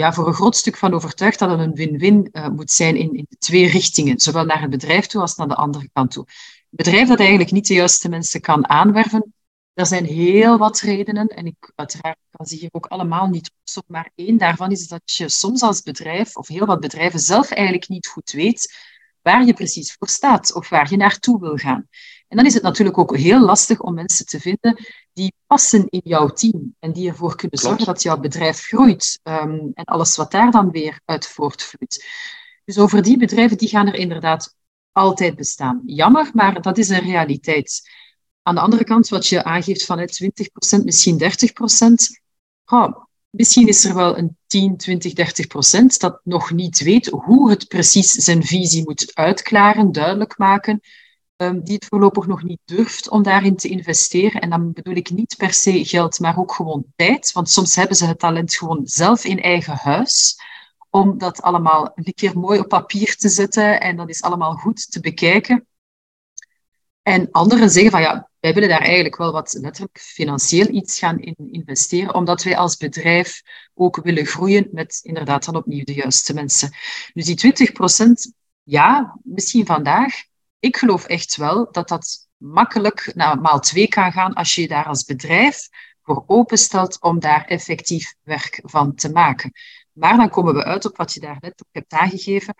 ja, 0.00 0.12
voor 0.12 0.26
een 0.26 0.34
groot 0.34 0.56
stuk 0.56 0.76
van 0.76 0.94
overtuigd 0.94 1.38
dat 1.38 1.50
het 1.50 1.60
een 1.60 1.74
win-win 1.74 2.28
uh, 2.32 2.48
moet 2.48 2.70
zijn 2.70 2.96
in, 2.96 3.14
in 3.14 3.26
twee 3.38 3.68
richtingen, 3.68 4.20
zowel 4.20 4.44
naar 4.44 4.60
het 4.60 4.70
bedrijf 4.70 5.06
toe 5.06 5.20
als 5.20 5.36
naar 5.36 5.48
de 5.48 5.54
andere 5.54 5.88
kant 5.92 6.10
toe. 6.10 6.24
Een 6.26 6.66
bedrijf 6.70 7.08
dat 7.08 7.18
eigenlijk 7.18 7.50
niet 7.50 7.66
de 7.66 7.74
juiste 7.74 8.08
mensen 8.08 8.40
kan 8.40 8.68
aanwerven, 8.68 9.34
er 9.74 9.86
zijn 9.86 10.04
heel 10.04 10.58
wat 10.58 10.80
redenen 10.80 11.26
en 11.26 11.46
ik 11.46 11.72
uiteraard 11.74 12.18
kan 12.30 12.46
ze 12.46 12.54
hier 12.54 12.68
ook 12.72 12.86
allemaal 12.86 13.28
niet 13.28 13.50
op, 13.74 13.84
maar 13.86 14.10
één 14.14 14.36
daarvan 14.36 14.70
is 14.70 14.88
dat 14.88 15.02
je 15.04 15.28
soms 15.28 15.62
als 15.62 15.82
bedrijf, 15.82 16.36
of 16.36 16.48
heel 16.48 16.66
wat 16.66 16.80
bedrijven, 16.80 17.20
zelf 17.20 17.50
eigenlijk 17.50 17.88
niet 17.88 18.06
goed 18.06 18.30
weet 18.30 18.74
waar 19.22 19.44
je 19.44 19.54
precies 19.54 19.92
voor 19.98 20.08
staat 20.08 20.54
of 20.54 20.68
waar 20.68 20.90
je 20.90 20.96
naartoe 20.96 21.40
wil 21.40 21.56
gaan. 21.56 21.88
En 22.30 22.36
dan 22.36 22.46
is 22.46 22.54
het 22.54 22.62
natuurlijk 22.62 22.98
ook 22.98 23.16
heel 23.16 23.40
lastig 23.40 23.80
om 23.80 23.94
mensen 23.94 24.26
te 24.26 24.40
vinden 24.40 24.86
die 25.12 25.34
passen 25.46 25.88
in 25.88 26.00
jouw 26.04 26.28
team 26.28 26.74
en 26.78 26.92
die 26.92 27.08
ervoor 27.08 27.36
kunnen 27.36 27.58
zorgen 27.58 27.86
dat 27.86 28.02
jouw 28.02 28.18
bedrijf 28.18 28.60
groeit 28.60 29.20
um, 29.22 29.70
en 29.74 29.84
alles 29.84 30.16
wat 30.16 30.30
daar 30.30 30.50
dan 30.50 30.70
weer 30.70 31.00
uit 31.04 31.26
voortvloeit. 31.26 32.06
Dus 32.64 32.78
over 32.78 33.02
die 33.02 33.18
bedrijven, 33.18 33.56
die 33.56 33.68
gaan 33.68 33.86
er 33.86 33.94
inderdaad 33.94 34.54
altijd 34.92 35.36
bestaan. 35.36 35.82
Jammer, 35.86 36.30
maar 36.32 36.62
dat 36.62 36.78
is 36.78 36.88
een 36.88 37.00
realiteit. 37.00 37.90
Aan 38.42 38.54
de 38.54 38.60
andere 38.60 38.84
kant, 38.84 39.08
wat 39.08 39.26
je 39.26 39.44
aangeeft 39.44 39.84
van 39.84 39.98
20%, 40.00 40.84
misschien 40.84 41.22
30%, 41.22 41.24
oh, 42.64 43.04
misschien 43.30 43.68
is 43.68 43.84
er 43.84 43.94
wel 43.94 44.18
een 44.18 44.36
10, 44.46 44.76
20, 44.76 45.12
30 45.12 45.46
procent 45.46 46.00
dat 46.00 46.20
nog 46.24 46.50
niet 46.50 46.80
weet 46.80 47.06
hoe 47.06 47.50
het 47.50 47.68
precies 47.68 48.10
zijn 48.10 48.42
visie 48.42 48.84
moet 48.84 49.10
uitklaren, 49.14 49.92
duidelijk 49.92 50.38
maken, 50.38 50.80
um, 51.40 51.64
die 51.64 51.74
het 51.74 51.84
voorlopig 51.84 52.26
nog 52.26 52.42
niet 52.42 52.60
durft 52.64 53.08
om 53.08 53.22
daarin 53.22 53.56
te 53.56 53.68
investeren. 53.68 54.40
En 54.40 54.50
dan 54.50 54.72
bedoel 54.72 54.94
ik 54.94 55.10
niet 55.10 55.34
per 55.36 55.52
se 55.52 55.84
geld, 55.84 56.18
maar 56.18 56.38
ook 56.38 56.52
gewoon 56.52 56.84
tijd. 56.96 57.32
Want 57.32 57.50
soms 57.50 57.74
hebben 57.74 57.96
ze 57.96 58.06
het 58.06 58.18
talent 58.18 58.54
gewoon 58.54 58.80
zelf 58.84 59.24
in 59.24 59.40
eigen 59.40 59.76
huis 59.76 60.40
om 60.90 61.18
dat 61.18 61.42
allemaal 61.42 61.92
een 61.94 62.14
keer 62.14 62.38
mooi 62.38 62.58
op 62.58 62.68
papier 62.68 63.16
te 63.16 63.28
zetten 63.28 63.80
en 63.80 63.96
dat 63.96 64.08
is 64.08 64.22
allemaal 64.22 64.52
goed 64.52 64.90
te 64.90 65.00
bekijken. 65.00 65.66
En 67.02 67.30
anderen 67.30 67.70
zeggen 67.70 67.90
van 67.90 68.00
ja, 68.00 68.30
wij 68.40 68.54
willen 68.54 68.68
daar 68.68 68.80
eigenlijk 68.80 69.16
wel 69.16 69.32
wat 69.32 69.56
letterlijk 69.60 69.98
financieel 70.00 70.68
iets 70.68 70.98
gaan 70.98 71.20
in 71.20 71.34
investeren, 71.50 72.14
omdat 72.14 72.42
wij 72.42 72.56
als 72.56 72.76
bedrijf 72.76 73.42
ook 73.74 74.00
willen 74.02 74.26
groeien 74.26 74.68
met 74.72 75.00
inderdaad 75.02 75.44
dan 75.44 75.56
opnieuw 75.56 75.84
de 75.84 75.94
juiste 75.94 76.34
mensen. 76.34 76.70
Dus 77.12 77.24
die 77.24 77.36
20 77.36 77.72
procent, 77.72 78.32
ja, 78.62 79.18
misschien 79.22 79.66
vandaag, 79.66 80.14
ik 80.60 80.76
geloof 80.76 81.04
echt 81.04 81.36
wel 81.36 81.68
dat 81.72 81.88
dat 81.88 82.28
makkelijk 82.36 83.12
naar 83.14 83.40
maal 83.40 83.60
twee 83.60 83.88
kan 83.88 84.12
gaan 84.12 84.34
als 84.34 84.54
je 84.54 84.60
je 84.60 84.68
daar 84.68 84.86
als 84.86 85.04
bedrijf 85.04 85.68
voor 86.02 86.24
openstelt 86.26 87.00
om 87.00 87.18
daar 87.18 87.44
effectief 87.44 88.14
werk 88.22 88.60
van 88.62 88.94
te 88.94 89.12
maken. 89.12 89.52
Maar 89.92 90.16
dan 90.16 90.30
komen 90.30 90.54
we 90.54 90.64
uit 90.64 90.84
op 90.84 90.96
wat 90.96 91.12
je 91.12 91.20
daar 91.20 91.36
net 91.40 91.62
ook 91.64 91.72
hebt 91.72 91.92
aangegeven. 91.92 92.54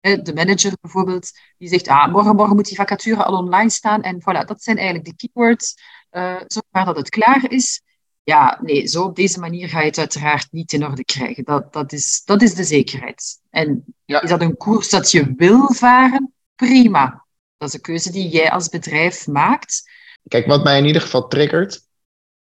De 0.00 0.32
manager 0.34 0.72
bijvoorbeeld, 0.80 1.30
die 1.58 1.68
zegt, 1.68 1.88
ah, 1.88 2.12
morgen, 2.12 2.36
morgen 2.36 2.56
moet 2.56 2.66
die 2.66 2.76
vacature 2.76 3.24
al 3.24 3.36
online 3.36 3.70
staan. 3.70 4.02
En 4.02 4.20
voilà, 4.20 4.44
dat 4.46 4.62
zijn 4.62 4.76
eigenlijk 4.76 5.06
de 5.06 5.14
keywords. 5.16 5.74
Uh, 6.10 6.40
zover 6.46 6.84
dat 6.84 6.96
het 6.96 7.08
klaar 7.08 7.50
is. 7.50 7.82
Ja, 8.22 8.58
nee, 8.62 8.86
zo 8.86 9.02
op 9.02 9.16
deze 9.16 9.40
manier 9.40 9.68
ga 9.68 9.80
je 9.80 9.86
het 9.86 9.98
uiteraard 9.98 10.52
niet 10.52 10.72
in 10.72 10.84
orde 10.86 11.04
krijgen. 11.04 11.44
Dat, 11.44 11.72
dat, 11.72 11.92
is, 11.92 12.22
dat 12.24 12.42
is 12.42 12.54
de 12.54 12.64
zekerheid. 12.64 13.40
En 13.50 13.84
is 14.04 14.28
dat 14.28 14.40
een 14.40 14.56
koers 14.56 14.90
dat 14.90 15.10
je 15.10 15.34
wil 15.36 15.72
varen? 15.72 16.34
Prima. 16.54 17.26
Dat 17.62 17.70
is 17.70 17.76
een 17.76 17.86
keuze 17.86 18.12
die 18.12 18.28
jij 18.28 18.50
als 18.50 18.68
bedrijf 18.68 19.26
maakt. 19.26 19.90
Kijk, 20.28 20.46
wat 20.46 20.64
mij 20.64 20.78
in 20.78 20.84
ieder 20.84 21.02
geval 21.02 21.28
triggert, 21.28 21.86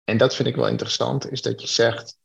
en 0.04 0.18
dat 0.18 0.36
vind 0.36 0.48
ik 0.48 0.56
wel 0.56 0.68
interessant, 0.68 1.32
is 1.32 1.42
dat 1.42 1.62
je 1.62 1.68
zegt, 1.68 2.18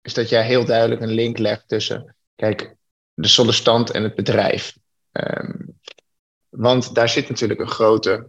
is 0.00 0.14
dat 0.14 0.28
jij 0.28 0.44
heel 0.44 0.64
duidelijk 0.64 1.00
een 1.00 1.10
link 1.10 1.38
legt 1.38 1.68
tussen, 1.68 2.16
kijk, 2.34 2.74
de 3.14 3.28
sollicitant 3.28 3.90
en 3.90 4.02
het 4.02 4.14
bedrijf. 4.14 4.76
Um, 5.12 5.78
want 6.48 6.94
daar 6.94 7.08
zit 7.08 7.28
natuurlijk 7.28 7.60
een 7.60 7.68
grote. 7.68 8.28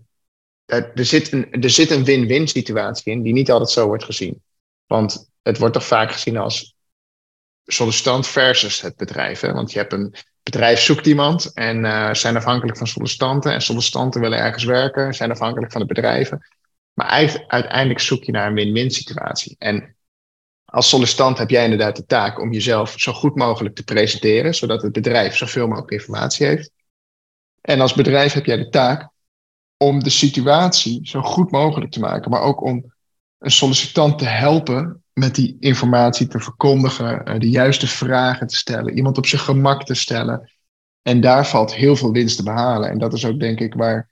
Er, 0.65 0.93
er 0.93 1.05
zit 1.05 1.31
een, 1.31 1.51
er 1.51 1.69
zit 1.69 1.91
een 1.91 2.03
win-win 2.03 2.47
situatie 2.47 3.11
in, 3.11 3.21
die 3.21 3.33
niet 3.33 3.51
altijd 3.51 3.69
zo 3.69 3.87
wordt 3.87 4.03
gezien. 4.03 4.43
Want 4.85 5.29
het 5.41 5.57
wordt 5.57 5.73
toch 5.73 5.85
vaak 5.85 6.11
gezien 6.11 6.37
als 6.37 6.75
sollicitant 7.63 8.27
versus 8.27 8.81
het 8.81 8.95
bedrijf. 8.95 9.39
Hè? 9.39 9.53
Want 9.53 9.71
je 9.71 9.77
hebt 9.77 9.93
een 9.93 10.15
bedrijf 10.43 10.79
zoekt 10.79 11.07
iemand 11.07 11.53
en 11.53 11.83
uh, 11.83 12.13
zijn 12.13 12.37
afhankelijk 12.37 12.77
van 12.77 12.87
sollicitanten. 12.87 13.53
En 13.53 13.61
sollicitanten 13.61 14.21
willen 14.21 14.39
ergens 14.39 14.63
werken, 14.63 15.13
zijn 15.13 15.31
afhankelijk 15.31 15.71
van 15.71 15.81
de 15.81 15.87
bedrijven. 15.87 16.47
Maar 16.93 17.07
uiteindelijk 17.47 17.99
zoek 17.99 18.23
je 18.23 18.31
naar 18.31 18.47
een 18.47 18.53
win-win 18.53 18.91
situatie. 18.91 19.55
En 19.59 19.95
als 20.65 20.89
sollicitant 20.89 21.37
heb 21.37 21.49
jij 21.49 21.63
inderdaad 21.63 21.95
de 21.95 22.05
taak 22.05 22.39
om 22.39 22.53
jezelf 22.53 22.93
zo 22.97 23.13
goed 23.13 23.35
mogelijk 23.35 23.75
te 23.75 23.83
presenteren, 23.83 24.55
zodat 24.55 24.81
het 24.81 24.91
bedrijf 24.91 25.35
zoveel 25.35 25.67
mogelijk 25.67 25.91
informatie 25.91 26.45
heeft. 26.47 26.71
En 27.61 27.81
als 27.81 27.93
bedrijf 27.93 28.33
heb 28.33 28.45
jij 28.45 28.57
de 28.57 28.69
taak 28.69 29.09
om 29.77 30.03
de 30.03 30.09
situatie 30.09 30.99
zo 31.03 31.21
goed 31.21 31.51
mogelijk 31.51 31.91
te 31.91 31.99
maken, 31.99 32.31
maar 32.31 32.41
ook 32.41 32.61
om 32.61 32.93
een 33.37 33.51
sollicitant 33.51 34.17
te 34.17 34.25
helpen 34.25 35.00
met 35.13 35.35
die 35.35 35.57
informatie 35.59 36.27
te 36.27 36.39
verkondigen, 36.39 37.25
eh, 37.25 37.39
de 37.39 37.49
juiste 37.49 37.87
vragen 37.87 38.47
te 38.47 38.55
stellen, 38.55 38.95
iemand 38.95 39.17
op 39.17 39.25
zijn 39.25 39.41
gemak 39.41 39.83
te 39.83 39.93
stellen. 39.93 40.51
En 41.01 41.21
daar 41.21 41.47
valt 41.47 41.75
heel 41.75 41.95
veel 41.95 42.11
winst 42.11 42.37
te 42.37 42.43
behalen. 42.43 42.89
En 42.89 42.97
dat 42.97 43.13
is 43.13 43.25
ook 43.25 43.39
denk 43.39 43.59
ik 43.59 43.73
waar 43.73 44.09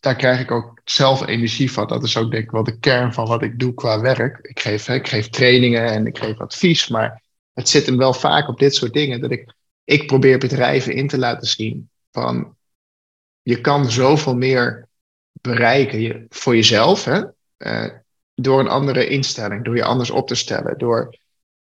daar 0.00 0.16
krijg 0.16 0.40
ik 0.40 0.50
ook 0.50 0.80
zelf 0.84 1.26
energie 1.26 1.72
van. 1.72 1.86
Dat 1.86 2.02
is 2.02 2.16
ook 2.16 2.30
denk 2.30 2.44
ik 2.44 2.50
wel 2.50 2.64
de 2.64 2.78
kern 2.78 3.12
van 3.12 3.26
wat 3.26 3.42
ik 3.42 3.58
doe 3.58 3.74
qua 3.74 4.00
werk. 4.00 4.38
Ik 4.42 4.60
geef, 4.60 4.88
ik 4.88 5.08
geef 5.08 5.28
trainingen 5.28 5.90
en 5.90 6.06
ik 6.06 6.18
geef 6.18 6.38
advies, 6.38 6.88
maar 6.88 7.22
het 7.52 7.68
zit 7.68 7.86
hem 7.86 7.96
wel 7.96 8.12
vaak 8.12 8.48
op 8.48 8.58
dit 8.58 8.74
soort 8.74 8.92
dingen. 8.92 9.20
Dat 9.20 9.30
ik 9.30 9.54
ik 9.84 10.06
probeer 10.06 10.38
bedrijven 10.38 10.94
in 10.94 11.08
te 11.08 11.18
laten 11.18 11.48
zien 11.48 11.90
van 12.10 12.56
je 13.42 13.60
kan 13.60 13.90
zoveel 13.90 14.36
meer 14.36 14.88
bereiken 15.40 16.26
voor 16.28 16.54
jezelf 16.54 17.04
hè? 17.04 17.22
Uh, 17.58 17.94
door 18.40 18.60
een 18.60 18.68
andere 18.68 19.08
instelling, 19.08 19.64
door 19.64 19.76
je 19.76 19.84
anders 19.84 20.10
op 20.10 20.26
te 20.26 20.34
stellen. 20.34 20.78
Door, 20.78 21.18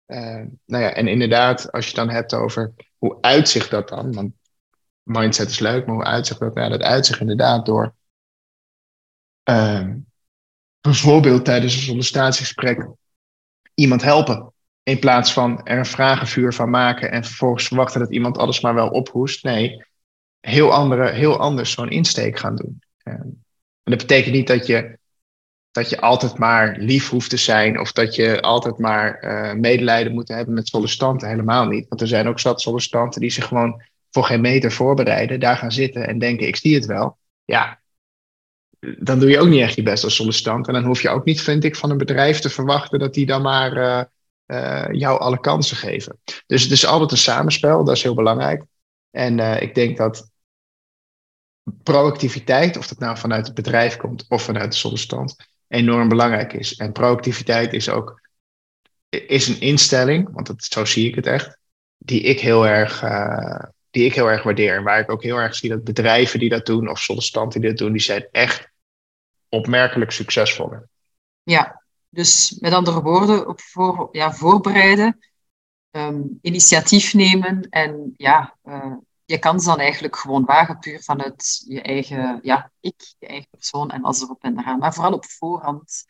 uh, 0.07 0.45
nou 0.65 0.84
ja, 0.84 0.93
en 0.93 1.07
inderdaad, 1.07 1.72
als 1.72 1.88
je 1.88 1.95
dan 1.95 2.09
hebt 2.09 2.34
over 2.34 2.74
hoe 2.97 3.17
uitzicht 3.22 3.70
dat 3.70 3.89
dan? 3.89 4.13
Want 4.13 4.34
mindset 5.03 5.49
is 5.49 5.59
leuk, 5.59 5.86
maar 5.86 5.95
hoe 5.95 6.03
uitzicht 6.03 6.39
dat? 6.39 6.55
Ja, 6.55 6.70
dat 6.70 6.82
uitzicht 6.82 7.20
inderdaad 7.20 7.65
door 7.65 7.93
uh, 9.49 9.88
bijvoorbeeld 10.82 11.45
tijdens 11.45 11.76
een 11.76 11.82
sollicitatiegesprek 11.82 12.88
iemand 13.74 14.01
helpen. 14.01 14.53
In 14.84 14.99
plaats 14.99 15.34
van 15.34 15.65
er 15.65 15.78
een 15.78 15.86
vragenvuur 15.86 16.53
van 16.53 16.70
maken 16.70 17.11
en 17.11 17.24
vervolgens 17.24 17.67
verwachten 17.67 17.99
dat 17.99 18.11
iemand 18.11 18.38
alles 18.38 18.61
maar 18.61 18.74
wel 18.74 18.89
ophoest. 18.89 19.43
Nee, 19.43 19.86
heel, 20.39 20.74
andere, 20.74 21.09
heel 21.09 21.39
anders 21.39 21.72
zo'n 21.72 21.89
insteek 21.89 22.39
gaan 22.39 22.55
doen. 22.55 22.84
Ehm, 22.97 23.22
en 23.84 23.95
dat 23.95 23.97
betekent 23.97 24.36
niet 24.36 24.47
dat 24.47 24.67
je, 24.67 24.97
dat 25.72 25.89
je 25.89 26.01
altijd 26.01 26.38
maar 26.38 26.78
lief 26.80 27.09
hoeft 27.09 27.30
te 27.30 27.38
zijn 27.38 27.80
of 27.80 27.91
dat 27.91 28.15
je 28.15 28.41
altijd 28.41 28.78
maar 28.78 29.24
uh, 29.24 29.53
medelijden 29.53 30.13
moet 30.13 30.28
hebben 30.28 30.53
met 30.53 30.67
sollicitanten. 30.67 31.28
Helemaal 31.28 31.65
niet. 31.65 31.88
Want 31.88 32.01
er 32.01 32.07
zijn 32.07 32.28
ook 32.28 32.39
zat 32.39 32.61
sollicitanten 32.61 33.22
die 33.22 33.30
zich 33.30 33.45
gewoon 33.45 33.84
voor 34.09 34.24
geen 34.24 34.41
meter 34.41 34.72
voorbereiden, 34.72 35.39
daar 35.39 35.57
gaan 35.57 35.72
zitten 35.72 36.07
en 36.07 36.20
denken: 36.20 36.47
ik 36.47 36.55
zie 36.55 36.76
het 36.76 36.86
wel. 36.86 37.17
Ja, 37.45 37.82
dan 38.99 39.20
doe 39.20 39.30
je 39.30 39.39
ook 39.39 39.47
niet 39.47 39.61
echt 39.61 39.76
je 39.76 39.84
best 39.84 40.03
als 40.03 40.15
sollicitant. 40.15 40.67
En 40.67 40.74
dan 40.74 40.86
hoef 40.86 41.01
je 41.01 41.09
ook 41.09 41.26
niet, 41.26 41.41
vind 41.41 41.63
ik, 41.63 41.76
van 41.76 41.89
een 41.89 41.97
bedrijf 41.97 42.39
te 42.39 42.49
verwachten 42.49 42.99
dat 42.99 43.13
die 43.13 43.26
dan 43.26 43.41
maar 43.41 43.78
uh, 43.78 44.03
uh, 44.47 44.86
jou 44.91 45.20
alle 45.20 45.39
kansen 45.39 45.78
geven. 45.78 46.20
Dus 46.45 46.63
het 46.63 46.72
is 46.72 46.86
altijd 46.86 47.11
een 47.11 47.17
samenspel, 47.17 47.84
dat 47.84 47.95
is 47.95 48.03
heel 48.03 48.15
belangrijk. 48.15 48.63
En 49.11 49.61
ik 49.61 49.76
denk 49.76 49.97
dat 49.97 50.32
proactiviteit, 51.84 52.78
of 52.78 52.88
dat 52.88 52.99
nou 52.99 53.17
vanuit 53.17 53.45
het 53.45 53.55
bedrijf 53.55 53.97
komt 53.97 54.26
of 54.28 54.43
vanuit 54.43 54.72
de 54.72 54.78
sollicitant, 54.78 55.36
enorm 55.70 56.07
belangrijk 56.07 56.53
is. 56.53 56.76
En 56.76 56.91
proactiviteit 56.91 57.74
is 57.74 57.89
ook 57.89 58.22
is 59.09 59.47
een 59.47 59.59
instelling, 59.59 60.30
want 60.32 60.47
dat, 60.47 60.63
zo 60.63 60.86
zie 60.86 61.07
ik 61.07 61.15
het 61.15 61.26
echt, 61.26 61.57
die 61.97 62.22
ik 62.22 62.39
heel 62.39 62.67
erg, 62.67 63.03
uh, 63.03 63.63
die 63.89 64.05
ik 64.05 64.15
heel 64.15 64.30
erg 64.30 64.43
waardeer. 64.43 64.76
En 64.76 64.84
waar 64.84 64.99
ik 64.99 65.11
ook 65.11 65.24
heel 65.24 65.38
erg 65.38 65.55
zie 65.55 65.70
dat 65.70 65.84
bedrijven 65.84 66.39
die 66.39 66.49
dat 66.49 66.65
doen, 66.65 66.89
of 66.89 66.99
sollicitanten 66.99 67.61
die 67.61 67.70
dat 67.70 67.80
doen, 67.80 67.91
die 67.91 68.01
zijn 68.01 68.28
echt 68.32 68.70
opmerkelijk 69.49 70.11
succesvoller. 70.11 70.89
Ja, 71.43 71.84
dus 72.09 72.57
met 72.59 72.74
andere 72.74 73.01
woorden, 73.01 73.47
op 73.47 73.61
voor, 73.61 74.09
ja, 74.11 74.34
voorbereiden, 74.34 75.17
um, 75.91 76.39
initiatief 76.41 77.13
nemen 77.13 77.67
en 77.70 78.13
ja, 78.17 78.57
uh, 78.63 78.95
je 79.30 79.39
kan 79.39 79.59
ze 79.59 79.67
dan 79.67 79.80
eigenlijk 79.80 80.15
gewoon 80.15 80.45
wagen, 80.45 80.80
puur 80.80 81.01
vanuit 81.01 81.63
je 81.67 81.82
eigen, 81.82 82.39
ja, 82.41 82.71
ik, 82.82 83.13
je 83.19 83.27
eigen 83.27 83.47
persoon 83.49 83.91
en 83.91 84.03
alles 84.03 84.21
erop 84.21 84.43
en 84.43 84.59
eraan. 84.59 84.80
Maar 84.80 84.93
vooral 84.93 85.13
op 85.13 85.25
voorhand, 85.25 86.05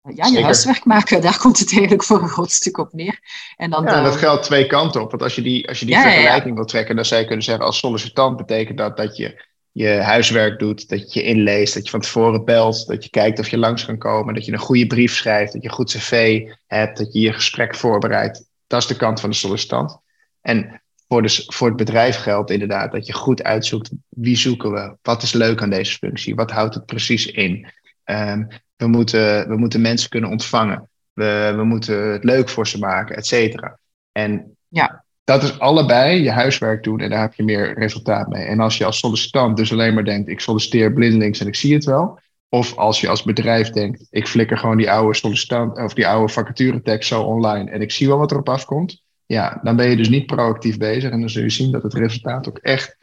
ja, 0.00 0.10
je 0.24 0.24
Zeker. 0.24 0.44
huiswerk 0.44 0.84
maken, 0.84 1.20
daar 1.26 1.38
komt 1.38 1.58
het 1.58 1.72
eigenlijk 1.72 2.02
voor 2.02 2.22
een 2.22 2.28
groot 2.28 2.50
stuk 2.50 2.78
op 2.78 2.92
neer. 2.92 3.18
En 3.56 3.70
dan 3.70 3.84
ja, 3.84 3.96
de... 3.96 4.02
dat 4.02 4.16
geldt 4.16 4.42
twee 4.42 4.66
kanten 4.66 5.00
op. 5.00 5.10
Want 5.10 5.22
als 5.22 5.34
je 5.34 5.42
die, 5.42 5.68
als 5.68 5.80
je 5.80 5.86
die 5.86 5.94
ja, 5.94 6.02
vergelijking 6.02 6.48
ja, 6.48 6.54
wil 6.54 6.64
trekken, 6.64 6.96
dan 6.96 7.04
zou 7.04 7.20
je 7.20 7.26
kunnen 7.26 7.44
zeggen, 7.44 7.64
als 7.64 7.78
sollicitant 7.78 8.36
betekent 8.36 8.78
dat 8.78 8.96
dat 8.96 9.16
je 9.16 9.44
je 9.72 9.88
huiswerk 9.88 10.58
doet, 10.58 10.88
dat 10.88 11.12
je 11.12 11.20
je 11.20 11.26
inleest, 11.26 11.74
dat 11.74 11.84
je 11.84 11.90
van 11.90 12.00
tevoren 12.00 12.44
belt, 12.44 12.86
dat 12.86 13.04
je 13.04 13.10
kijkt 13.10 13.38
of 13.38 13.48
je 13.48 13.58
langs 13.58 13.84
kan 13.84 13.98
komen, 13.98 14.34
dat 14.34 14.44
je 14.44 14.52
een 14.52 14.58
goede 14.58 14.86
brief 14.86 15.14
schrijft, 15.14 15.52
dat 15.52 15.62
je 15.62 15.68
een 15.68 15.74
goed 15.74 15.90
cv 15.90 16.48
hebt, 16.66 16.98
dat 16.98 17.12
je 17.12 17.20
je 17.20 17.32
gesprek 17.32 17.74
voorbereidt. 17.74 18.44
Dat 18.66 18.80
is 18.80 18.86
de 18.86 18.96
kant 18.96 19.20
van 19.20 19.30
de 19.30 19.36
sollicitant. 19.36 19.98
En 20.40 20.81
voor, 21.12 21.22
de, 21.22 21.44
voor 21.46 21.68
het 21.68 21.76
bedrijf 21.76 22.16
geldt 22.16 22.50
inderdaad 22.50 22.92
dat 22.92 23.06
je 23.06 23.12
goed 23.12 23.42
uitzoekt 23.42 23.90
wie 24.08 24.36
zoeken 24.36 24.72
we, 24.72 24.96
wat 25.02 25.22
is 25.22 25.32
leuk 25.32 25.62
aan 25.62 25.70
deze 25.70 25.96
functie, 25.96 26.34
wat 26.34 26.50
houdt 26.50 26.74
het 26.74 26.86
precies 26.86 27.26
in. 27.26 27.66
Um, 28.04 28.48
we, 28.76 28.86
moeten, 28.86 29.48
we 29.48 29.56
moeten 29.56 29.80
mensen 29.80 30.10
kunnen 30.10 30.30
ontvangen, 30.30 30.88
we, 31.12 31.52
we 31.56 31.64
moeten 31.64 32.12
het 32.12 32.24
leuk 32.24 32.48
voor 32.48 32.66
ze 32.66 32.78
maken, 32.78 33.16
et 33.16 33.26
cetera. 33.26 33.78
En 34.12 34.56
ja. 34.68 35.04
dat 35.24 35.42
is 35.42 35.58
allebei 35.58 36.22
je 36.22 36.30
huiswerk 36.30 36.82
doen 36.82 37.00
en 37.00 37.10
daar 37.10 37.20
heb 37.20 37.34
je 37.34 37.42
meer 37.42 37.78
resultaat 37.78 38.28
mee. 38.28 38.44
En 38.44 38.60
als 38.60 38.78
je 38.78 38.84
als 38.84 38.98
sollicitant 38.98 39.56
dus 39.56 39.72
alleen 39.72 39.94
maar 39.94 40.04
denkt, 40.04 40.28
ik 40.28 40.40
solliciteer 40.40 40.92
blindelings 40.92 41.40
en 41.40 41.46
ik 41.46 41.56
zie 41.56 41.74
het 41.74 41.84
wel, 41.84 42.20
of 42.48 42.76
als 42.76 43.00
je 43.00 43.08
als 43.08 43.22
bedrijf 43.22 43.70
denkt, 43.70 44.06
ik 44.10 44.28
flikker 44.28 44.58
gewoon 44.58 44.76
die 44.76 44.90
oude 44.90 45.16
sollicitant 45.16 45.78
of 45.78 45.94
die 45.94 46.06
oude 46.06 46.32
vacaturetekst 46.32 47.08
zo 47.08 47.22
online 47.22 47.70
en 47.70 47.80
ik 47.80 47.90
zie 47.90 48.08
wel 48.08 48.18
wat 48.18 48.30
erop 48.30 48.48
afkomt 48.48 49.02
ja, 49.32 49.60
dan 49.62 49.76
ben 49.76 49.90
je 49.90 49.96
dus 49.96 50.08
niet 50.08 50.26
proactief 50.26 50.76
bezig 50.78 51.10
en 51.10 51.20
dan 51.20 51.30
zul 51.30 51.42
je 51.42 51.50
zien 51.50 51.72
dat 51.72 51.82
het 51.82 51.94
resultaat 51.94 52.48
ook 52.48 52.58
echt 52.58 52.96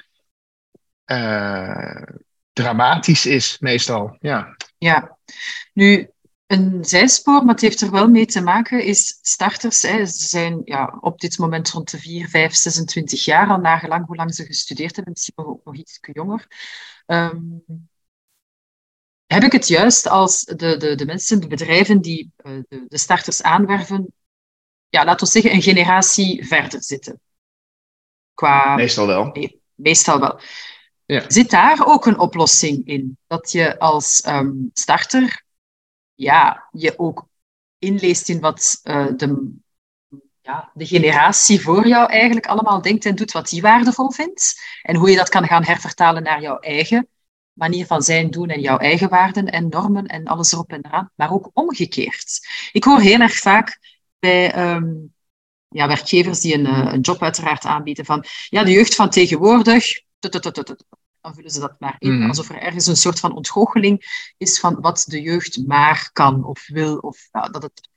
uh, 1.06 2.04
dramatisch 2.54 3.26
is, 3.26 3.60
meestal. 3.60 4.18
Ja. 4.20 4.56
ja, 4.78 5.18
nu 5.74 6.10
een 6.46 6.86
zijspoor, 6.86 7.46
maar 7.46 7.54
het 7.54 7.62
heeft 7.62 7.82
er 7.82 7.92
wel 7.92 8.08
mee 8.08 8.26
te 8.26 8.42
maken, 8.42 8.84
is 8.84 9.20
starters. 9.22 9.82
Hè, 9.82 10.06
ze 10.06 10.28
zijn 10.28 10.62
ja, 10.66 10.98
op 11.02 11.20
dit 11.20 11.38
moment 11.38 11.70
rond 11.70 11.92
de 11.92 11.98
4, 12.00 12.28
5, 12.28 12.54
26 12.54 13.26
jaar, 13.26 13.48
al 13.48 13.60
nagelang 13.60 14.06
hoe 14.06 14.16
lang 14.16 14.36
ze 14.36 14.46
gestudeerd 14.46 14.96
hebben, 14.96 15.14
misschien 15.14 15.46
nog, 15.46 15.58
nog 15.64 15.76
iets 15.76 16.00
jonger. 16.02 16.48
Um, 17.06 17.64
heb 19.26 19.44
ik 19.44 19.52
het 19.52 19.68
juist 19.68 20.08
als 20.08 20.42
de, 20.42 20.78
de, 20.78 20.96
de 20.96 21.06
mensen, 21.06 21.42
de 21.42 21.48
bedrijven 21.48 22.02
die 22.02 22.32
de, 22.36 22.86
de 22.88 22.98
starters 22.98 23.42
aanwerven, 23.42 24.14
ja, 24.90 25.06
laten 25.06 25.26
we 25.26 25.32
zeggen, 25.32 25.54
een 25.54 25.62
generatie 25.62 26.48
verder 26.48 26.84
zitten. 26.84 27.20
Qua... 28.34 28.76
Meestal 28.76 29.08
wel. 29.08 29.26
Nee, 29.26 29.62
meestal 29.76 30.20
wel. 30.20 30.40
Ja. 31.06 31.24
Zit 31.28 31.50
daar 31.50 31.86
ook 31.86 32.06
een 32.06 32.20
oplossing 32.20 32.88
in? 32.88 33.18
Dat 33.28 33.52
je 33.52 33.80
als 33.80 34.26
um, 34.28 34.70
starter 34.74 35.44
ja, 36.16 36.68
je 36.72 37.00
ook 37.00 37.28
inleest 37.78 38.30
in 38.30 38.40
wat 38.40 38.80
uh, 38.84 39.08
de, 39.16 39.58
ja, 40.42 40.72
de 40.74 40.86
generatie 40.86 41.62
voor 41.62 41.88
jou 41.88 42.12
eigenlijk 42.12 42.46
allemaal 42.46 42.82
denkt 42.82 43.06
en 43.06 43.16
doet, 43.16 43.32
wat 43.32 43.50
die 43.50 43.62
waardevol 43.62 44.12
vindt. 44.12 44.62
En 44.82 44.96
hoe 44.96 45.10
je 45.10 45.16
dat 45.16 45.30
kan 45.30 45.48
gaan 45.48 45.64
hervertalen 45.64 46.24
naar 46.24 46.42
jouw 46.42 46.58
eigen 46.58 47.08
manier 47.54 47.86
van 47.86 48.02
zijn, 48.02 48.30
doen 48.30 48.50
en 48.50 48.62
jouw 48.62 48.78
eigen 48.78 49.10
waarden 49.10 49.46
en 49.46 49.70
normen 49.70 50.06
en 50.06 50.26
alles 50.26 50.52
erop 50.52 50.72
en 50.72 50.86
eraan. 50.86 51.12
Maar 51.16 51.32
ook 51.32 51.50
omgekeerd. 51.54 52.48
Ik 52.72 52.84
hoor 52.84 53.00
heel 53.00 53.20
erg 53.20 53.34
vaak 53.34 53.99
bij 54.20 54.74
um, 54.76 55.14
ja, 55.68 55.88
werkgevers 55.88 56.40
die 56.40 56.54
een, 56.54 56.66
eh, 56.66 56.94
een, 56.94 57.02
job 57.02 57.22
uiteraard 57.22 57.66
aanbieden 57.66 58.06
van 58.06 58.26
ja, 58.50 58.64
de 58.64 58.72
jeugd 58.72 58.96
van 58.96 59.10
tegenwoordig, 59.10 60.02
dan 61.22 61.34
vullen 61.34 61.52
ze 61.52 61.60
dat 61.60 61.80
maar 61.80 61.96
in. 62.00 62.20
Mm. 62.20 62.28
Alsof 62.28 62.50
er 62.50 62.62
ergens 62.62 62.88
een 62.88 62.96
soort 62.96 63.20
van 63.20 63.36
ontgoocheling 63.36 64.28
is 64.38 64.60
van 64.60 64.82
wat 64.82 65.04
de 65.08 65.22
jeugd 65.22 65.68
maar 65.68 66.10
kan 66.14 66.44
of 66.46 66.68
wil, 66.68 66.98
of 66.98 67.28
ja, 67.32 67.42
dat 67.42 67.62
het 67.64 67.90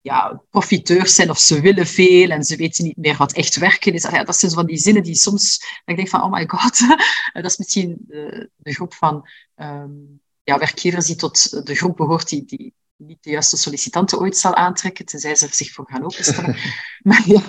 ja, 0.00 0.42
profiteurs 0.50 1.14
zijn 1.14 1.30
of 1.30 1.38
ze 1.38 1.60
willen 1.60 1.86
veel 1.86 2.30
en 2.30 2.44
ze 2.44 2.56
weten 2.56 2.84
niet 2.84 2.96
meer 2.96 3.16
wat 3.16 3.32
echt 3.32 3.56
werken 3.56 3.92
is. 3.92 4.02
Ja, 4.02 4.24
dat 4.24 4.36
zijn 4.36 4.52
van 4.52 4.66
die 4.66 4.76
zinnen 4.76 5.02
die 5.02 5.14
soms, 5.14 5.64
ik 5.84 5.96
denk 5.96 6.08
van, 6.08 6.22
oh 6.22 6.32
my 6.32 6.44
god, 6.46 6.78
dat 7.32 7.44
is 7.44 7.56
misschien 7.56 7.96
de, 7.98 8.50
de 8.56 8.72
groep 8.72 8.94
van 8.94 9.28
um, 9.56 10.20
ja, 10.42 10.58
werkgevers 10.58 11.06
die 11.06 11.16
tot 11.16 11.66
de 11.66 11.74
groep 11.74 11.96
behoort 11.96 12.28
die, 12.28 12.44
die 12.44 12.74
niet 13.00 13.22
de 13.22 13.30
juiste 13.30 13.56
sollicitanten 13.56 14.18
ooit 14.18 14.36
zal 14.36 14.54
aantrekken, 14.54 15.04
tenzij 15.04 15.34
ze 15.34 15.46
er 15.46 15.54
zich 15.54 15.72
voor 15.72 15.88
gaan 15.88 16.04
openstellen. 16.04 16.56
maar, 17.08 17.22
ja, 17.26 17.42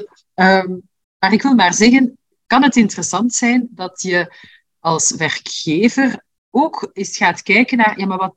um, 0.63 0.89
maar 1.19 1.33
ik 1.33 1.41
wil 1.41 1.55
maar 1.55 1.73
zeggen, 1.73 2.17
kan 2.45 2.63
het 2.63 2.75
interessant 2.75 3.33
zijn 3.33 3.67
dat 3.71 4.01
je 4.01 4.35
als 4.79 5.11
werkgever 5.11 6.23
ook 6.49 6.89
eens 6.93 7.17
gaat 7.17 7.41
kijken 7.41 7.77
naar, 7.77 7.99
ja, 7.99 8.05
maar 8.05 8.17
wat, 8.17 8.35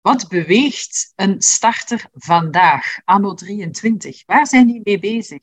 wat 0.00 0.28
beweegt 0.28 1.12
een 1.16 1.42
starter 1.42 2.08
vandaag, 2.12 2.98
anno 3.04 3.34
23? 3.34 4.22
Waar 4.26 4.46
zijn 4.46 4.66
die 4.66 4.80
mee 4.84 4.98
bezig? 4.98 5.42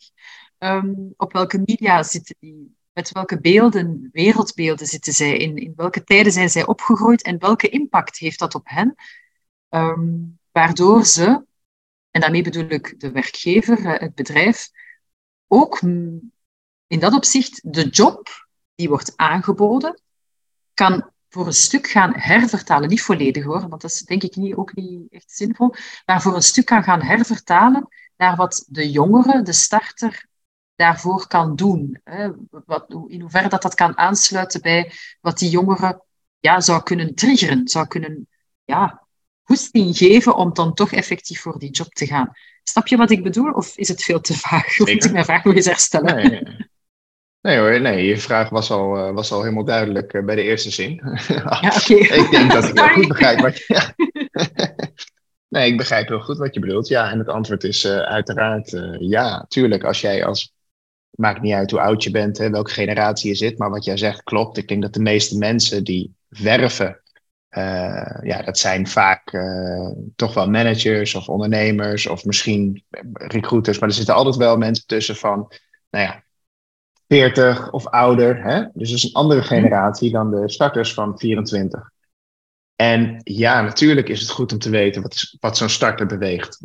Um, 0.57 1.13
op 1.17 1.33
welke 1.33 1.61
media 1.65 2.03
zitten 2.03 2.35
die? 2.39 2.79
Met 2.93 3.11
welke 3.11 3.41
beelden, 3.41 4.09
wereldbeelden 4.11 4.87
zitten 4.87 5.13
zij 5.13 5.37
in? 5.37 5.57
In 5.57 5.73
welke 5.75 6.03
tijden 6.03 6.31
zijn 6.31 6.49
zij 6.49 6.65
opgegroeid 6.65 7.23
en 7.23 7.39
welke 7.39 7.69
impact 7.69 8.17
heeft 8.17 8.39
dat 8.39 8.55
op 8.55 8.67
hen? 8.69 8.95
Um, 9.69 10.39
waardoor 10.51 11.05
ze, 11.05 11.45
en 12.11 12.21
daarmee 12.21 12.43
bedoel 12.43 12.69
ik 12.69 12.99
de 12.99 13.11
werkgever, 13.11 13.85
eh, 13.85 13.99
het 13.99 14.15
bedrijf, 14.15 14.69
ook 15.47 15.81
in 16.87 16.99
dat 16.99 17.13
opzicht 17.13 17.73
de 17.73 17.87
job 17.87 18.47
die 18.75 18.89
wordt 18.89 19.13
aangeboden, 19.15 20.01
kan 20.73 21.09
voor 21.29 21.45
een 21.45 21.53
stuk 21.53 21.87
gaan 21.87 22.13
hervertalen. 22.15 22.89
Niet 22.89 23.01
volledig 23.01 23.43
hoor, 23.43 23.67
want 23.67 23.81
dat 23.81 23.91
is 23.91 24.01
denk 24.01 24.23
ik 24.23 24.35
niet, 24.35 24.55
ook 24.55 24.75
niet 24.75 25.11
echt 25.11 25.31
zinvol, 25.31 25.73
maar 26.05 26.21
voor 26.21 26.35
een 26.35 26.41
stuk 26.41 26.65
kan 26.65 26.83
gaan 26.83 27.01
hervertalen 27.01 27.87
naar 28.17 28.35
wat 28.35 28.65
de 28.67 28.91
jongere, 28.91 29.41
de 29.41 29.53
starter, 29.53 30.25
daarvoor 30.75 31.27
kan 31.27 31.55
doen. 31.55 32.01
Wat, 32.65 32.85
in 33.07 33.21
hoeverre 33.21 33.49
dat, 33.49 33.61
dat 33.61 33.75
kan 33.75 33.97
aansluiten 33.97 34.61
bij 34.61 34.91
wat 35.21 35.37
die 35.37 35.49
jongere 35.49 36.03
ja, 36.39 36.61
zou 36.61 36.83
kunnen 36.83 37.15
triggeren, 37.15 37.67
zou 37.67 37.87
kunnen 37.87 38.27
ja, 38.63 39.00
goesting 39.51 39.97
geven 39.97 40.35
om 40.35 40.53
dan 40.53 40.73
toch 40.73 40.91
effectief 40.91 41.41
voor 41.41 41.59
die 41.59 41.71
job 41.71 41.93
te 41.93 42.05
gaan. 42.05 42.31
Snap 42.63 42.87
je 42.87 42.97
wat 42.97 43.11
ik 43.11 43.23
bedoel? 43.23 43.51
Of 43.51 43.77
is 43.77 43.87
het 43.87 44.03
veel 44.03 44.21
te 44.21 44.33
vaag? 44.33 44.77
Moet 44.77 44.89
ik 44.89 45.11
mijn 45.11 45.25
vraag 45.25 45.43
nog 45.43 45.55
eens 45.55 45.65
herstellen? 45.65 46.15
Nee, 46.15 46.69
Nee 47.41 47.57
hoor, 47.57 47.81
nee, 47.81 48.05
je 48.05 48.17
vraag 48.17 48.49
was 48.49 48.71
al, 48.71 48.97
uh, 48.97 49.13
was 49.13 49.31
al 49.31 49.41
helemaal 49.41 49.63
duidelijk 49.63 50.13
uh, 50.13 50.25
bij 50.25 50.35
de 50.35 50.41
eerste 50.41 50.71
zin. 50.71 51.01
Ja, 51.27 51.73
oké. 51.75 51.93
ik 51.93 52.27
denk 52.31 52.51
dat 52.51 52.63
ik 52.69 52.79
heel 52.79 52.87
goed 52.87 53.07
begrijp 53.07 53.39
wat 53.39 53.57
je... 53.57 53.93
Nee, 55.47 55.71
ik 55.71 55.77
begrijp 55.77 56.07
heel 56.07 56.19
goed 56.19 56.37
wat 56.37 56.53
je 56.53 56.59
bedoelt. 56.59 56.87
Ja, 56.87 57.11
en 57.11 57.19
het 57.19 57.27
antwoord 57.27 57.63
is 57.63 57.85
uh, 57.85 57.97
uiteraard 57.97 58.97
ja. 58.99 59.45
Tuurlijk, 59.47 59.83
als 59.83 60.01
jij 60.01 60.25
als... 60.25 60.53
Maakt 61.09 61.41
niet 61.41 61.53
uit 61.53 61.71
hoe 61.71 61.79
oud 61.79 62.03
je 62.03 62.11
bent, 62.11 62.37
hè, 62.37 62.49
welke 62.49 62.71
generatie 62.71 63.29
je 63.29 63.35
zit. 63.35 63.57
Maar 63.57 63.69
wat 63.69 63.85
jij 63.85 63.97
zegt 63.97 64.23
klopt. 64.23 64.57
Ik 64.57 64.67
denk 64.67 64.81
dat 64.81 64.93
de 64.93 65.01
meeste 65.01 65.37
mensen 65.37 65.83
die 65.83 66.15
werven... 66.27 67.00
ja, 68.23 68.41
dat 68.45 68.57
zijn 68.57 68.87
vaak 68.87 69.43
toch 70.15 70.33
wel 70.33 70.49
managers 70.49 71.15
of 71.15 71.29
ondernemers 71.29 72.07
of 72.07 72.25
misschien 72.25 72.83
recruiters. 73.13 73.79
Maar 73.79 73.89
er 73.89 73.95
zitten 73.95 74.15
altijd 74.15 74.35
wel 74.35 74.57
mensen 74.57 74.85
tussen 74.85 75.15
van... 75.15 75.51
Nou 75.89 76.05
ja, 76.05 76.23
40 77.07 77.71
of 77.71 77.87
ouder. 77.87 78.43
Hè? 78.43 78.65
Dus 78.73 78.89
dat 78.89 78.97
is 78.97 79.03
een 79.03 79.13
andere 79.13 79.41
generatie 79.41 80.11
dan 80.11 80.31
de 80.31 80.49
starters 80.49 80.93
van 80.93 81.19
24. 81.19 81.91
En 82.75 83.21
ja, 83.23 83.61
natuurlijk 83.61 84.09
is 84.09 84.19
het 84.19 84.29
goed 84.29 84.51
om 84.51 84.59
te 84.59 84.69
weten 84.69 85.01
wat, 85.01 85.35
wat 85.39 85.57
zo'n 85.57 85.69
starter 85.69 86.05
beweegt. 86.05 86.59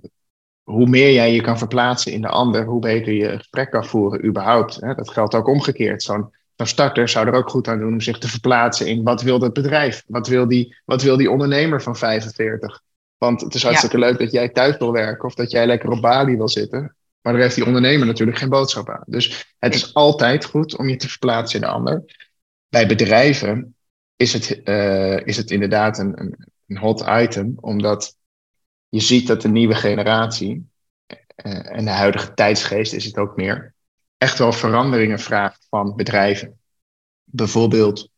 Hoe 0.62 0.86
meer 0.86 1.12
jij 1.12 1.32
je 1.32 1.40
kan 1.40 1.58
verplaatsen 1.58 2.12
in 2.12 2.20
de 2.20 2.28
ander, 2.28 2.64
hoe 2.64 2.80
beter 2.80 3.12
je 3.12 3.36
gesprek 3.36 3.70
kan 3.70 3.84
voeren 3.84 4.24
überhaupt. 4.24 4.80
Hè? 4.80 4.94
Dat 4.94 5.10
geldt 5.10 5.34
ook 5.34 5.48
omgekeerd. 5.48 6.02
Zo'n 6.02 6.34
starter 6.64 7.08
zou 7.08 7.26
er 7.26 7.34
ook 7.34 7.50
goed 7.50 7.68
aan 7.68 7.78
doen 7.78 7.92
om 7.92 8.00
zich 8.00 8.18
te 8.18 8.28
verplaatsen 8.28 8.86
in 8.86 9.02
wat 9.02 9.22
wil 9.22 9.38
dat 9.38 9.52
bedrijf? 9.52 10.02
Wat 10.06 10.26
wil 10.26 10.48
die, 10.48 10.76
wat 10.84 11.02
wil 11.02 11.16
die 11.16 11.30
ondernemer 11.30 11.82
van 11.82 11.96
45? 11.96 12.82
Want 13.18 13.40
het 13.40 13.54
is 13.54 13.62
hartstikke 13.62 13.98
leuk 13.98 14.18
dat 14.18 14.32
jij 14.32 14.48
thuis 14.48 14.76
wil 14.76 14.92
werken 14.92 15.24
of 15.24 15.34
dat 15.34 15.50
jij 15.50 15.66
lekker 15.66 15.90
op 15.90 16.00
Bali 16.00 16.36
wil 16.36 16.48
zitten. 16.48 16.96
Maar 17.20 17.32
daar 17.32 17.42
heeft 17.42 17.54
die 17.54 17.66
ondernemer 17.66 18.06
natuurlijk 18.06 18.38
geen 18.38 18.48
boodschap 18.48 18.90
aan. 18.90 19.02
Dus 19.06 19.54
het 19.58 19.74
is 19.74 19.94
altijd 19.94 20.44
goed 20.44 20.76
om 20.76 20.88
je 20.88 20.96
te 20.96 21.08
verplaatsen 21.08 21.60
in 21.60 21.66
de 21.66 21.72
ander. 21.72 22.04
Bij 22.68 22.86
bedrijven 22.86 23.76
is 24.16 24.32
het, 24.32 24.60
uh, 24.64 25.26
is 25.26 25.36
het 25.36 25.50
inderdaad 25.50 25.98
een, 25.98 26.20
een, 26.20 26.36
een, 26.66 26.78
hot 26.78 27.04
item, 27.08 27.56
omdat 27.60 28.16
je 28.88 29.00
ziet 29.00 29.26
dat 29.26 29.42
de 29.42 29.48
nieuwe 29.48 29.74
generatie, 29.74 30.68
uh, 31.44 31.76
en 31.76 31.84
de 31.84 31.90
huidige 31.90 32.34
tijdsgeest 32.34 32.92
is 32.92 33.04
het 33.04 33.18
ook 33.18 33.36
meer, 33.36 33.74
echt 34.18 34.38
wel 34.38 34.52
veranderingen 34.52 35.18
vraagt 35.18 35.66
van 35.70 35.96
bedrijven. 35.96 36.58
Bijvoorbeeld, 37.24 38.08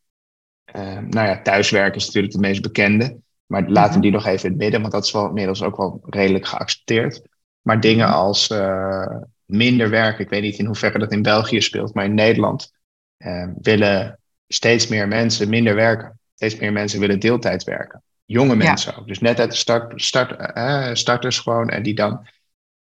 uh, 0.77 0.99
nou 0.99 1.29
ja, 1.29 1.43
thuiswerken 1.43 1.97
is 1.97 2.07
natuurlijk 2.07 2.33
de 2.33 2.41
meest 2.41 2.63
bekende, 2.63 3.19
maar 3.47 3.69
laten 3.69 3.91
we 3.91 3.99
mhm. 3.99 4.01
die 4.01 4.11
nog 4.11 4.27
even 4.27 4.45
in 4.45 4.51
het 4.51 4.61
midden, 4.61 4.81
want 4.81 4.93
dat 4.93 5.05
is 5.05 5.13
wel 5.13 5.27
inmiddels 5.27 5.63
ook 5.63 5.77
wel 5.77 6.01
redelijk 6.05 6.47
geaccepteerd. 6.47 7.23
Maar 7.61 7.81
dingen 7.81 8.09
mhm. 8.09 8.17
als 8.17 8.51
uh, 8.51 9.17
minder 9.45 9.91
werken, 9.91 10.25
ik 10.25 10.31
weet 10.31 10.43
niet 10.43 10.59
in 10.59 10.67
hoeverre 10.67 10.99
dat 10.99 11.13
in 11.13 11.23
België 11.23 11.61
speelt, 11.61 11.95
maar 11.95 12.05
in 12.05 12.15
Nederland 12.15 12.73
uh, 13.19 13.49
willen 13.61 14.19
steeds 14.49 14.87
meer 14.87 15.09
mensen 15.09 15.49
minder 15.49 15.75
werken. 15.75 16.19
Steeds 16.35 16.57
meer 16.57 16.73
mensen 16.73 17.01
willen 17.01 17.21
deeltijd 17.21 17.65
werken. 17.65 18.03
Jonge 18.25 18.57
mensen 18.57 18.97
ook. 18.97 19.07
Dus 19.07 19.19
net 19.19 19.41
uit 19.41 19.51
de 19.51 19.57
start, 19.57 20.03
start, 20.03 20.57
uh, 20.57 20.95
starters 20.95 21.39
gewoon. 21.39 21.69
En 21.69 21.83
die 21.83 21.95
dan 21.95 22.29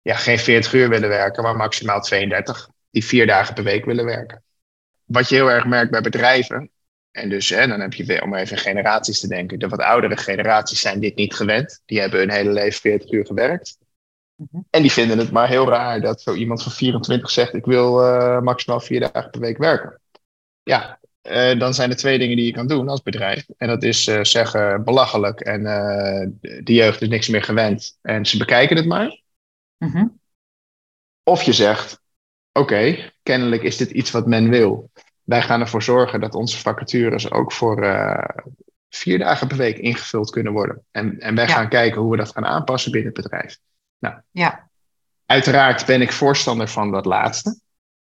ja, 0.02 0.14
geen 0.14 0.38
40 0.38 0.72
uur 0.72 0.88
willen 0.88 1.08
werken, 1.08 1.42
maar 1.42 1.56
maximaal 1.56 2.00
32. 2.00 2.68
Die 2.90 3.04
vier 3.04 3.26
dagen 3.26 3.54
per 3.54 3.64
week 3.64 3.84
willen 3.84 4.04
werken. 4.04 4.42
Wat 5.04 5.28
je 5.28 5.34
heel 5.34 5.50
erg 5.50 5.66
merkt 5.66 5.90
bij 5.90 6.00
bedrijven. 6.00 6.70
En 7.10 7.28
dus 7.28 7.48
hè, 7.48 7.66
dan 7.66 7.80
heb 7.80 7.92
je 7.92 8.04
weer, 8.04 8.22
om 8.22 8.34
even 8.34 8.58
generaties 8.58 9.20
te 9.20 9.28
denken. 9.28 9.58
De 9.58 9.68
wat 9.68 9.80
oudere 9.80 10.16
generaties 10.16 10.80
zijn 10.80 11.00
dit 11.00 11.16
niet 11.16 11.34
gewend. 11.34 11.82
Die 11.84 12.00
hebben 12.00 12.18
hun 12.18 12.30
hele 12.30 12.50
leven 12.50 12.80
40 12.80 13.10
uur 13.10 13.26
gewerkt. 13.26 13.78
Mhm. 14.34 14.62
En 14.70 14.82
die 14.82 14.92
vinden 14.92 15.18
het 15.18 15.30
maar 15.30 15.48
heel 15.48 15.68
raar 15.68 16.00
dat 16.00 16.22
zo 16.22 16.34
iemand 16.34 16.62
van 16.62 16.72
24 16.72 17.30
zegt: 17.30 17.54
Ik 17.54 17.64
wil 17.64 18.04
uh, 18.04 18.40
maximaal 18.40 18.80
vier 18.80 19.00
dagen 19.00 19.30
per 19.30 19.40
week 19.40 19.58
werken. 19.58 20.00
Ja, 20.62 20.98
uh, 21.22 21.58
dan 21.58 21.74
zijn 21.74 21.90
er 21.90 21.96
twee 21.96 22.18
dingen 22.18 22.36
die 22.36 22.46
je 22.46 22.52
kan 22.52 22.66
doen 22.66 22.88
als 22.88 23.02
bedrijf. 23.02 23.46
En 23.56 23.68
dat 23.68 23.82
is 23.82 24.08
uh, 24.08 24.24
zeggen 24.24 24.84
belachelijk 24.84 25.40
en 25.40 25.62
de 26.40 26.72
jeugd 26.72 27.02
is 27.02 27.08
niks 27.08 27.28
meer 27.28 27.42
gewend 27.42 27.98
en 28.02 28.26
ze 28.26 28.38
bekijken 28.38 28.76
het 28.76 28.86
maar. 28.86 29.22
Mhm. 29.76 30.06
Of 31.22 31.42
je 31.42 31.52
zegt: 31.52 31.99
Oké, 32.60 33.12
kennelijk 33.22 33.62
is 33.62 33.76
dit 33.76 33.90
iets 33.90 34.10
wat 34.10 34.26
men 34.26 34.48
wil. 34.48 34.90
Wij 35.22 35.42
gaan 35.42 35.60
ervoor 35.60 35.82
zorgen 35.82 36.20
dat 36.20 36.34
onze 36.34 36.58
vacatures 36.58 37.30
ook 37.30 37.52
voor 37.52 37.84
vier 38.90 39.18
dagen 39.18 39.48
per 39.48 39.56
week 39.56 39.78
ingevuld 39.78 40.30
kunnen 40.30 40.52
worden. 40.52 40.84
En, 40.90 41.20
en 41.20 41.34
wij 41.34 41.48
gaan 41.48 41.68
kijken 41.68 42.00
hoe 42.00 42.10
we 42.10 42.16
dat 42.16 42.32
gaan 42.32 42.46
aanpassen 42.46 42.92
binnen 42.92 43.12
het 43.12 43.22
bedrijf. 43.22 43.58
Nou, 43.98 44.14
ja. 44.30 44.68
Uiteraard 45.26 45.86
ben 45.86 46.00
ik 46.00 46.12
voorstander 46.12 46.68
van 46.68 46.90
dat 46.90 47.04
laatste. 47.04 47.60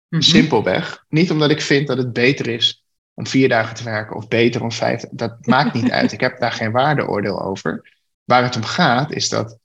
Mhm. 0.08 0.22
Simpelweg. 0.22 1.04
Niet 1.08 1.30
omdat 1.30 1.50
ik 1.50 1.60
vind 1.60 1.86
dat 1.86 1.98
het 1.98 2.12
beter 2.12 2.48
is 2.48 2.84
om 3.14 3.26
vier 3.26 3.48
dagen 3.48 3.74
te 3.74 3.84
werken 3.84 4.16
of 4.16 4.28
beter 4.28 4.62
om 4.62 4.72
vijf. 4.72 5.04
Dat 5.10 5.46
maakt 5.46 5.74
niet 5.74 5.90
uit. 5.98 6.12
Ik 6.12 6.20
heb 6.20 6.38
daar 6.38 6.52
geen 6.52 6.72
waardeoordeel 6.72 7.42
over. 7.42 7.92
Waar 8.24 8.42
het 8.42 8.56
om 8.56 8.64
gaat 8.64 9.12
is 9.12 9.28
dat 9.28 9.58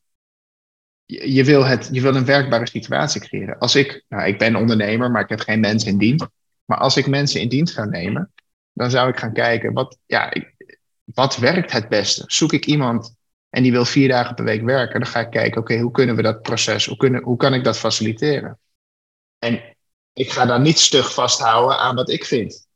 je, 1.10 1.44
wil, 1.44 1.66
het, 1.66 1.90
je 1.92 2.02
wil 2.02 2.16
een 2.16 2.26
werkbare 2.26 2.68
situatie 2.68 3.22
creëren. 3.22 3.58
Als 3.58 3.76
ik, 3.76 4.06
nou, 4.10 4.28
ik 4.28 4.38
ben 4.38 4.56
ondernemer, 4.56 5.12
maar 5.12 5.22
ik 5.22 5.30
heb 5.30 5.40
geen 5.40 5.60
mensen 5.60 5.90
in 5.92 5.98
dienst. 5.98 6.28
Maar 6.66 6.78
als 6.78 6.98
ik 6.98 7.08
mensen 7.08 7.42
in 7.42 7.50
dienst 7.50 7.74
ga 7.74 7.86
nemen, 7.86 8.34
dan 8.74 8.90
zou 8.90 9.10
ik 9.10 9.20
gaan 9.20 9.34
kijken, 9.34 9.74
wat, 9.74 9.98
ja, 10.06 10.34
wat 11.04 11.38
werkt 11.38 11.72
het 11.72 11.90
beste? 11.90 12.24
Zoek 12.28 12.54
ik 12.54 12.66
iemand 12.66 13.16
en 13.50 13.64
die 13.64 13.72
wil 13.72 13.86
vier 13.86 14.08
dagen 14.08 14.36
per 14.36 14.44
week 14.44 14.62
werken, 14.62 15.00
dan 15.00 15.10
ga 15.10 15.20
ik 15.20 15.30
kijken, 15.30 15.62
oké, 15.62 15.78
hoe 15.78 15.92
kunnen 15.92 16.16
we 16.16 16.22
dat 16.22 16.42
proces, 16.42 16.86
hoe, 16.86 16.98
kunnen, 16.98 17.24
hoe 17.24 17.38
kan 17.38 17.54
ik 17.54 17.64
dat 17.64 17.78
faciliteren? 17.78 18.60
En 19.40 19.76
ik 20.14 20.32
ga 20.32 20.46
dan 20.46 20.62
niet 20.62 20.80
stug 20.80 21.14
vasthouden 21.14 21.78
aan 21.78 21.96
wat 21.96 22.10
ik 22.10 22.26
vind. 22.26 22.68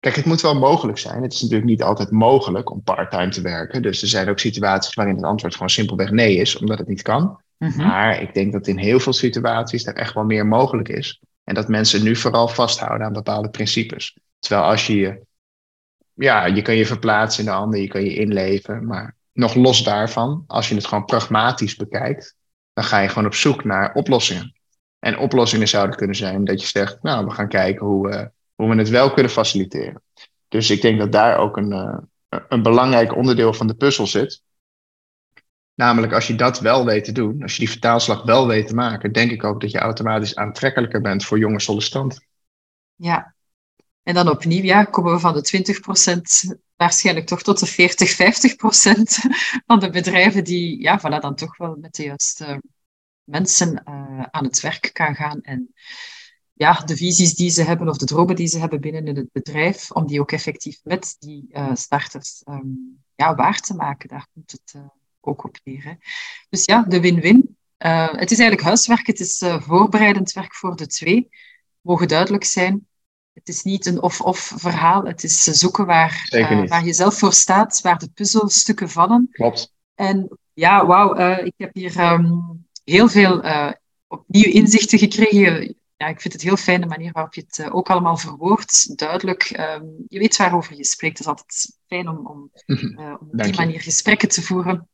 Kijk, 0.00 0.14
het 0.14 0.24
moet 0.24 0.40
wel 0.40 0.58
mogelijk 0.58 0.98
zijn. 0.98 1.22
Het 1.22 1.32
is 1.32 1.40
natuurlijk 1.40 1.68
niet 1.68 1.82
altijd 1.82 2.10
mogelijk 2.10 2.70
om 2.70 2.82
part-time 2.82 3.30
te 3.30 3.40
werken. 3.40 3.82
Dus 3.82 4.02
er 4.02 4.08
zijn 4.08 4.28
ook 4.28 4.38
situaties 4.38 4.94
waarin 4.94 5.14
het 5.14 5.24
antwoord 5.24 5.52
gewoon 5.52 5.70
simpelweg 5.70 6.10
nee 6.10 6.36
is, 6.36 6.56
omdat 6.56 6.78
het 6.78 6.88
niet 6.88 7.02
kan. 7.02 7.40
Mhm. 7.56 7.86
Maar 7.86 8.22
ik 8.22 8.34
denk 8.34 8.52
dat 8.52 8.66
in 8.66 8.78
heel 8.78 9.00
veel 9.00 9.12
situaties 9.12 9.86
er 9.86 9.94
echt 9.94 10.14
wel 10.14 10.24
meer 10.24 10.46
mogelijk 10.46 10.88
is. 10.88 11.20
En 11.44 11.54
dat 11.54 11.68
mensen 11.68 12.02
nu 12.02 12.16
vooral 12.16 12.48
vasthouden 12.48 13.06
aan 13.06 13.12
bepaalde 13.12 13.50
principes. 13.50 14.18
Terwijl 14.38 14.68
als 14.68 14.86
je 14.86 14.96
je, 14.96 15.20
ja, 16.14 16.44
je 16.44 16.62
kan 16.62 16.76
je 16.76 16.86
verplaatsen 16.86 17.44
in 17.44 17.50
de 17.50 17.56
ander, 17.56 17.80
je 17.80 17.88
kan 17.88 18.04
je 18.04 18.14
inleven, 18.14 18.86
maar 18.86 19.16
nog 19.32 19.54
los 19.54 19.84
daarvan, 19.84 20.44
als 20.46 20.68
je 20.68 20.74
het 20.74 20.86
gewoon 20.86 21.04
pragmatisch 21.04 21.76
bekijkt, 21.76 22.36
dan 22.72 22.84
ga 22.84 22.98
je 22.98 23.08
gewoon 23.08 23.26
op 23.26 23.34
zoek 23.34 23.64
naar 23.64 23.94
oplossingen. 23.94 24.54
En 24.98 25.18
oplossingen 25.18 25.68
zouden 25.68 25.96
kunnen 25.96 26.16
zijn 26.16 26.44
dat 26.44 26.60
je 26.60 26.66
zegt, 26.66 27.02
nou, 27.02 27.24
we 27.24 27.30
gaan 27.30 27.48
kijken 27.48 27.86
hoe, 27.86 28.08
we, 28.08 28.30
hoe 28.60 28.70
we 28.70 28.76
het 28.76 28.88
wel 28.88 29.12
kunnen 29.12 29.32
faciliteren. 29.32 30.02
Dus 30.48 30.70
ik 30.70 30.82
denk 30.82 30.98
dat 30.98 31.12
daar 31.12 31.38
ook 31.38 31.56
een, 31.56 31.72
uh, 31.72 31.98
een 32.48 32.62
belangrijk 32.62 33.16
onderdeel 33.16 33.52
van 33.52 33.66
de 33.66 33.74
puzzel 33.74 34.06
zit. 34.06 34.42
Namelijk, 35.74 36.12
als 36.12 36.26
je 36.26 36.34
dat 36.34 36.60
wel 36.60 36.84
weet 36.84 37.04
te 37.04 37.12
doen, 37.12 37.42
als 37.42 37.52
je 37.52 37.58
die 37.58 37.70
vertaalslag 37.70 38.22
wel 38.22 38.46
weet 38.46 38.66
te 38.66 38.74
maken, 38.74 39.12
denk 39.12 39.30
ik 39.30 39.44
ook 39.44 39.60
dat 39.60 39.70
je 39.70 39.78
automatisch 39.78 40.36
aantrekkelijker 40.36 41.00
bent 41.00 41.24
voor 41.24 41.38
jonge 41.38 41.60
sollicitanten. 41.60 42.26
Ja, 42.94 43.34
en 44.02 44.14
dan 44.14 44.30
opnieuw 44.30 44.62
ja, 44.62 44.84
komen 44.84 45.12
we 45.12 45.18
van 45.18 45.34
de 45.34 46.54
20% 46.54 46.58
waarschijnlijk 46.76 47.26
toch 47.26 47.42
tot 47.42 47.58
de 47.58 47.66
40, 47.66 48.12
50% 48.12 48.16
van 49.66 49.78
de 49.78 49.90
bedrijven 49.90 50.44
die 50.44 50.80
ja, 50.80 51.00
voilà, 51.00 51.20
dan 51.20 51.34
toch 51.34 51.56
wel 51.56 51.76
met 51.80 51.94
de 51.94 52.02
juiste 52.02 52.62
mensen 53.24 53.82
uh, 53.88 54.22
aan 54.30 54.44
het 54.44 54.60
werk 54.60 54.90
kan 54.92 55.14
gaan. 55.14 55.40
En 55.40 55.74
ja, 56.60 56.72
de 56.72 56.96
visies 56.96 57.34
die 57.34 57.50
ze 57.50 57.62
hebben 57.62 57.88
of 57.88 57.96
de 57.96 58.04
dromen 58.04 58.36
die 58.36 58.46
ze 58.46 58.58
hebben 58.58 58.80
binnen 58.80 59.16
het 59.16 59.32
bedrijf, 59.32 59.90
om 59.90 60.06
die 60.06 60.20
ook 60.20 60.32
effectief 60.32 60.80
met 60.82 61.16
die 61.18 61.46
uh, 61.50 61.70
starters 61.74 62.42
um, 62.48 63.02
ja, 63.14 63.34
waar 63.34 63.60
te 63.60 63.74
maken. 63.74 64.08
Daar 64.08 64.26
komt 64.34 64.50
het 64.50 64.72
uh, 64.76 64.82
ook 65.20 65.44
op 65.44 65.58
neer. 65.64 65.84
Hè. 65.84 65.92
Dus 66.48 66.64
ja, 66.64 66.82
de 66.82 67.00
win-win. 67.00 67.56
het 67.76 68.30
is 68.30 68.38
eigenlijk 68.38 68.60
huiswerk, 68.60 69.06
het 69.06 69.20
is 69.20 69.44
voorbereidend 69.58 70.32
werk 70.32 70.54
voor 70.54 70.76
de 70.76 70.86
twee. 70.86 71.28
Mogen 71.80 72.08
duidelijk 72.08 72.44
zijn. 72.44 72.86
Het 73.32 73.48
is 73.48 73.62
niet 73.62 73.86
een 73.86 74.02
of-of 74.02 74.52
verhaal. 74.56 75.04
Het 75.04 75.24
is 75.24 75.42
zoeken 75.42 75.86
waar, 75.86 76.28
waar 76.68 76.84
je 76.84 76.92
zelf 76.92 77.18
voor 77.18 77.32
staat, 77.32 77.80
waar 77.80 77.98
de 77.98 78.10
puzzelstukken 78.14 78.90
vallen. 78.90 79.28
Klopt. 79.30 79.72
En 79.94 80.38
ja, 80.52 80.86
wauw, 80.86 81.38
ik 81.44 81.54
heb 81.56 81.74
hier 81.74 82.12
um, 82.12 82.66
heel 82.84 83.08
veel 83.08 83.42
opnieuw 84.06 84.50
inzichten 84.52 84.98
gekregen. 84.98 85.74
Ja, 86.00 86.06
ik 86.06 86.20
vind 86.20 86.32
het 86.32 86.42
heel 86.42 86.56
fijn 86.56 86.80
de 86.80 86.86
manier 86.86 87.12
waarop 87.12 87.34
je 87.34 87.44
het 87.46 87.70
ook 87.70 87.90
allemaal 87.90 88.16
verwoordt. 88.16 88.98
Duidelijk. 88.98 89.56
Um, 89.58 90.04
je 90.08 90.18
weet 90.18 90.36
waarover 90.36 90.76
je 90.76 90.84
spreekt. 90.84 91.18
Het 91.18 91.26
is 91.26 91.32
altijd 91.32 91.76
fijn 91.86 92.08
om, 92.08 92.26
om, 92.26 92.50
om 93.20 93.28
op 93.30 93.42
die 93.42 93.54
manier 93.54 93.80
gesprekken 93.80 94.28
te 94.28 94.42
voeren. 94.42 94.88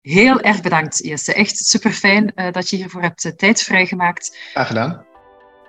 Heel 0.00 0.40
erg 0.40 0.60
bedankt, 0.60 1.04
Jesse. 1.04 1.34
Echt 1.34 1.56
super 1.56 1.92
fijn 1.92 2.32
dat 2.50 2.70
je 2.70 2.76
hiervoor 2.76 3.02
hebt 3.02 3.32
tijd 3.38 3.62
vrijgemaakt. 3.62 4.36
Graag 4.52 4.66
gedaan. 4.66 5.06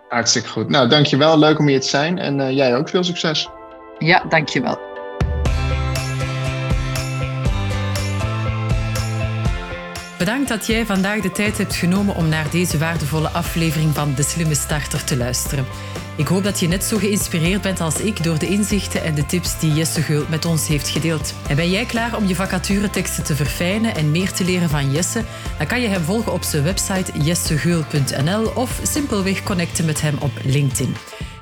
Hartstikke 0.09 0.49
goed. 0.49 0.69
Nou, 0.69 0.89
dankjewel. 0.89 1.39
Leuk 1.39 1.59
om 1.59 1.67
hier 1.67 1.81
te 1.81 1.87
zijn. 1.87 2.17
En 2.17 2.39
uh, 2.39 2.51
jij 2.51 2.75
ook 2.75 2.89
veel 2.89 3.03
succes. 3.03 3.49
Ja, 3.97 4.23
dankjewel. 4.23 4.88
Bedankt 10.19 10.49
dat 10.49 10.67
jij 10.67 10.85
vandaag 10.85 11.21
de 11.21 11.31
tijd 11.31 11.57
hebt 11.57 11.75
genomen 11.75 12.15
om 12.15 12.29
naar 12.29 12.49
deze 12.51 12.77
waardevolle 12.77 13.29
aflevering 13.29 13.95
van 13.95 14.13
De 14.15 14.23
Slimme 14.23 14.55
Starter 14.55 15.03
te 15.03 15.17
luisteren. 15.17 15.65
Ik 16.15 16.27
hoop 16.27 16.43
dat 16.43 16.59
je 16.59 16.67
net 16.67 16.83
zo 16.83 16.97
geïnspireerd 16.97 17.61
bent 17.61 17.81
als 17.81 17.99
ik 17.99 18.23
door 18.23 18.39
de 18.39 18.47
inzichten 18.47 19.03
en 19.03 19.15
de 19.15 19.25
tips 19.25 19.59
die 19.59 19.73
Jesse 19.73 20.01
Geul 20.01 20.25
met 20.29 20.45
ons 20.45 20.67
heeft 20.67 20.89
gedeeld. 20.89 21.33
En 21.47 21.55
ben 21.55 21.69
jij 21.69 21.85
klaar 21.85 22.15
om 22.15 22.25
je 22.25 22.35
vacatureteksten 22.35 23.23
te 23.23 23.35
verfijnen 23.35 23.95
en 23.95 24.11
meer 24.11 24.31
te 24.31 24.43
leren 24.43 24.69
van 24.69 24.91
Jesse? 24.91 25.23
Dan 25.57 25.67
kan 25.67 25.81
je 25.81 25.87
hem 25.87 26.03
volgen 26.03 26.33
op 26.33 26.43
zijn 26.43 26.63
website 26.63 27.11
jessegeul.nl 27.21 28.51
of 28.55 28.79
simpelweg 28.83 29.43
connecten 29.43 29.85
met 29.85 30.01
hem 30.01 30.15
op 30.19 30.31
LinkedIn. 30.43 30.95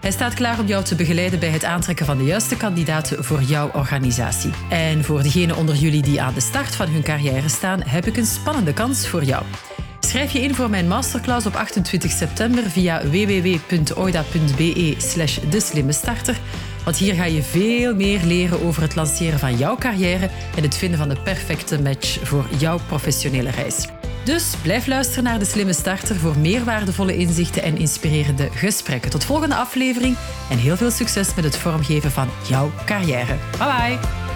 Hij 0.08 0.16
staat 0.16 0.34
klaar 0.34 0.60
om 0.60 0.66
jou 0.66 0.84
te 0.84 0.95
begeleiden 0.95 1.39
bij 1.39 1.49
het 1.49 1.64
aantrekken 1.64 2.05
van 2.05 2.18
de 2.18 2.24
juiste 2.24 2.58
kandidaten 2.58 3.24
voor 3.24 3.41
jouw 3.41 3.70
organisatie. 3.74 4.51
En 4.70 5.03
voor 5.03 5.24
degenen 5.24 5.58
onder 5.58 5.76
jullie 5.76 6.01
die 6.01 6.22
aan 6.22 6.34
de 6.34 6.39
start 6.39 6.76
van 6.76 6.88
hun 6.89 7.03
carrière 7.03 7.49
staan, 7.49 7.82
heb 7.84 8.05
ik 8.05 8.18
een 8.18 8.26
spannende 8.26 8.74
kans 8.74 9.08
voor 9.08 9.24
jou. 9.24 9.43
Schrijf 9.99 10.32
je 10.32 10.41
in 10.41 10.55
voor 10.55 10.70
mijn 10.70 10.88
masterclass 10.88 11.45
op 11.45 11.55
28 11.55 12.12
september 12.12 12.64
via 12.64 13.01
www.oida.be 13.01 14.95
slash 14.97 15.39
de 15.49 15.91
starter. 15.91 16.39
Want 16.84 16.97
hier 16.97 17.14
ga 17.14 17.26
je 17.26 17.43
veel 17.43 17.95
meer 17.95 18.20
leren 18.24 18.62
over 18.64 18.82
het 18.82 18.95
lanceren 18.95 19.39
van 19.39 19.58
jouw 19.58 19.76
carrière 19.76 20.30
en 20.55 20.64
het 20.64 20.78
vinden 20.78 20.99
van 20.99 21.10
de 21.10 21.22
perfecte 21.22 21.82
match 21.82 22.20
voor 22.24 22.45
jouw 22.58 22.80
professionele 22.88 23.49
reis. 23.49 23.88
Dus 24.28 24.55
blijf 24.61 24.88
luisteren 24.88 25.23
naar 25.23 25.39
de 25.39 25.45
Slimme 25.45 25.73
Starter 25.73 26.15
voor 26.15 26.38
meer 26.38 26.63
waardevolle 26.63 27.17
inzichten 27.17 27.63
en 27.63 27.78
inspirerende 27.78 28.49
gesprekken. 28.51 29.11
Tot 29.11 29.23
volgende 29.23 29.55
aflevering 29.55 30.15
en 30.49 30.57
heel 30.57 30.78
veel 30.78 30.91
succes 30.91 31.36
met 31.36 31.43
het 31.43 31.57
vormgeven 31.57 32.11
van 32.11 32.30
jouw 32.47 32.71
carrière. 32.86 33.36
Bye 33.57 33.97
bye! 33.97 34.26